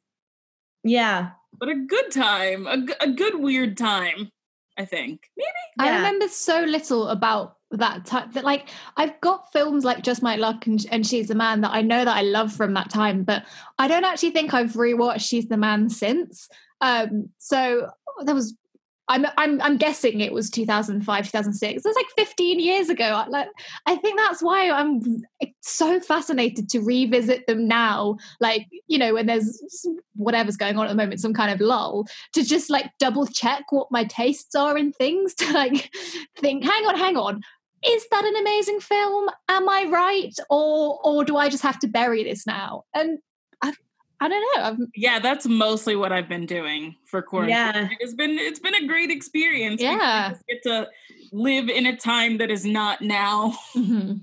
Yeah, 0.85 1.31
But 1.59 1.69
a 1.69 1.75
good 1.75 2.11
time. 2.13 2.67
a, 2.67 2.87
a 3.01 3.11
good 3.11 3.41
weird 3.41 3.77
time, 3.77 4.31
I 4.79 4.85
think. 4.85 5.29
Maybe. 5.37 5.49
I 5.79 5.97
remember 5.97 6.29
so 6.29 6.63
little 6.63 7.09
about 7.09 7.57
that 7.73 8.07
time 8.07 8.31
that 8.33 8.45
like 8.45 8.69
I've 8.97 9.21
got 9.21 9.53
films 9.53 9.85
like 9.85 10.05
Just 10.05 10.23
My 10.23 10.37
Luck 10.37 10.69
and, 10.69 10.87
and 10.93 11.05
She's 11.05 11.27
the 11.27 11.35
Man 11.35 11.63
that 11.63 11.73
I 11.73 11.83
know 11.83 12.05
that 12.05 12.17
I 12.17 12.23
love 12.23 12.53
from 12.53 12.75
that 12.75 12.91
time, 12.91 13.25
but 13.25 13.45
I 13.79 13.89
don't 13.89 14.05
actually 14.05 14.31
think 14.31 14.55
I've 14.55 14.75
rewatched 14.75 15.29
She's 15.29 15.49
the 15.49 15.57
Man 15.57 15.89
since. 15.91 16.49
Um, 16.81 17.31
so 17.39 17.91
there 18.25 18.35
was 18.35 18.55
I'm 19.09 19.27
I'm 19.37 19.61
I'm 19.63 19.77
guessing 19.77 20.21
it 20.21 20.33
was 20.33 20.51
2005, 20.51 21.27
2006. 21.27 21.85
It 21.85 21.89
was 21.89 21.97
like 21.97 22.07
15 22.17 22.59
years 22.59 22.89
ago. 22.89 23.25
Like 23.29 23.49
I 23.87 23.97
think 23.97 24.19
that's 24.19 24.43
why 24.43 24.71
I'm 24.71 25.23
so 25.61 26.01
fascinated 26.01 26.69
to 26.71 26.81
revisit 26.81 27.47
them 27.47 27.69
now. 27.69 28.17
Like 28.41 28.67
you 28.89 28.99
know, 28.99 29.15
when 29.15 29.27
there's 29.27 29.87
whatever's 30.15 30.57
going 30.57 30.77
on 30.77 30.87
at 30.87 30.89
the 30.89 30.97
moment, 30.97 31.21
some 31.21 31.35
kind 31.35 31.53
of 31.53 31.61
lull, 31.61 32.07
to 32.33 32.43
just 32.43 32.69
like 32.69 32.91
double 32.99 33.27
check 33.27 33.65
what 33.71 33.93
my 33.93 34.05
tastes 34.05 34.55
are 34.55 34.77
in 34.77 34.93
things. 34.93 35.35
To 35.47 35.53
like 35.53 35.91
think, 36.39 36.65
hang 36.65 36.87
on, 36.87 36.97
hang 36.97 37.17
on. 37.17 37.43
Is 37.87 38.07
that 38.11 38.25
an 38.25 38.37
amazing 38.37 38.81
film? 38.81 39.29
Am 39.49 39.69
I 39.69 39.85
right, 39.85 40.35
or 40.51 40.99
or 41.05 41.25
do 41.25 41.37
I 41.37 41.49
just 41.49 41.63
have 41.63 41.79
to 41.81 41.87
bury 41.87 42.25
this 42.25 42.47
now? 42.47 42.85
And 42.95 43.19
I 44.21 44.29
don't 44.29 44.41
know. 44.41 44.63
I'm, 44.63 44.91
yeah, 44.95 45.19
that's 45.19 45.47
mostly 45.47 45.95
what 45.95 46.13
I've 46.13 46.29
been 46.29 46.47
doing 46.47 46.97
for 47.05 47.21
quarantine. 47.21 47.57
Yeah. 47.57 47.89
It's 48.01 48.15
been 48.15 48.39
it's 48.39 48.61
been 48.61 48.75
a 48.75 48.87
great 48.87 49.11
experience. 49.11 49.83
Yeah. 49.83 50.31
because 50.31 50.45
get 50.49 50.63
to 50.63 50.89
live 51.33 51.69
in 51.69 51.87
a 51.87 51.97
time 51.97 52.39
that 52.39 52.51
is 52.51 52.65
not 52.65 53.03
now. 53.03 53.55
mhm. 53.77 54.23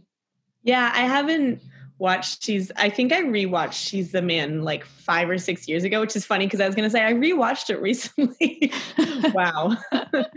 Yeah, 0.63 0.91
I 0.93 1.01
haven't 1.01 1.61
watched 1.99 2.43
She's 2.43 2.71
I 2.75 2.89
think 2.89 3.13
I 3.13 3.21
rewatched 3.21 3.73
She's 3.73 4.11
the 4.11 4.21
Man 4.21 4.63
like 4.63 4.83
five 4.83 5.29
or 5.29 5.37
six 5.37 5.67
years 5.67 5.83
ago, 5.83 6.01
which 6.01 6.15
is 6.15 6.25
funny 6.25 6.47
because 6.47 6.59
I 6.59 6.65
was 6.65 6.75
gonna 6.75 6.89
say 6.89 7.05
I 7.05 7.13
rewatched 7.13 7.69
it 7.69 7.79
recently. 7.81 8.71
wow. 9.33 9.77
but 9.91 10.31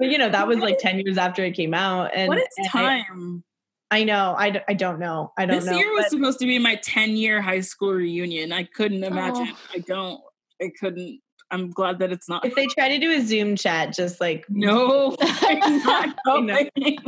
you 0.00 0.16
know, 0.16 0.30
that 0.30 0.48
was 0.48 0.58
like 0.58 0.78
10 0.78 1.00
years 1.00 1.18
after 1.18 1.44
it 1.44 1.52
came 1.52 1.74
out. 1.74 2.12
And 2.14 2.28
what 2.28 2.38
is 2.38 2.46
and 2.56 2.68
time? 2.68 3.44
I, 3.92 4.04
know. 4.04 4.34
I, 4.36 4.50
d- 4.50 4.60
I 4.68 4.74
don't 4.74 4.98
know. 4.98 5.32
I 5.38 5.46
don't 5.46 5.56
This 5.56 5.66
know. 5.66 5.72
This 5.72 5.78
year 5.80 5.92
was 5.92 6.04
but- 6.04 6.10
supposed 6.10 6.38
to 6.40 6.46
be 6.46 6.58
my 6.58 6.76
10 6.76 7.16
year 7.16 7.40
high 7.40 7.60
school 7.60 7.92
reunion. 7.92 8.52
I 8.52 8.64
couldn't 8.64 9.04
imagine. 9.04 9.48
Oh. 9.50 9.56
I 9.74 9.78
don't. 9.78 10.20
I 10.60 10.70
couldn't. 10.80 11.20
I'm 11.50 11.68
glad 11.70 11.98
that 11.98 12.10
it's 12.10 12.30
not. 12.30 12.46
if 12.46 12.54
they 12.54 12.66
try 12.66 12.88
to 12.88 12.98
do 12.98 13.10
a 13.12 13.20
Zoom 13.20 13.56
chat, 13.56 13.92
just 13.92 14.22
like 14.22 14.46
No, 14.48 15.14
I'm 15.20 15.82
not 15.84 16.16
I 16.26 16.40
know. 16.40 16.64
going. 16.74 16.98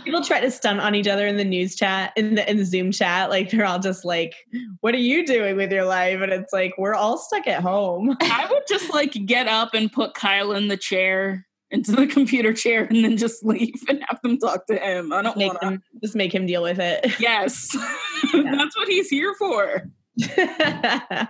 people 0.04 0.24
try 0.24 0.40
to 0.40 0.50
stunt 0.50 0.80
on 0.80 0.96
each 0.96 1.06
other 1.06 1.24
in 1.26 1.36
the 1.36 1.44
news 1.44 1.76
chat 1.76 2.12
in 2.16 2.34
the 2.34 2.50
in 2.50 2.56
the 2.56 2.64
Zoom 2.64 2.90
chat, 2.90 3.30
like 3.30 3.50
they're 3.50 3.64
all 3.64 3.78
just 3.78 4.04
like, 4.04 4.34
"What 4.80 4.92
are 4.94 4.98
you 4.98 5.24
doing 5.24 5.56
with 5.56 5.70
your 5.70 5.84
life?" 5.84 6.20
And 6.20 6.32
it's 6.32 6.52
like 6.52 6.72
we're 6.78 6.94
all 6.94 7.16
stuck 7.16 7.46
at 7.46 7.62
home. 7.62 8.16
I 8.20 8.48
would 8.50 8.64
just 8.68 8.92
like 8.92 9.12
get 9.12 9.46
up 9.46 9.72
and 9.72 9.92
put 9.92 10.14
Kyle 10.14 10.50
in 10.52 10.66
the 10.66 10.76
chair, 10.76 11.46
into 11.70 11.92
the 11.92 12.06
computer 12.06 12.52
chair, 12.52 12.84
and 12.84 13.04
then 13.04 13.16
just 13.16 13.44
leave 13.44 13.82
and 13.88 14.02
have 14.08 14.20
them 14.22 14.38
talk 14.38 14.66
to 14.66 14.76
him. 14.76 15.12
I 15.12 15.22
don't 15.22 15.36
want 15.36 15.60
to. 15.60 15.80
just 16.02 16.16
make 16.16 16.34
him 16.34 16.46
deal 16.46 16.62
with 16.62 16.78
it. 16.78 17.06
Yes, 17.20 17.76
that's 18.32 18.76
what 18.76 18.88
he's 18.88 19.08
here 19.08 19.34
for. 19.34 19.90
I 20.30 21.28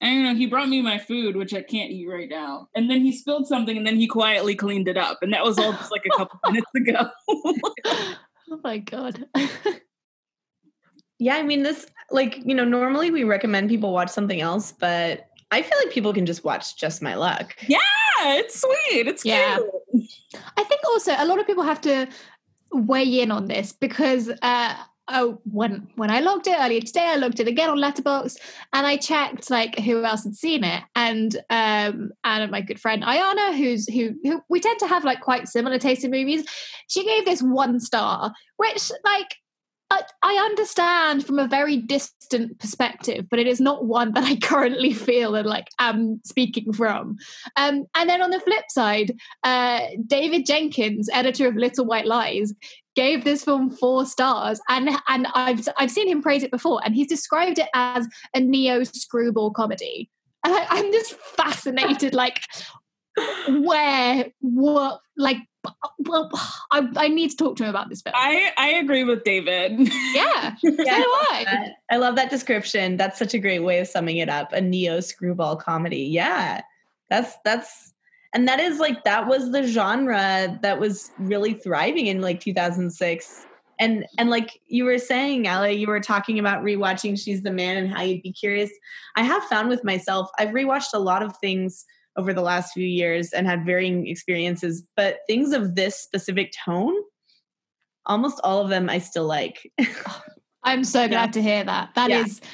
don't 0.00 0.22
know. 0.24 0.34
He 0.34 0.46
brought 0.46 0.68
me 0.68 0.82
my 0.82 0.98
food, 0.98 1.36
which 1.36 1.54
I 1.54 1.62
can't 1.62 1.90
eat 1.90 2.08
right 2.08 2.28
now. 2.28 2.68
And 2.74 2.90
then 2.90 3.02
he 3.02 3.12
spilled 3.12 3.46
something 3.46 3.76
and 3.76 3.86
then 3.86 3.96
he 3.96 4.06
quietly 4.06 4.54
cleaned 4.54 4.88
it 4.88 4.96
up. 4.96 5.18
And 5.22 5.32
that 5.32 5.44
was 5.44 5.58
all 5.58 5.72
just 5.72 5.92
like 5.92 6.04
a 6.06 6.16
couple 6.16 6.40
minutes 6.46 6.70
ago. 6.74 7.08
oh 7.28 8.60
my 8.64 8.78
god. 8.78 9.24
yeah, 11.18 11.36
I 11.36 11.42
mean 11.42 11.62
this 11.62 11.86
like, 12.10 12.40
you 12.44 12.54
know, 12.54 12.64
normally 12.64 13.10
we 13.10 13.24
recommend 13.24 13.68
people 13.68 13.92
watch 13.92 14.10
something 14.10 14.40
else, 14.40 14.72
but 14.72 15.28
I 15.52 15.62
feel 15.62 15.78
like 15.84 15.92
people 15.92 16.12
can 16.12 16.26
just 16.26 16.42
watch 16.44 16.76
Just 16.76 17.02
My 17.02 17.14
Luck. 17.14 17.54
yeah, 17.68 17.78
it's 18.40 18.60
sweet. 18.60 19.06
It's 19.06 19.24
Yeah. 19.24 19.58
cute. 19.90 20.10
I 20.56 20.64
think 20.64 20.80
also 20.88 21.14
a 21.16 21.26
lot 21.26 21.38
of 21.38 21.46
people 21.46 21.62
have 21.62 21.80
to 21.82 22.08
weigh 22.72 23.20
in 23.20 23.30
on 23.30 23.46
this 23.48 23.70
because 23.72 24.30
uh, 24.40 24.74
oh, 25.08 25.38
when 25.44 25.86
when 25.96 26.10
I 26.10 26.20
logged 26.20 26.46
it 26.46 26.56
earlier 26.58 26.80
today, 26.80 27.06
I 27.06 27.16
logged 27.16 27.38
it 27.38 27.48
again 27.48 27.68
on 27.68 27.78
Letterboxd, 27.78 28.38
and 28.72 28.86
I 28.86 28.96
checked 28.96 29.50
like 29.50 29.78
who 29.78 30.02
else 30.04 30.24
had 30.24 30.34
seen 30.36 30.64
it, 30.64 30.82
and 30.96 31.36
um, 31.50 32.12
and 32.24 32.50
my 32.50 32.62
good 32.62 32.80
friend 32.80 33.02
Ayana, 33.02 33.54
who's 33.56 33.86
who 33.92 34.14
who 34.22 34.40
we 34.48 34.58
tend 34.60 34.78
to 34.80 34.86
have 34.86 35.04
like 35.04 35.20
quite 35.20 35.48
similar 35.48 35.78
taste 35.78 36.02
in 36.04 36.10
movies, 36.10 36.44
she 36.88 37.04
gave 37.04 37.24
this 37.26 37.42
one 37.42 37.78
star, 37.78 38.32
which 38.56 38.90
like. 39.04 39.36
I- 39.92 40.04
I 40.22 40.34
understand 40.46 41.26
from 41.26 41.38
a 41.38 41.46
very 41.46 41.76
distant 41.76 42.58
perspective, 42.58 43.26
but 43.28 43.38
it 43.38 43.46
is 43.46 43.60
not 43.60 43.84
one 43.84 44.12
that 44.14 44.24
I 44.24 44.36
currently 44.42 44.92
feel 44.94 45.34
and 45.34 45.46
like 45.46 45.68
am 45.78 46.20
speaking 46.24 46.72
from. 46.72 47.16
Um, 47.56 47.84
and 47.94 48.08
then 48.08 48.22
on 48.22 48.30
the 48.30 48.40
flip 48.40 48.64
side, 48.70 49.14
uh, 49.44 49.80
David 50.06 50.46
Jenkins, 50.46 51.10
editor 51.12 51.46
of 51.46 51.56
Little 51.56 51.84
White 51.84 52.06
Lies, 52.06 52.54
gave 52.96 53.24
this 53.24 53.44
film 53.44 53.70
four 53.70 54.06
stars, 54.06 54.60
and 54.68 54.88
and 55.08 55.26
I've 55.34 55.66
I've 55.78 55.90
seen 55.90 56.08
him 56.08 56.22
praise 56.22 56.42
it 56.42 56.50
before, 56.50 56.80
and 56.84 56.94
he's 56.94 57.08
described 57.08 57.58
it 57.58 57.68
as 57.74 58.06
a 58.34 58.40
neo 58.40 58.84
screwball 58.84 59.50
comedy, 59.50 60.10
and 60.44 60.54
I, 60.54 60.66
I'm 60.70 60.92
just 60.92 61.12
fascinated, 61.14 62.14
like 62.14 62.40
where 63.48 64.26
what 64.40 65.00
like 65.16 65.38
well, 66.00 66.28
I, 66.72 66.88
I 66.96 67.08
need 67.08 67.30
to 67.30 67.36
talk 67.36 67.56
to 67.56 67.62
him 67.62 67.70
about 67.70 67.88
this 67.88 68.02
film. 68.02 68.14
I, 68.16 68.50
I 68.58 68.68
agree 68.70 69.04
with 69.04 69.22
David. 69.22 69.78
yeah, 70.12 70.56
so 70.64 70.70
do 70.70 70.82
Yeah, 70.82 70.94
I. 70.96 71.46
Uh, 71.48 71.94
I 71.94 71.96
love 71.98 72.16
that 72.16 72.30
description. 72.30 72.96
That's 72.96 73.18
such 73.18 73.32
a 73.34 73.38
great 73.38 73.60
way 73.60 73.78
of 73.78 73.86
summing 73.86 74.16
it 74.16 74.28
up. 74.28 74.52
A 74.52 74.60
neo 74.60 74.98
screwball 75.00 75.56
comedy. 75.56 76.02
Yeah. 76.02 76.62
That's 77.10 77.36
that's 77.44 77.92
and 78.34 78.48
that 78.48 78.58
is 78.58 78.78
like 78.78 79.04
that 79.04 79.26
was 79.26 79.52
the 79.52 79.64
genre 79.64 80.58
that 80.62 80.80
was 80.80 81.10
really 81.18 81.52
thriving 81.52 82.06
in 82.06 82.22
like 82.22 82.40
2006. 82.40 83.46
And 83.78 84.06
and 84.18 84.30
like 84.30 84.58
you 84.66 84.84
were 84.84 84.98
saying, 84.98 85.46
Ali, 85.46 85.74
you 85.74 85.86
were 85.86 86.00
talking 86.00 86.38
about 86.38 86.64
rewatching 86.64 87.20
She's 87.20 87.42
the 87.42 87.50
Man 87.50 87.76
and 87.76 87.92
how 87.92 88.02
you'd 88.02 88.22
be 88.22 88.32
curious. 88.32 88.70
I 89.16 89.24
have 89.24 89.42
found 89.44 89.68
with 89.68 89.84
myself, 89.84 90.30
I've 90.38 90.50
rewatched 90.50 90.94
a 90.94 90.98
lot 90.98 91.22
of 91.22 91.36
things 91.36 91.84
over 92.16 92.32
the 92.34 92.42
last 92.42 92.72
few 92.72 92.86
years 92.86 93.32
and 93.32 93.46
had 93.46 93.64
varying 93.64 94.06
experiences, 94.06 94.86
but 94.96 95.18
things 95.26 95.52
of 95.52 95.74
this 95.74 95.96
specific 95.96 96.52
tone, 96.64 96.94
almost 98.06 98.40
all 98.44 98.60
of 98.60 98.68
them 98.68 98.90
I 98.90 98.98
still 98.98 99.24
like. 99.26 99.70
I'm 100.64 100.84
so 100.84 101.08
glad 101.08 101.26
Yeah. 101.28 101.32
to 101.32 101.42
hear 101.42 101.64
that. 101.64 101.90
That 101.94 102.10
is 102.10 102.40
Yeah. 102.42 102.48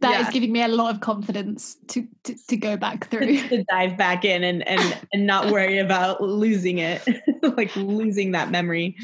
that 0.00 0.20
is 0.20 0.26
Yeah. 0.26 0.32
giving 0.32 0.52
me 0.52 0.62
a 0.62 0.68
lot 0.68 0.94
of 0.94 1.00
confidence 1.00 1.76
to 1.88 2.06
to, 2.24 2.36
to 2.48 2.56
go 2.56 2.76
back 2.76 3.08
through. 3.10 3.48
to 3.48 3.64
dive 3.68 3.96
back 3.96 4.24
in 4.24 4.44
and 4.44 4.66
and 4.68 4.98
and 5.12 5.26
not 5.26 5.50
worry 5.50 5.78
about 5.78 6.20
losing 6.22 6.78
it 6.78 7.02
like 7.56 7.74
losing 7.74 8.32
that 8.32 8.50
memory 8.50 8.96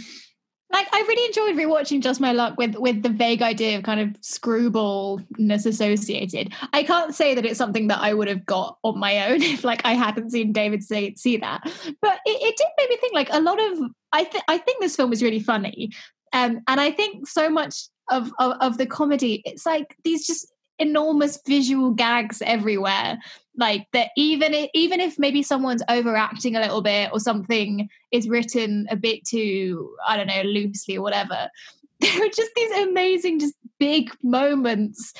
like 0.73 0.89
I 0.93 1.01
really 1.01 1.27
enjoyed 1.27 1.57
rewatching 1.57 2.01
Just 2.01 2.21
My 2.21 2.33
Luck 2.33 2.57
with 2.59 2.75
with 2.77 3.03
the 3.03 3.09
vague 3.09 3.43
idea 3.43 3.77
of 3.77 3.85
kind 3.85 4.01
of 4.01 4.09
screwballness 4.21 5.67
associated. 5.67 6.53
I 6.73 6.83
can't 6.83 7.15
say 7.15 7.35
that 7.35 7.45
it's 7.45 7.59
something 7.59 7.89
that 7.89 8.01
I 8.01 8.15
would 8.15 8.29
have 8.29 8.45
got 8.45 8.79
on 8.83 8.99
my 8.99 9.31
own 9.31 9.43
if 9.43 9.65
like 9.65 9.85
I 9.85 9.93
hadn't 9.93 10.31
seen 10.31 10.53
David 10.53 10.83
say 10.83 11.15
see 11.15 11.37
that. 11.39 11.63
But 12.01 12.21
it, 12.27 12.43
it 12.43 12.57
did 12.57 12.67
make 12.79 12.91
me 12.91 12.97
think 12.97 13.15
like 13.15 13.29
a 13.33 13.41
lot 13.41 13.61
of 13.63 13.79
I 14.13 14.25
think 14.25 14.45
I 14.49 14.59
think 14.59 14.81
this 14.81 14.97
film 14.97 15.13
is 15.13 15.23
really 15.23 15.41
funny. 15.41 15.91
Um 16.33 16.61
and 16.67 16.81
I 16.81 16.91
think 16.91 17.29
so 17.29 17.49
much 17.49 17.85
of, 18.11 18.33
of 18.39 18.57
of 18.61 18.79
the 18.79 18.87
comedy, 18.87 19.43
it's 19.45 19.67
like 19.67 19.97
these 20.03 20.27
just 20.27 20.54
enormous 20.79 21.41
visual 21.47 21.91
gags 21.91 22.43
everywhere. 22.43 23.19
Like 23.57 23.87
that 23.93 24.11
even 24.17 24.53
if, 24.53 24.71
even 24.75 25.01
if 25.01 25.19
maybe 25.19 25.43
someone's 25.43 25.83
overacting 25.89 26.57
a 26.57 26.61
little 26.61 26.83
bit 26.83 27.11
or 27.13 27.21
something 27.21 27.89
is 28.11 28.29
written 28.29 28.87
a 28.91 28.97
bit 28.97 29.25
too 29.25 29.95
i 30.05 30.17
don't 30.17 30.27
know 30.27 30.43
loosely 30.43 30.97
or 30.97 31.03
whatever 31.03 31.49
there 32.01 32.21
are 32.21 32.29
just 32.29 32.51
these 32.57 32.73
amazing 32.79 33.39
just 33.39 33.55
big 33.79 34.11
moments. 34.23 35.13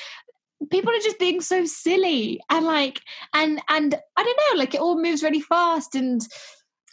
People 0.71 0.91
are 0.91 0.99
just 0.99 1.19
being 1.19 1.41
so 1.41 1.65
silly 1.65 2.39
and 2.49 2.65
like 2.65 3.01
and 3.33 3.61
and 3.69 3.95
i 4.17 4.23
don't 4.23 4.39
know 4.51 4.59
like 4.59 4.73
it 4.73 4.81
all 4.81 4.99
moves 4.99 5.21
really 5.21 5.41
fast 5.41 5.93
and 5.93 6.25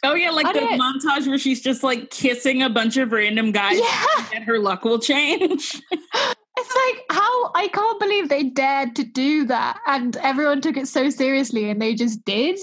oh 0.03 0.13
yeah, 0.13 0.29
like 0.29 0.45
I 0.45 0.53
the 0.53 0.59
montage 0.59 1.27
where 1.27 1.39
she's 1.39 1.61
just 1.61 1.81
like 1.81 2.11
kissing 2.11 2.61
a 2.61 2.69
bunch 2.69 2.97
of 2.97 3.11
random 3.11 3.51
guys 3.51 3.79
yeah. 3.79 4.25
and 4.35 4.43
her 4.43 4.59
luck 4.59 4.83
will 4.83 4.99
change. 4.99 5.81
it's 6.57 6.75
like 6.75 7.05
how 7.09 7.51
i 7.55 7.67
can't 7.67 7.99
believe 7.99 8.29
they 8.29 8.43
dared 8.43 8.95
to 8.95 9.03
do 9.03 9.45
that 9.45 9.79
and 9.87 10.17
everyone 10.17 10.61
took 10.61 10.77
it 10.77 10.87
so 10.87 11.09
seriously 11.09 11.69
and 11.69 11.81
they 11.81 11.93
just 11.95 12.23
did 12.25 12.59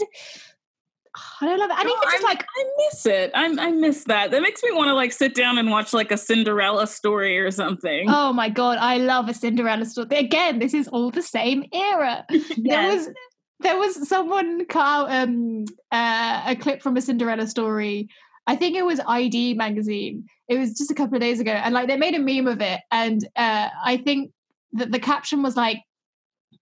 i 1.41 1.47
don't 1.47 1.59
love 1.59 1.71
it 1.71 1.79
and 1.79 1.87
No, 1.89 1.93
even 1.97 2.11
just 2.13 2.25
like 2.25 2.43
I 2.43 2.65
miss 2.79 3.07
it. 3.07 3.31
I 3.35 3.47
I 3.59 3.71
miss 3.73 4.05
that. 4.05 4.31
That 4.31 4.43
makes 4.43 4.63
me 4.63 4.71
want 4.73 4.89
to 4.89 4.95
like 4.95 5.13
sit 5.13 5.35
down 5.35 5.59
and 5.59 5.71
watch 5.71 5.93
like 5.93 6.13
a 6.13 6.17
Cinderella 6.17 6.87
story 6.87 7.39
or 7.39 7.51
something. 7.51 8.07
Oh 8.09 8.33
my 8.33 8.49
god, 8.49 8.79
I 8.79 8.99
love 8.99 9.29
a 9.29 9.35
Cinderella 9.35 9.85
story. 9.87 10.09
Again, 10.13 10.61
this 10.61 10.73
is 10.73 10.87
all 10.89 11.11
the 11.11 11.23
same 11.23 11.65
era. 11.73 12.25
There 12.59 12.95
was 12.95 13.09
there 13.59 13.77
was 13.77 14.09
someone 14.09 14.65
cut 14.67 14.87
out 14.87 15.11
um, 15.11 15.65
uh, 15.91 16.43
a 16.47 16.57
clip 16.57 16.81
from 16.81 16.97
a 16.97 17.01
Cinderella 17.01 17.47
story. 17.47 18.09
I 18.47 18.57
think 18.57 18.77
it 18.77 18.85
was 18.85 19.01
i-D 19.07 19.55
magazine. 19.55 20.27
It 20.51 20.59
was 20.59 20.77
just 20.77 20.91
a 20.91 20.95
couple 20.95 21.15
of 21.15 21.21
days 21.21 21.39
ago, 21.39 21.53
and 21.53 21.73
like 21.73 21.87
they 21.87 21.97
made 21.97 22.17
a 22.17 22.19
meme 22.19 22.49
of 22.49 22.61
it. 22.61 22.81
And 22.91 23.27
uh, 23.37 23.69
I 23.85 23.97
think 23.97 24.33
that 24.73 24.91
the 24.91 24.99
caption 24.99 25.43
was 25.43 25.57
like, 25.57 25.79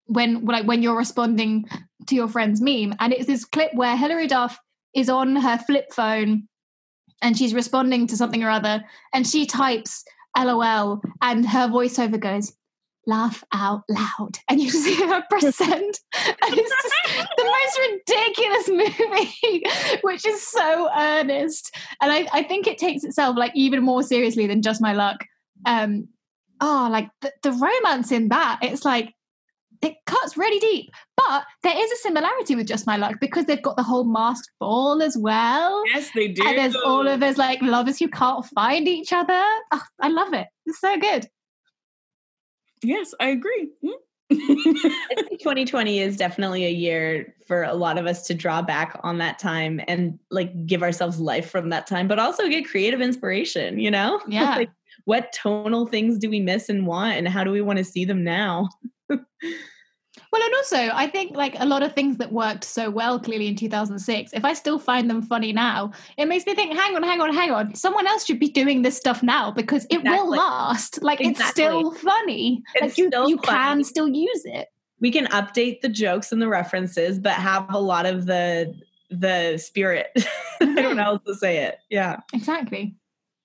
"When 0.07 0.45
like 0.45 0.67
when 0.67 0.83
you're 0.83 0.97
responding 0.97 1.65
to 2.07 2.15
your 2.15 2.29
friend's 2.29 2.61
meme," 2.61 2.95
and 3.01 3.15
it's 3.15 3.27
this 3.27 3.47
clip 3.47 3.73
where 3.73 3.97
Hilary 3.97 4.27
Duff 4.27 4.59
is 4.95 5.09
on 5.09 5.37
her 5.37 5.57
flip 5.57 5.87
phone, 5.95 6.47
and 7.23 7.37
she's 7.37 7.55
responding 7.55 8.07
to 8.09 8.17
something 8.17 8.45
or 8.45 8.51
other, 8.51 8.85
and 9.15 9.27
she 9.27 9.47
types 9.47 10.05
"LOL," 10.37 11.01
and 11.23 11.49
her 11.49 11.67
voiceover 11.69 12.21
goes, 12.21 12.53
laugh 13.09 13.43
out 13.53 13.83
loud. 13.89 14.39
And 14.49 14.61
you 14.61 14.71
just 14.71 14.87
hear 14.87 15.09
her 15.09 15.25
press 15.31 15.57
send. 15.57 15.73
and 15.73 16.37
it's 16.53 16.83
just 16.83 17.29
the 17.37 17.45
most 17.45 17.79
ridiculous 17.91 18.99
movie, 19.01 19.65
which 20.03 20.27
is 20.27 20.47
so 20.47 20.89
earnest. 20.97 21.75
And 22.01 22.13
I, 22.13 22.29
I 22.33 22.43
think 22.45 22.67
it 22.67 22.79
takes 22.79 23.03
itself 23.03 23.37
like 23.37 23.53
even 23.55 23.83
more 23.83 24.03
seriously 24.03 24.47
than 24.47 24.63
just 24.63 24.81
my 24.81 24.93
luck. 24.93 25.25
Um, 25.67 26.09
oh, 26.61 26.89
like 26.91 27.09
the, 27.23 27.33
the 27.43 27.53
romance 27.53 28.13
in 28.13 28.29
that, 28.29 28.61
it's 28.63 28.85
like 28.85 29.15
it 29.83 29.95
cuts 30.07 30.37
really 30.37 30.59
deep. 30.59 30.91
But 31.17 31.45
there 31.63 31.77
is 31.77 31.91
a 31.91 31.97
similarity 31.97 32.57
with 32.57 32.67
Just 32.67 32.87
My 32.87 32.97
Luck 32.97 33.17
because 33.21 33.47
they've 33.47 33.63
got 33.63 33.77
the 33.77 33.83
whole 33.83 34.05
masked 34.05 34.51
ball 34.61 35.03
as 35.03 35.17
well. 35.17 35.83
Yes, 35.87 36.11
they 36.15 36.29
do. 36.29 36.47
And 36.47 36.59
there's 36.59 36.77
all 36.77 37.07
of 37.07 37.21
those 37.21 37.39
like 37.39 37.63
lovers 37.63 37.99
who 37.99 38.09
can't 38.09 38.45
find 38.47 38.89
each 38.89 39.13
other. 39.13 39.43
Oh, 39.73 39.83
I 40.01 40.09
love 40.09 40.33
it. 40.33 40.49
It's 40.67 40.81
so 40.81 40.99
good. 40.99 41.29
Yes, 42.83 43.15
I 43.21 43.29
agree. 43.29 43.71
Hmm? 43.83 43.91
I 44.31 45.23
think 45.27 45.41
2020 45.41 46.01
is 46.01 46.17
definitely 46.17 46.67
a 46.67 46.71
year 46.71 47.35
for 47.47 47.63
a 47.63 47.75
lot 47.75 47.97
of 47.97 48.07
us 48.07 48.27
to 48.27 48.35
draw 48.35 48.61
back 48.61 48.99
on 49.03 49.19
that 49.19 49.39
time 49.39 49.81
and 49.89 50.19
like 50.31 50.67
give 50.67 50.83
ourselves 50.83 51.19
life 51.19 51.51
from 51.51 51.71
that 51.71 51.87
time, 51.87 52.09
but 52.09 52.19
also 52.19 52.49
get 52.49 52.69
creative 52.69 53.01
inspiration, 53.01 53.79
you 53.79 53.91
know? 53.91 54.21
Yeah. 54.29 54.57
like, 54.57 54.71
what 55.05 55.33
tonal 55.33 55.87
things 55.87 56.19
do 56.19 56.29
we 56.29 56.41
miss 56.41 56.69
and 56.69 56.87
want, 56.87 57.17
and 57.17 57.27
how 57.29 57.43
do 57.43 57.51
we 57.51 57.63
want 57.63 57.79
to 57.79 57.85
see 57.85 58.05
them 58.05 58.23
now? 58.23 58.69
Well, 60.31 60.43
and 60.43 60.55
also, 60.55 60.91
I 60.95 61.07
think 61.07 61.37
like 61.37 61.55
a 61.59 61.65
lot 61.67 61.83
of 61.83 61.95
things 61.95 62.19
that 62.19 62.33
worked 62.33 62.65
so 62.65 62.91
well 62.91 63.19
clearly 63.19 63.49
in 63.49 63.57
2006, 63.57 64.33
if 64.35 64.45
I 64.45 64.53
still 64.53 64.79
find 64.79 65.09
them 65.09 65.23
funny 65.23 65.53
now, 65.53 65.93
it 66.17 66.27
makes 66.27 66.45
me 66.45 66.55
think, 66.55 66.77
hang 66.79 66.95
on, 66.97 67.03
hang 67.03 67.21
on, 67.21 67.33
hang 67.33 67.51
on. 67.51 67.75
Someone 67.75 68.07
else 68.07 68.27
should 68.27 68.39
be 68.39 68.49
doing 68.51 68.83
this 68.83 68.97
stuff 68.97 69.23
now 69.23 69.51
because 69.51 69.87
it 69.91 70.03
will 70.03 70.31
last. 70.31 71.03
Like 71.03 71.21
it's 71.21 71.43
still 71.47 71.93
funny. 71.93 72.63
It's 72.75 72.83
like 72.83 72.99
you, 72.99 73.09
still 73.09 73.29
you 73.29 73.39
funny. 73.39 73.59
can 73.59 73.85
still 73.85 74.09
use 74.09 74.43
it. 74.45 74.69
we 75.01 75.11
can 75.11 75.27
update 75.27 75.81
the 75.81 75.89
jokes 75.89 76.33
and 76.33 76.43
the 76.43 76.49
references, 76.49 77.19
but 77.19 77.33
have 77.35 77.73
a 77.73 77.79
lot 77.81 78.07
of 78.07 78.27
the 78.27 78.75
the 79.11 79.57
spirit. 79.59 80.11
I 80.61 80.65
don't 80.75 80.97
know 80.97 81.03
how 81.03 81.13
else 81.13 81.23
to 81.27 81.35
say 81.35 81.65
it. 81.65 81.79
Yeah. 81.89 82.19
Exactly. 82.35 82.95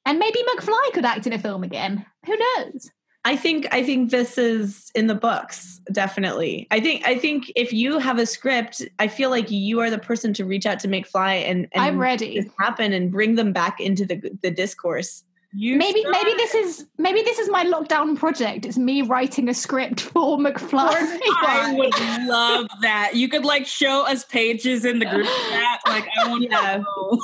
And 0.06 0.20
maybe 0.20 0.40
McFly 0.54 0.92
could 0.94 1.06
act 1.06 1.28
in 1.28 1.34
a 1.34 1.40
film 1.40 1.64
again. 1.64 2.06
Who 2.26 2.36
knows? 2.38 2.92
I 3.26 3.38
think 3.38 3.67
I 3.71 3.84
think 3.84 4.11
this 4.11 4.38
is 4.38 4.91
in 4.95 5.07
the 5.07 5.15
books 5.15 5.80
definitely. 5.91 6.67
I 6.71 6.80
think 6.82 7.05
I 7.07 7.17
think 7.17 7.51
if 7.55 7.71
you 7.71 7.97
have 7.99 8.19
a 8.19 8.26
script, 8.26 8.82
I 8.99 9.07
feel 9.07 9.30
like 9.30 9.49
you 9.49 9.80
are 9.80 9.89
the 9.89 9.97
person 9.99 10.34
to 10.34 10.45
reach 10.45 10.65
out 10.65 10.80
to 10.82 10.88
McFly 10.88 11.43
and, 11.49 11.67
and 11.71 11.84
I'm 11.84 11.95
make 11.95 12.01
ready. 12.01 12.41
this 12.41 12.51
happen 12.59 12.91
and 12.91 13.11
bring 13.11 13.36
them 13.36 13.53
back 13.53 13.80
into 13.80 14.05
the 14.05 14.21
the 14.41 14.51
discourse. 14.51 15.24
You 15.55 15.78
Maybe 15.78 16.01
start- 16.01 16.15
maybe 16.24 16.36
this 16.36 16.55
is 16.55 16.88
maybe 16.97 17.21
this 17.21 17.38
is 17.38 17.47
my 17.49 17.63
lockdown 17.63 18.17
project. 18.17 18.65
It's 18.65 18.78
me 18.78 19.03
writing 19.03 19.47
a 19.49 19.53
script 19.53 20.01
for 20.01 20.38
McFly. 20.39 20.89
I 21.45 21.76
would 21.78 22.28
love 22.28 22.67
that. 22.82 23.11
You 23.15 23.30
could 23.30 23.45
like 23.45 23.67
show 23.67 24.05
us 24.05 24.26
pages 24.26 24.84
in 24.84 24.97
the 24.99 25.05
group 25.05 25.28
chat. 25.51 25.80
Like 25.86 26.05
I 26.17 26.28
want 26.28 26.43
Yeah. 26.49 26.78
to 26.78 26.78
know. 26.80 27.19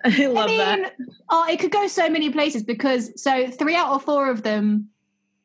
I 0.04 0.26
love 0.26 0.44
I 0.44 0.46
mean, 0.46 0.58
that. 0.82 0.96
oh, 1.28 1.46
it 1.48 1.58
could 1.58 1.70
go 1.70 1.86
so 1.86 2.08
many 2.08 2.30
places 2.30 2.62
because 2.62 3.20
so 3.20 3.50
three 3.50 3.76
out 3.76 3.90
of 3.92 4.02
four 4.02 4.30
of 4.30 4.42
them 4.42 4.88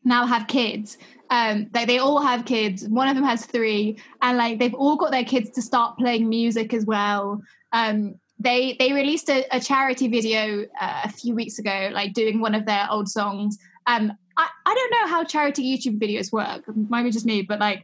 now 0.03 0.25
have 0.25 0.47
kids. 0.47 0.97
Um, 1.29 1.67
they 1.71 1.85
they 1.85 1.97
all 1.97 2.21
have 2.21 2.45
kids. 2.45 2.87
One 2.87 3.07
of 3.07 3.15
them 3.15 3.25
has 3.25 3.45
three, 3.45 3.97
and 4.21 4.37
like 4.37 4.59
they've 4.59 4.73
all 4.73 4.95
got 4.95 5.11
their 5.11 5.25
kids 5.25 5.49
to 5.51 5.61
start 5.61 5.97
playing 5.97 6.29
music 6.29 6.73
as 6.73 6.85
well. 6.85 7.41
Um, 7.73 8.15
they 8.39 8.75
they 8.79 8.93
released 8.93 9.29
a, 9.29 9.45
a 9.51 9.59
charity 9.59 10.07
video 10.07 10.65
uh, 10.79 11.01
a 11.03 11.09
few 11.09 11.35
weeks 11.35 11.59
ago, 11.59 11.89
like 11.91 12.13
doing 12.13 12.39
one 12.39 12.55
of 12.55 12.65
their 12.65 12.87
old 12.89 13.09
songs. 13.09 13.57
Um, 13.87 14.13
I 14.37 14.47
I 14.65 14.75
don't 14.75 14.91
know 14.91 15.07
how 15.07 15.23
charity 15.23 15.63
YouTube 15.63 15.99
videos 15.99 16.31
work. 16.31 16.63
Might 16.89 17.03
be 17.03 17.11
just 17.11 17.25
me, 17.25 17.41
but 17.41 17.59
like. 17.59 17.83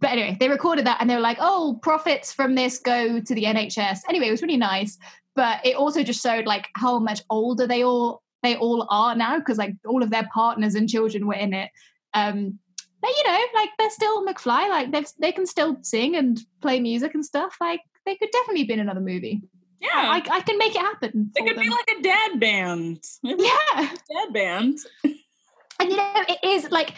But 0.00 0.12
anyway, 0.12 0.34
they 0.40 0.48
recorded 0.48 0.86
that 0.86 0.96
and 1.02 1.10
they 1.10 1.14
were 1.14 1.20
like, 1.20 1.36
oh, 1.42 1.78
profits 1.82 2.32
from 2.32 2.54
this 2.54 2.78
go 2.78 3.20
to 3.20 3.34
the 3.34 3.44
NHS. 3.44 3.98
Anyway, 4.08 4.28
it 4.28 4.30
was 4.30 4.40
really 4.40 4.56
nice 4.56 4.96
but 5.34 5.64
it 5.64 5.76
also 5.76 6.02
just 6.02 6.22
showed 6.22 6.46
like 6.46 6.68
how 6.76 6.98
much 6.98 7.22
older 7.30 7.66
they 7.66 7.84
all 7.84 8.22
they 8.42 8.56
all 8.56 8.86
are 8.90 9.14
now 9.14 9.38
because 9.38 9.58
like 9.58 9.74
all 9.86 10.02
of 10.02 10.10
their 10.10 10.28
partners 10.32 10.74
and 10.74 10.88
children 10.88 11.26
were 11.26 11.34
in 11.34 11.52
it. 11.52 11.70
Um 12.14 12.58
but 13.00 13.10
you 13.10 13.24
know 13.26 13.44
like 13.54 13.70
they're 13.78 13.90
still 13.90 14.26
mcfly 14.26 14.68
like 14.68 14.92
they 14.92 15.04
they 15.18 15.32
can 15.32 15.46
still 15.46 15.78
sing 15.82 16.16
and 16.16 16.40
play 16.60 16.80
music 16.80 17.14
and 17.14 17.24
stuff 17.24 17.56
like 17.60 17.80
they 18.04 18.14
could 18.16 18.28
definitely 18.30 18.64
be 18.64 18.74
in 18.74 18.80
another 18.80 19.00
movie. 19.00 19.42
Yeah, 19.80 19.88
I, 19.94 20.22
I 20.30 20.40
can 20.40 20.58
make 20.58 20.74
it 20.74 20.82
happen 20.82 21.30
it 21.34 21.46
could 21.46 21.58
be 21.58 21.70
like 21.70 21.90
a 21.98 22.02
dad 22.02 22.38
band. 22.38 23.02
Maybe 23.22 23.44
yeah. 23.44 23.76
dad 24.12 24.32
band. 24.32 24.78
and 25.04 25.90
you 25.90 25.96
know 25.96 26.12
it 26.28 26.38
is 26.44 26.70
like 26.70 26.94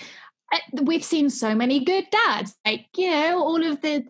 we've 0.82 1.04
seen 1.04 1.30
so 1.30 1.54
many 1.54 1.84
good 1.84 2.06
dads 2.10 2.56
like 2.66 2.86
you 2.96 3.10
know 3.10 3.42
all 3.42 3.64
of 3.64 3.80
the 3.82 4.04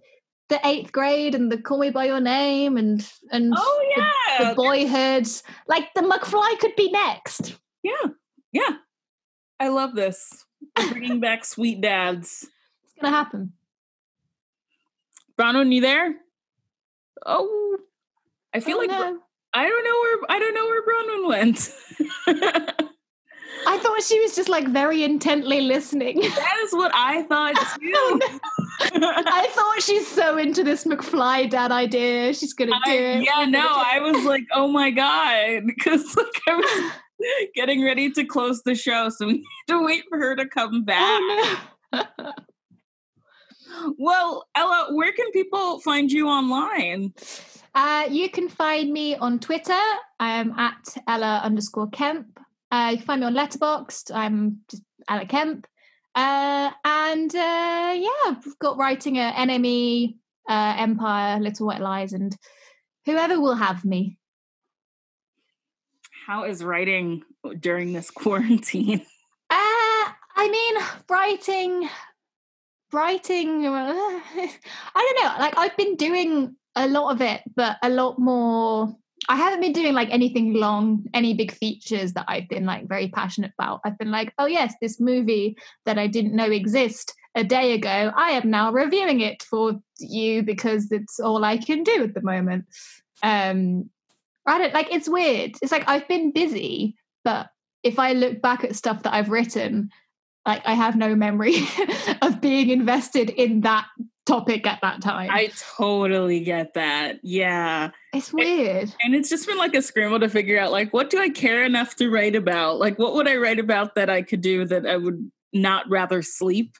the 0.49 0.61
eighth 0.66 0.93
grade 0.93 1.34
and 1.34 1.51
the 1.51 1.57
call 1.59 1.78
me 1.78 1.90
by 1.90 2.05
your 2.07 2.20
name 2.20 2.76
and 2.76 3.11
and 3.30 3.53
Oh 3.57 3.93
yeah, 3.97 4.11
the 4.38 4.45
yeah, 4.45 4.55
boyhood 4.55 5.26
like 5.66 5.93
the 5.95 6.03
mcfly 6.03 6.59
could 6.59 6.76
be 6.76 6.90
next 6.90 7.57
yeah, 7.82 8.11
yeah. 8.53 8.76
I 9.59 9.68
love 9.68 9.95
this. 9.95 10.45
Bringing 10.90 11.20
back 11.20 11.45
sweet 11.47 11.80
dads. 11.80 12.49
it's 12.84 12.95
gonna 13.01 13.14
happen 13.16 13.53
Bronwyn, 15.40 15.72
you 15.72 15.80
there? 15.80 16.14
Oh, 17.24 17.78
I 18.55 18.61
feel 18.61 18.76
Oh, 18.76 18.80
like 18.80 18.90
no. 18.90 19.18
I 19.55 19.68
don't 19.68 19.84
know 19.84 20.01
where 20.01 20.18
I 20.28 20.38
don't 20.38 20.55
know 20.55 20.66
where 20.66 20.82
Bronwyn 20.82 21.28
went. 21.28 22.88
I 23.66 23.78
thought 23.78 24.03
she 24.03 24.20
was 24.20 24.34
just 24.34 24.48
like 24.48 24.68
very 24.68 25.05
intently 25.05 25.61
listening. 25.61 26.20
that 26.20 26.57
is 26.64 26.72
what 26.72 26.90
I 26.94 27.22
thought 27.24 27.55
too. 27.80 28.20
I 29.00 29.48
thought 29.50 29.82
she's 29.82 30.07
so 30.07 30.36
into 30.36 30.64
this 30.64 30.84
McFly 30.84 31.48
dad 31.50 31.72
idea. 31.72 32.34
She's 32.34 32.53
gonna 32.53 32.78
do 32.84 32.92
it. 32.92 33.24
yeah, 33.24 33.44
no, 33.44 33.66
I 33.66 34.00
was 34.00 34.24
like, 34.24 34.44
oh 34.53 34.68
my 34.68 34.90
god, 34.90 35.62
because 35.66 36.16
like 36.16 36.26
I 36.48 36.57
was 36.57 36.92
getting 37.55 37.84
ready 37.84 38.11
to 38.11 38.24
close 38.24 38.62
the 38.62 38.74
show, 38.74 39.09
so 39.09 39.26
we 39.26 39.34
need 39.34 39.44
to 39.68 39.84
wait 39.84 40.05
for 40.09 40.18
her 40.18 40.36
to 40.36 40.46
come 40.46 40.84
back. 40.84 41.20
Oh, 41.20 41.59
no. 41.92 42.32
Well, 43.98 44.44
Ella, 44.55 44.88
where 44.92 45.12
can 45.12 45.30
people 45.32 45.80
find 45.80 46.11
you 46.11 46.28
online? 46.28 47.14
Uh, 47.74 48.07
you 48.11 48.28
can 48.28 48.48
find 48.48 48.92
me 48.92 49.16
on 49.16 49.38
Twitter. 49.38 49.80
I'm 50.20 50.53
at 50.59 50.96
Ella 51.07 51.40
underscore 51.42 51.88
Kemp. 51.88 52.38
Uh, 52.72 52.88
you 52.92 52.96
can 52.96 53.06
find 53.06 53.20
me 53.20 53.26
on 53.26 53.34
Letterboxd. 53.34 54.10
I'm 54.14 54.60
just 54.70 54.82
Ella 55.06 55.26
Kemp. 55.26 55.66
Uh, 56.14 56.70
and 56.84 57.34
uh, 57.34 57.94
yeah, 57.94 58.08
I've 58.26 58.58
got 58.58 58.78
writing 58.78 59.18
at 59.18 59.34
NME, 59.34 60.16
uh, 60.48 60.74
Empire, 60.78 61.38
Little 61.38 61.66
White 61.66 61.82
Lies, 61.82 62.14
and 62.14 62.34
whoever 63.04 63.38
will 63.38 63.54
have 63.54 63.84
me. 63.84 64.16
How 66.26 66.44
is 66.44 66.64
writing 66.64 67.22
during 67.60 67.92
this 67.92 68.10
quarantine? 68.10 69.04
Uh, 69.54 70.08
I 70.34 70.48
mean, 70.50 70.82
writing, 71.10 71.86
writing. 72.90 73.66
I 73.66 74.48
don't 74.94 75.22
know. 75.22 75.34
Like 75.38 75.58
I've 75.58 75.76
been 75.76 75.96
doing 75.96 76.56
a 76.74 76.88
lot 76.88 77.12
of 77.12 77.20
it, 77.20 77.42
but 77.54 77.76
a 77.82 77.90
lot 77.90 78.18
more. 78.18 78.96
I 79.28 79.36
haven't 79.36 79.60
been 79.60 79.72
doing 79.72 79.94
like 79.94 80.10
anything 80.10 80.54
long, 80.54 81.04
any 81.14 81.34
big 81.34 81.52
features 81.52 82.12
that 82.14 82.24
I've 82.28 82.48
been 82.48 82.66
like 82.66 82.88
very 82.88 83.08
passionate 83.08 83.52
about. 83.58 83.80
I've 83.84 83.98
been 83.98 84.10
like, 84.10 84.32
oh 84.38 84.46
yes, 84.46 84.74
this 84.80 85.00
movie 85.00 85.56
that 85.84 85.98
I 85.98 86.06
didn't 86.06 86.34
know 86.34 86.50
exist 86.50 87.14
a 87.34 87.44
day 87.44 87.72
ago. 87.72 88.12
I 88.14 88.30
am 88.32 88.50
now 88.50 88.72
reviewing 88.72 89.20
it 89.20 89.42
for 89.42 89.80
you 89.98 90.42
because 90.42 90.90
it's 90.90 91.20
all 91.20 91.44
I 91.44 91.56
can 91.56 91.82
do 91.82 92.02
at 92.02 92.14
the 92.14 92.22
moment. 92.22 92.66
Um, 93.22 93.90
I 94.44 94.58
don't 94.58 94.74
like. 94.74 94.92
It's 94.92 95.08
weird. 95.08 95.52
It's 95.62 95.72
like 95.72 95.88
I've 95.88 96.08
been 96.08 96.32
busy, 96.32 96.96
but 97.24 97.48
if 97.82 97.98
I 97.98 98.12
look 98.12 98.42
back 98.42 98.64
at 98.64 98.76
stuff 98.76 99.04
that 99.04 99.14
I've 99.14 99.30
written, 99.30 99.90
like 100.46 100.62
I 100.64 100.74
have 100.74 100.96
no 100.96 101.14
memory 101.14 101.56
of 102.22 102.40
being 102.40 102.70
invested 102.70 103.30
in 103.30 103.60
that 103.60 103.86
topic 104.26 104.66
at 104.66 104.80
that 104.82 105.02
time. 105.02 105.30
I 105.30 105.50
totally 105.76 106.40
get 106.40 106.74
that. 106.74 107.18
Yeah. 107.22 107.90
it's 108.12 108.32
weird. 108.32 108.94
And 109.02 109.14
it's 109.14 109.28
just 109.28 109.46
been 109.46 109.58
like 109.58 109.74
a 109.74 109.82
scramble 109.82 110.20
to 110.20 110.28
figure 110.28 110.58
out 110.58 110.70
like 110.70 110.92
what 110.92 111.10
do 111.10 111.18
I 111.18 111.28
care 111.28 111.64
enough 111.64 111.96
to 111.96 112.10
write 112.10 112.36
about? 112.36 112.78
Like 112.78 112.98
what 112.98 113.14
would 113.14 113.28
I 113.28 113.36
write 113.36 113.58
about 113.58 113.94
that 113.96 114.10
I 114.10 114.22
could 114.22 114.40
do 114.40 114.64
that 114.66 114.86
I 114.86 114.96
would 114.96 115.30
not 115.52 115.88
rather 115.88 116.22
sleep? 116.22 116.76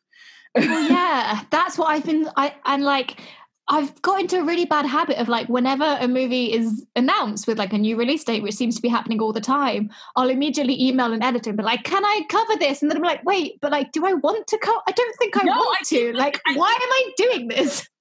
well, 0.55 0.91
yeah, 0.91 1.43
that's 1.51 1.79
what 1.79 1.89
I've 1.89 2.05
been. 2.05 2.29
I 2.37 2.55
and 2.65 2.85
like 2.85 3.21
I've 3.69 4.01
got 4.03 4.21
into 4.21 4.39
a 4.41 4.45
really 4.45 4.65
bad 4.65 4.87
habit 4.87 5.19
of 5.19 5.29
like 5.29 5.49
whenever 5.49 5.97
a 6.01 6.09
movie 6.09 6.53
is 6.53 6.85
announced 6.97 7.47
with 7.47 7.59
like 7.59 7.73
a 7.73 7.79
new 7.79 7.97
release 7.97 8.25
date, 8.25 8.43
which 8.43 8.55
seems 8.55 8.75
to 8.77 8.83
be 8.83 8.89
happening 8.89 9.21
all 9.21 9.33
the 9.33 9.41
time, 9.41 9.91
I'll 10.17 10.29
immediately 10.29 10.81
email 10.83 11.13
an 11.13 11.23
editor 11.23 11.51
and 11.51 11.57
be 11.57 11.63
like, 11.63 11.85
"Can 11.85 12.05
I 12.05 12.23
cover 12.29 12.57
this?" 12.59 12.83
And 12.83 12.91
then 12.91 12.99
I'm 12.99 13.05
like, 13.05 13.25
"Wait, 13.25 13.61
but 13.61 13.71
like, 13.71 13.93
do 13.93 14.05
I 14.05 14.15
want 14.15 14.47
to 14.49 14.59
cover? 14.59 14.81
I 14.89 14.93
don't 14.93 15.17
think 15.17 15.37
I 15.37 15.45
No, 15.45 15.53
want 15.53 15.79
I 15.81 15.85
to. 15.97 16.13
Like, 16.15 16.41
I 16.47 16.57
why 16.57 16.71
am 16.71 16.91
I 16.91 17.13
doing 17.17 17.49
this?" 17.49 17.89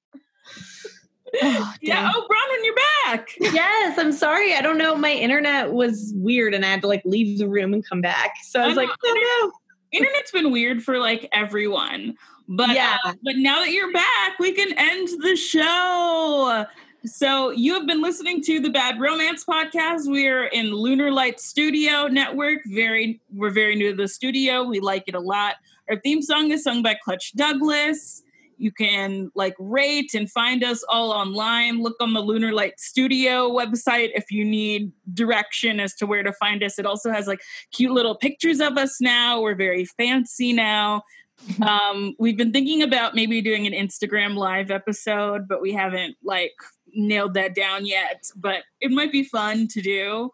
Oh, 1.41 1.73
yeah. 1.81 2.11
Oh, 2.13 2.27
Bronwyn, 2.29 2.65
you're 2.65 2.75
back. 3.05 3.29
Yes, 3.39 3.97
I'm 3.97 4.11
sorry. 4.11 4.53
I 4.53 4.61
don't 4.61 4.77
know. 4.77 4.97
My 4.97 5.13
internet 5.13 5.71
was 5.71 6.11
weird 6.17 6.53
and 6.53 6.65
I 6.65 6.67
had 6.67 6.81
to 6.81 6.87
like 6.87 7.03
leave 7.05 7.37
the 7.39 7.47
room 7.47 7.73
and 7.73 7.87
come 7.87 8.01
back. 8.01 8.33
So 8.43 8.59
I 8.59 8.67
was 8.67 8.77
I 8.77 8.81
like, 8.81 8.89
know, 8.89 8.95
oh 9.05 9.51
internet's 9.91 10.31
been 10.31 10.51
weird 10.51 10.83
for 10.83 10.99
like 10.99 11.27
everyone. 11.31 12.15
But 12.53 12.75
Yeah. 12.75 12.97
uh, 13.05 13.13
but 13.23 13.37
now 13.37 13.61
that 13.61 13.71
you're 13.71 13.93
back, 13.93 14.37
we 14.37 14.51
can 14.51 14.73
end 14.77 15.07
the 15.21 15.37
show. 15.37 16.65
So 17.05 17.49
you 17.51 17.73
have 17.75 17.87
been 17.87 18.01
listening 18.01 18.43
to 18.43 18.59
the 18.59 18.69
Bad 18.69 18.99
Romance 18.99 19.45
podcast. 19.45 20.05
We 20.11 20.27
are 20.27 20.45
in 20.47 20.67
Lunar 20.73 21.11
Light 21.11 21.39
Studio 21.39 22.07
Network. 22.07 22.59
Very, 22.65 23.21
we're 23.33 23.51
very 23.51 23.75
new 23.75 23.91
to 23.91 23.95
the 23.95 24.07
studio. 24.09 24.63
We 24.63 24.81
like 24.81 25.05
it 25.07 25.15
a 25.15 25.19
lot. 25.19 25.55
Our 25.89 25.97
theme 26.01 26.21
song 26.21 26.51
is 26.51 26.63
sung 26.63 26.83
by 26.83 26.95
Clutch 27.01 27.31
Douglas. 27.37 28.21
You 28.57 28.71
can 28.73 29.31
like 29.33 29.55
rate 29.57 30.13
and 30.13 30.29
find 30.29 30.61
us 30.61 30.83
all 30.89 31.11
online. 31.11 31.81
Look 31.81 31.95
on 32.01 32.11
the 32.11 32.19
Lunar 32.21 32.51
Light 32.51 32.79
Studio 32.81 33.49
website 33.49 34.11
if 34.13 34.29
you 34.29 34.43
need 34.43 34.91
direction 35.13 35.79
as 35.79 35.95
to 35.95 36.05
where 36.05 36.21
to 36.21 36.33
find 36.33 36.61
us. 36.63 36.77
It 36.77 36.85
also 36.85 37.11
has 37.11 37.27
like 37.27 37.41
cute 37.71 37.93
little 37.93 38.13
pictures 38.15 38.59
of 38.59 38.77
us 38.77 38.99
now. 38.99 39.39
We're 39.41 39.55
very 39.55 39.85
fancy 39.85 40.51
now. 40.53 41.01
um, 41.67 42.15
we've 42.19 42.37
been 42.37 42.51
thinking 42.51 42.81
about 42.81 43.15
maybe 43.15 43.41
doing 43.41 43.67
an 43.67 43.73
Instagram 43.73 44.35
live 44.35 44.71
episode, 44.71 45.47
but 45.47 45.61
we 45.61 45.73
haven't 45.73 46.15
like 46.23 46.53
nailed 46.93 47.33
that 47.35 47.55
down 47.55 47.85
yet. 47.85 48.25
But 48.35 48.63
it 48.79 48.91
might 48.91 49.11
be 49.11 49.23
fun 49.23 49.67
to 49.69 49.81
do. 49.81 50.31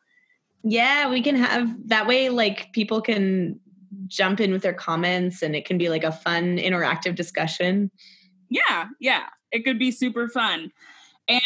Yeah, 0.64 1.10
we 1.10 1.22
can 1.22 1.36
have 1.36 1.88
that 1.88 2.08
way 2.08 2.30
like 2.30 2.74
people 2.74 3.02
can 3.02 3.60
jump 4.08 4.40
in 4.40 4.52
with 4.52 4.62
their 4.62 4.74
comments 4.74 5.42
and 5.42 5.56
it 5.56 5.66
can 5.66 5.78
be 5.78 5.90
like 5.90 6.04
a 6.04 6.12
fun 6.12 6.58
interactive 6.58 7.16
discussion. 7.16 7.92
Yeah, 8.50 8.88
yeah, 9.00 9.24
it 9.52 9.64
could 9.64 9.80
be 9.80 9.92
super 9.92 10.30
fun. 10.30 10.72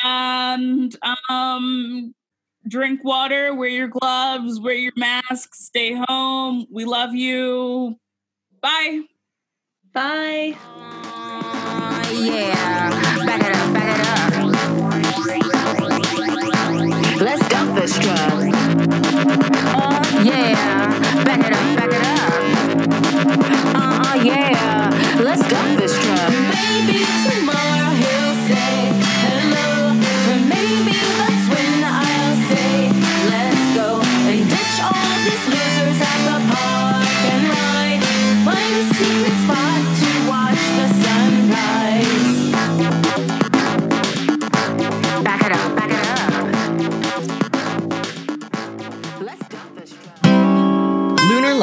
And 0.03 0.95
um, 1.29 2.13
drink 2.67 3.03
water, 3.03 3.53
wear 3.53 3.69
your 3.69 3.87
gloves, 3.87 4.59
wear 4.59 4.75
your 4.75 4.93
mask, 4.95 5.55
stay 5.55 5.93
home. 6.07 6.67
We 6.71 6.85
love 6.85 7.13
you. 7.13 7.97
Bye. 8.61 9.01
Bye. 9.93 10.55
yeah. 12.13 12.89
Back 13.25 13.41
it 13.41 13.53
up, 13.53 13.73
back 13.73 13.99
it 13.99 14.07
up. 14.07 14.41
Let's 17.19 17.49
dump 17.49 17.75
this 17.75 17.99
truck. 17.99 18.31
Uh, 19.75 20.01
yeah. 20.23 21.25
Back 21.25 21.39
it 21.45 21.53
up, 21.53 21.75
back 21.75 21.91
it 21.91 22.03
up. 22.05 22.21
Uh, 23.75 24.07
uh, 24.07 24.23
yeah. 24.23 24.80